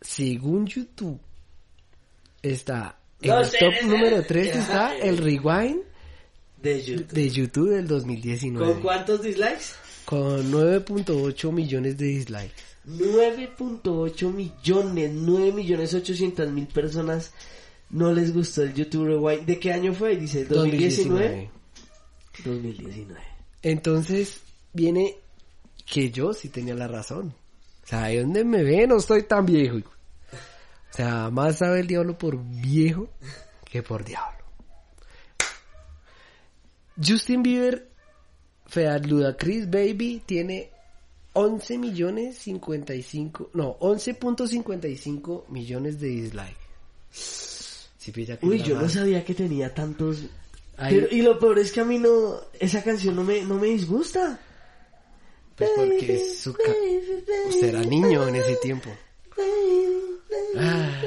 según 0.00 0.66
YouTube 0.66 1.20
está 2.42 2.96
en 3.20 3.30
No 3.30 3.40
el 3.40 3.46
sé, 3.46 3.58
top 3.58 3.72
número 3.84 4.22
3 4.24 4.56
está 4.56 4.96
el 4.96 5.18
rewind 5.18 5.82
De 6.62 6.82
YouTube. 6.82 7.12
de 7.12 7.30
YouTube 7.30 7.70
del 7.70 7.86
¿Con 7.86 7.98
2019 7.98 8.80
cuántos 8.80 9.22
dislikes? 9.22 9.74
con 10.04 10.52
9.8 10.52 11.52
millones 11.52 11.98
de 11.98 12.06
dislikes. 12.06 12.54
9.8 12.88 14.32
millones, 14.32 15.10
9 15.12 15.52
millones 15.52 15.94
800 15.94 16.50
mil 16.52 16.66
personas 16.68 17.32
no 17.90 18.12
les 18.12 18.32
gustó 18.32 18.62
el 18.62 18.74
YouTube 18.74 19.06
Rewind. 19.06 19.46
¿De 19.46 19.58
qué 19.58 19.72
año 19.72 19.92
fue? 19.92 20.16
Dice 20.16 20.44
2019. 20.44 21.50
2019. 22.44 23.20
Entonces 23.62 24.40
viene 24.72 25.16
que 25.84 26.10
yo 26.10 26.32
sí 26.32 26.48
tenía 26.48 26.74
la 26.74 26.88
razón. 26.88 27.34
O 27.84 27.86
sea, 27.86 28.04
ahí 28.04 28.18
donde 28.18 28.44
me 28.44 28.62
ve 28.62 28.86
no 28.86 28.96
estoy 28.96 29.24
tan 29.24 29.46
viejo. 29.46 29.76
O 29.78 30.96
sea, 30.96 31.30
más 31.30 31.58
sabe 31.58 31.80
el 31.80 31.86
diablo 31.86 32.16
por 32.16 32.38
viejo 32.42 33.08
que 33.64 33.82
por 33.82 34.04
diablo. 34.04 34.35
Justin 37.04 37.42
Bieber, 37.42 37.88
Fea 38.66 38.98
Ludacris 38.98 39.68
Baby 39.70 40.22
tiene 40.26 40.70
11 41.34 41.78
millones 41.78 42.38
55, 42.38 43.50
no, 43.54 43.78
11.55 43.78 45.48
millones 45.48 46.00
de 46.00 46.08
dislikes. 46.08 46.56
Sí, 47.10 48.12
que 48.12 48.36
Uy, 48.46 48.62
yo 48.62 48.80
no 48.80 48.88
sabía 48.88 49.24
que 49.24 49.34
tenía 49.34 49.74
tantos. 49.74 50.22
Pero, 50.78 51.08
y 51.10 51.22
lo 51.22 51.38
peor 51.38 51.58
es 51.58 51.72
que 51.72 51.80
a 51.80 51.84
mí 51.84 51.98
no, 51.98 52.40
esa 52.60 52.82
canción 52.82 53.16
no 53.16 53.24
me, 53.24 53.42
no 53.42 53.54
me 53.58 53.66
disgusta. 53.68 54.38
Pues 55.56 55.70
porque 55.74 56.14
es 56.16 56.38
su 56.38 56.52
ca- 56.52 56.62
usted 57.48 57.68
era 57.68 57.80
niño 57.82 58.28
en 58.28 58.36
ese 58.36 58.56
tiempo. 58.56 58.90
Ah. 60.58 61.02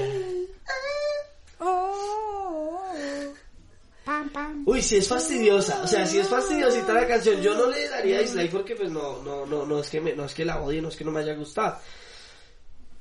Pam, 4.10 4.28
pam. 4.30 4.64
Uy, 4.66 4.82
si 4.82 4.98
es 4.98 5.08
fastidiosa, 5.08 5.84
o 5.84 5.88
sea, 5.88 6.04
si 6.04 6.18
es 6.18 6.28
fastidiosita 6.28 6.94
la 6.94 7.06
canción, 7.06 7.40
yo 7.44 7.54
no 7.54 7.70
le 7.70 7.88
daría 7.88 8.22
dislike 8.22 8.50
porque 8.50 8.76
pues 8.76 8.90
no, 8.90 9.22
no, 9.22 9.46
no, 9.46 9.68
no 9.68 9.80
es 9.82 9.88
que 9.88 10.02
me, 10.02 10.16
no 10.16 10.26
es 10.26 10.34
que 10.34 10.44
la 10.44 10.60
odie, 10.64 10.82
no 10.82 10.88
es 10.88 10.96
que 10.96 11.06
no 11.06 11.12
me 11.12 11.20
haya 11.20 11.36
gustado. 11.36 11.78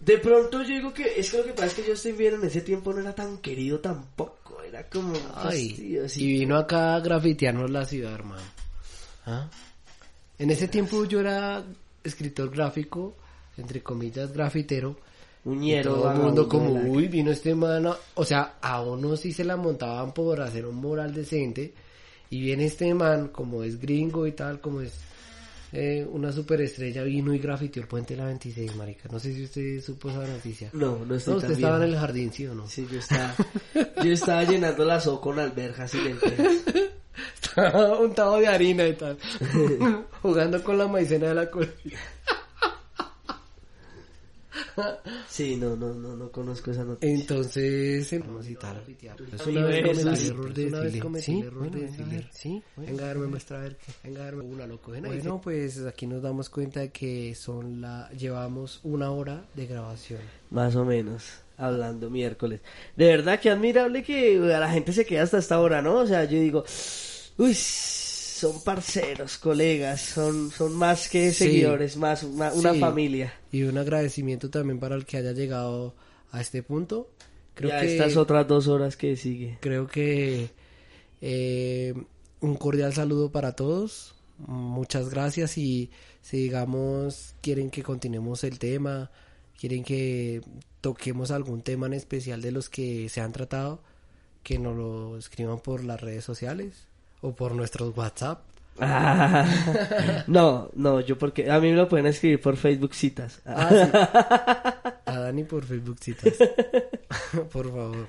De 0.00 0.18
pronto 0.18 0.62
yo 0.62 0.74
digo 0.74 0.92
que 0.92 1.18
es 1.18 1.30
que 1.30 1.38
lo 1.38 1.44
que 1.44 1.54
pasa 1.54 1.68
es 1.68 1.74
que 1.74 1.90
Justin 1.90 2.14
Bieber 2.14 2.34
en 2.34 2.44
ese 2.44 2.60
tiempo 2.60 2.92
no 2.92 3.00
era 3.00 3.14
tan 3.14 3.38
querido 3.38 3.80
tampoco, 3.80 4.60
era 4.62 4.86
como 4.90 5.14
Ay, 5.34 6.04
y 6.14 6.26
vino 6.26 6.58
acá 6.58 6.96
a 6.96 7.00
grafitearnos 7.00 7.70
la 7.70 7.86
ciudad, 7.86 8.12
hermano. 8.12 8.42
¿Ah? 9.24 9.48
En 10.38 10.50
ese 10.50 10.68
tiempo 10.68 11.06
yo 11.06 11.20
era 11.20 11.64
escritor 12.04 12.50
gráfico, 12.50 13.16
entre 13.56 13.82
comillas, 13.82 14.30
grafitero. 14.30 14.98
Uñero, 15.48 15.94
todo 15.94 16.12
el 16.12 16.18
mundo 16.18 16.48
como, 16.48 16.74
la- 16.74 16.80
uy, 16.88 17.08
vino 17.08 17.30
este 17.30 17.54
mano. 17.54 17.96
O 18.14 18.24
sea, 18.24 18.54
a 18.60 18.82
uno 18.82 19.16
sí 19.16 19.32
se 19.32 19.44
la 19.44 19.56
montaban 19.56 20.12
por 20.12 20.40
hacer 20.40 20.66
un 20.66 20.76
moral 20.76 21.14
decente. 21.14 21.72
Y 22.30 22.40
viene 22.42 22.66
este 22.66 22.92
man, 22.92 23.28
como 23.28 23.62
es 23.62 23.80
gringo 23.80 24.26
y 24.26 24.32
tal, 24.32 24.60
como 24.60 24.82
es 24.82 24.92
eh, 25.72 26.06
una 26.10 26.30
superestrella, 26.32 27.02
vino 27.02 27.32
y 27.34 27.38
grafiteó 27.38 27.82
el 27.82 27.88
puente 27.88 28.14
de 28.14 28.20
la 28.20 28.26
26, 28.26 28.76
marica. 28.76 29.08
No 29.10 29.18
sé 29.18 29.32
si 29.34 29.44
usted 29.44 29.80
supo 29.80 30.10
esa 30.10 30.26
noticia. 30.26 30.68
No, 30.74 31.04
no 31.06 31.14
estoy 31.14 31.32
No, 31.32 31.38
usted 31.38 31.52
estaba 31.52 31.76
en 31.78 31.82
el 31.84 31.96
jardín, 31.96 32.32
¿sí 32.32 32.46
o 32.46 32.54
no? 32.54 32.68
Sí, 32.68 32.86
yo 32.90 32.98
estaba, 32.98 33.34
yo 34.04 34.12
estaba 34.12 34.44
llenando 34.44 34.84
la 34.84 35.00
so 35.00 35.20
con 35.20 35.38
alberjas 35.38 35.94
y 35.94 36.00
lentejas. 36.02 36.46
Estaba 37.42 37.98
untado 37.98 38.36
de 38.38 38.46
harina 38.46 38.86
y 38.86 38.92
tal. 38.92 39.18
Jugando 40.22 40.62
con 40.62 40.78
la 40.78 40.86
maicena 40.86 41.28
de 41.28 41.34
la 41.34 41.50
colonia. 41.50 41.98
Sí, 45.28 45.56
no, 45.56 45.76
no, 45.76 45.94
no, 45.94 46.16
no 46.16 46.30
conozco 46.32 46.70
esa 46.70 46.84
noticia. 46.84 47.14
Entonces, 47.14 48.10
vamos 48.20 48.48
y 48.48 48.54
tal. 48.54 48.82
Es 49.32 49.46
una 49.46 49.64
vez 49.64 49.82
cometí 49.84 50.26
el 50.26 50.30
error 50.30 50.54
de 50.54 50.66
Una 50.66 50.78
vez 50.80 50.84
decirle. 50.84 51.00
cometí 51.00 51.24
¿Sí? 51.24 51.38
el 51.40 51.46
error 51.46 51.58
Bueno, 51.58 51.76
de 51.76 51.82
venga, 51.86 52.04
a 52.04 52.08
ver, 52.08 52.28
Sí, 52.32 52.62
venga 52.76 53.04
a 53.04 53.06
darme 53.08 53.26
muestra 53.26 53.58
a 53.58 53.62
ver. 53.62 53.76
Venga 54.04 54.20
a 54.20 54.24
darme 54.24 54.44
una 54.44 54.66
loco. 54.66 54.92
Bueno, 54.92 55.40
pues 55.40 55.78
aquí 55.84 56.06
nos 56.06 56.22
damos 56.22 56.48
cuenta 56.50 56.80
de 56.80 56.90
que 56.90 57.34
son 57.34 57.80
la 57.80 58.10
llevamos 58.12 58.80
una 58.82 59.10
hora 59.10 59.44
de 59.54 59.66
grabación. 59.66 60.20
Más 60.50 60.74
o 60.76 60.84
menos, 60.84 61.24
hablando 61.56 62.08
miércoles. 62.10 62.60
De 62.96 63.06
verdad 63.06 63.38
que 63.40 63.50
admirable 63.50 64.02
que 64.02 64.36
a 64.54 64.58
la 64.60 64.70
gente 64.70 64.92
se 64.92 65.04
queda 65.04 65.22
hasta 65.24 65.38
esta 65.38 65.60
hora, 65.60 65.82
¿no? 65.82 65.96
O 65.96 66.06
sea, 66.06 66.24
yo 66.24 66.38
digo, 66.40 66.64
uy, 67.36 67.54
son 68.38 68.62
parceros, 68.62 69.38
colegas, 69.38 70.00
son, 70.00 70.50
son 70.50 70.72
más 70.74 71.08
que 71.08 71.32
Sí. 71.32 71.44
seguidores, 71.44 71.96
más 71.96 72.22
una, 72.22 72.52
una 72.52 72.72
Sí. 72.74 72.80
familia. 72.80 73.34
Y 73.52 73.62
un 73.64 73.76
agradecimiento 73.78 74.50
también 74.50 74.78
para 74.78 74.94
el 74.94 75.04
que 75.04 75.16
haya 75.18 75.32
llegado 75.32 75.94
a 76.30 76.40
este 76.40 76.62
punto. 76.62 77.10
Creo 77.54 77.70
ya 77.70 77.80
que 77.80 77.86
estas 77.92 78.16
otras 78.16 78.46
dos 78.46 78.68
horas 78.68 78.96
que 78.96 79.16
sigue. 79.16 79.58
Creo 79.60 79.86
que 79.86 80.50
eh, 81.20 81.94
un 82.40 82.54
cordial 82.56 82.92
saludo 82.94 83.30
para 83.32 83.52
todos. 83.52 84.14
Muchas 84.38 85.10
gracias 85.10 85.58
y 85.58 85.90
si 86.22 86.36
digamos 86.36 87.34
quieren 87.40 87.70
que 87.70 87.82
continuemos 87.82 88.44
el 88.44 88.58
tema, 88.60 89.10
quieren 89.58 89.82
que 89.82 90.40
toquemos 90.80 91.32
algún 91.32 91.62
tema 91.62 91.86
en 91.86 91.94
especial 91.94 92.40
de 92.40 92.52
los 92.52 92.68
que 92.68 93.08
se 93.08 93.20
han 93.20 93.32
tratado, 93.32 93.82
que 94.44 94.58
nos 94.60 94.76
lo 94.76 95.18
escriban 95.18 95.58
por 95.58 95.82
las 95.82 96.00
redes 96.00 96.24
sociales 96.24 96.86
o 97.20 97.34
por 97.34 97.54
nuestros 97.54 97.96
WhatsApp. 97.96 98.40
Ah, 98.80 99.44
no, 100.28 100.70
no, 100.74 101.00
yo 101.00 101.18
porque 101.18 101.50
a 101.50 101.58
mí 101.58 101.70
me 101.70 101.76
lo 101.76 101.88
pueden 101.88 102.06
escribir 102.06 102.40
por 102.40 102.56
Facebook 102.56 102.94
citas. 102.94 103.40
Ah, 103.44 103.68
sí. 103.70 104.98
A 105.04 105.18
Dani 105.18 105.44
por 105.44 105.64
Facebook 105.64 105.98
citas. 106.00 106.34
por 107.52 107.70
favor. 107.70 108.06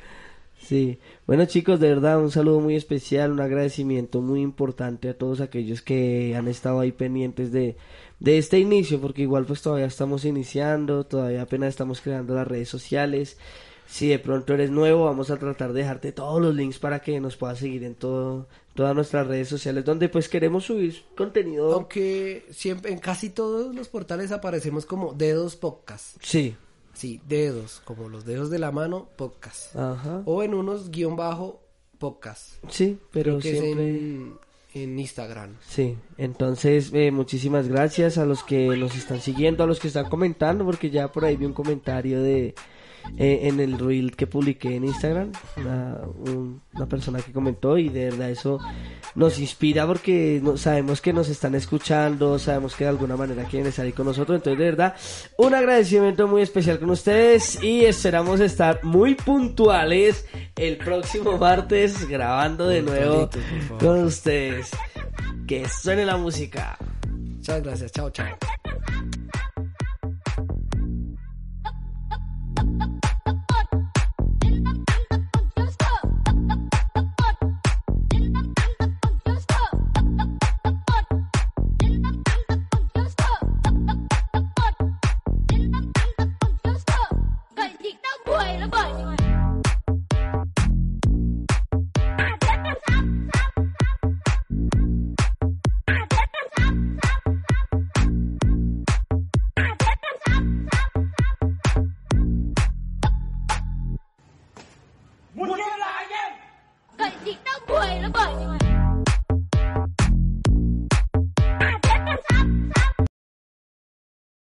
Sí, 0.61 0.99
bueno 1.25 1.45
chicos, 1.45 1.79
de 1.79 1.89
verdad 1.89 2.19
un 2.19 2.29
saludo 2.29 2.59
muy 2.59 2.75
especial, 2.75 3.31
un 3.31 3.39
agradecimiento 3.39 4.21
muy 4.21 4.41
importante 4.41 5.09
a 5.09 5.17
todos 5.17 5.41
aquellos 5.41 5.81
que 5.81 6.35
han 6.35 6.47
estado 6.47 6.81
ahí 6.81 6.91
pendientes 6.91 7.51
de, 7.51 7.75
de 8.19 8.37
este 8.37 8.59
inicio, 8.59 9.01
porque 9.01 9.23
igual 9.23 9.45
pues 9.45 9.63
todavía 9.63 9.87
estamos 9.87 10.25
iniciando, 10.25 11.05
todavía 11.05 11.41
apenas 11.41 11.69
estamos 11.69 12.01
creando 12.01 12.35
las 12.35 12.47
redes 12.47 12.69
sociales. 12.69 13.37
Si 13.89 14.07
de 14.07 14.19
pronto 14.19 14.53
eres 14.53 14.69
nuevo, 14.69 15.05
vamos 15.05 15.31
a 15.31 15.37
tratar 15.37 15.73
de 15.73 15.81
dejarte 15.81 16.11
todos 16.11 16.39
los 16.39 16.53
links 16.55 16.77
para 16.77 16.99
que 16.99 17.19
nos 17.19 17.35
puedas 17.35 17.57
seguir 17.57 17.83
en 17.83 17.95
todo, 17.95 18.47
todas 18.75 18.93
nuestras 18.95 19.25
redes 19.27 19.47
sociales, 19.49 19.83
donde 19.83 20.09
pues 20.09 20.29
queremos 20.29 20.65
subir 20.65 21.03
contenido. 21.17 21.73
Aunque 21.73 22.45
siempre 22.51 22.91
en 22.91 22.99
casi 22.99 23.31
todos 23.31 23.73
los 23.75 23.87
portales 23.89 24.31
aparecemos 24.31 24.85
como 24.85 25.13
dedos 25.13 25.55
podcast. 25.55 26.17
Sí, 26.21 26.55
Sí, 26.93 27.21
dedos, 27.27 27.81
como 27.85 28.09
los 28.09 28.25
dedos 28.25 28.49
de 28.49 28.59
la 28.59 28.71
mano, 28.71 29.07
podcast. 29.15 29.73
ajá, 29.75 30.21
O 30.25 30.43
en 30.43 30.53
unos 30.53 30.91
guion 30.91 31.15
bajo, 31.15 31.61
podcast. 31.97 32.55
sí, 32.69 32.97
pero 33.11 33.39
que 33.39 33.51
es 33.53 33.59
siempre... 33.59 33.89
en, 33.89 34.33
en 34.73 34.99
Instagram. 34.99 35.55
Sí, 35.67 35.95
entonces 36.17 36.91
eh, 36.93 37.11
muchísimas 37.11 37.67
gracias 37.69 38.17
a 38.17 38.25
los 38.25 38.43
que 38.43 38.67
nos 38.77 38.95
están 38.97 39.21
siguiendo, 39.21 39.63
a 39.63 39.67
los 39.67 39.79
que 39.79 39.87
están 39.87 40.09
comentando, 40.09 40.65
porque 40.65 40.89
ya 40.89 41.09
por 41.11 41.23
ahí 41.25 41.37
vi 41.37 41.45
un 41.45 41.53
comentario 41.53 42.21
de 42.21 42.53
eh, 43.17 43.41
en 43.43 43.59
el 43.59 43.77
reel 43.79 44.15
que 44.15 44.27
publiqué 44.27 44.75
en 44.75 44.85
Instagram, 44.85 45.31
una, 45.57 45.97
un- 46.25 46.61
una 46.73 46.85
persona 46.87 47.19
que 47.21 47.31
comentó 47.31 47.77
y 47.77 47.89
de 47.89 48.05
verdad 48.11 48.29
eso 48.29 48.59
nos 49.15 49.39
inspira 49.39 49.85
porque 49.87 50.39
no- 50.43 50.55
sabemos 50.57 51.01
que 51.01 51.11
nos 51.13 51.27
están 51.29 51.55
escuchando, 51.55 52.39
sabemos 52.39 52.75
que 52.75 52.83
de 52.85 52.89
alguna 52.91 53.17
manera 53.17 53.43
quieren 53.45 53.67
estar 53.67 53.85
ahí 53.85 53.91
con 53.91 54.05
nosotros, 54.05 54.37
entonces 54.37 54.59
de 54.59 54.65
verdad 54.65 54.95
un 55.37 55.53
agradecimiento 55.53 56.27
muy 56.27 56.41
especial 56.41 56.79
con 56.79 56.89
ustedes 56.91 57.61
y 57.63 57.85
esperamos 57.85 58.39
estar 58.39 58.83
muy 58.83 59.15
puntuales 59.15 60.25
el 60.55 60.77
próximo 60.77 61.37
martes 61.37 62.07
grabando 62.07 62.67
de 62.67 62.81
nuevo 62.81 63.29
con 63.79 64.03
ustedes. 64.05 64.71
Que 65.47 65.67
suene 65.67 66.05
la 66.05 66.15
música. 66.17 66.77
Muchas 67.09 67.63
gracias, 67.63 67.91
chao, 67.91 68.09
chao. 68.11 68.27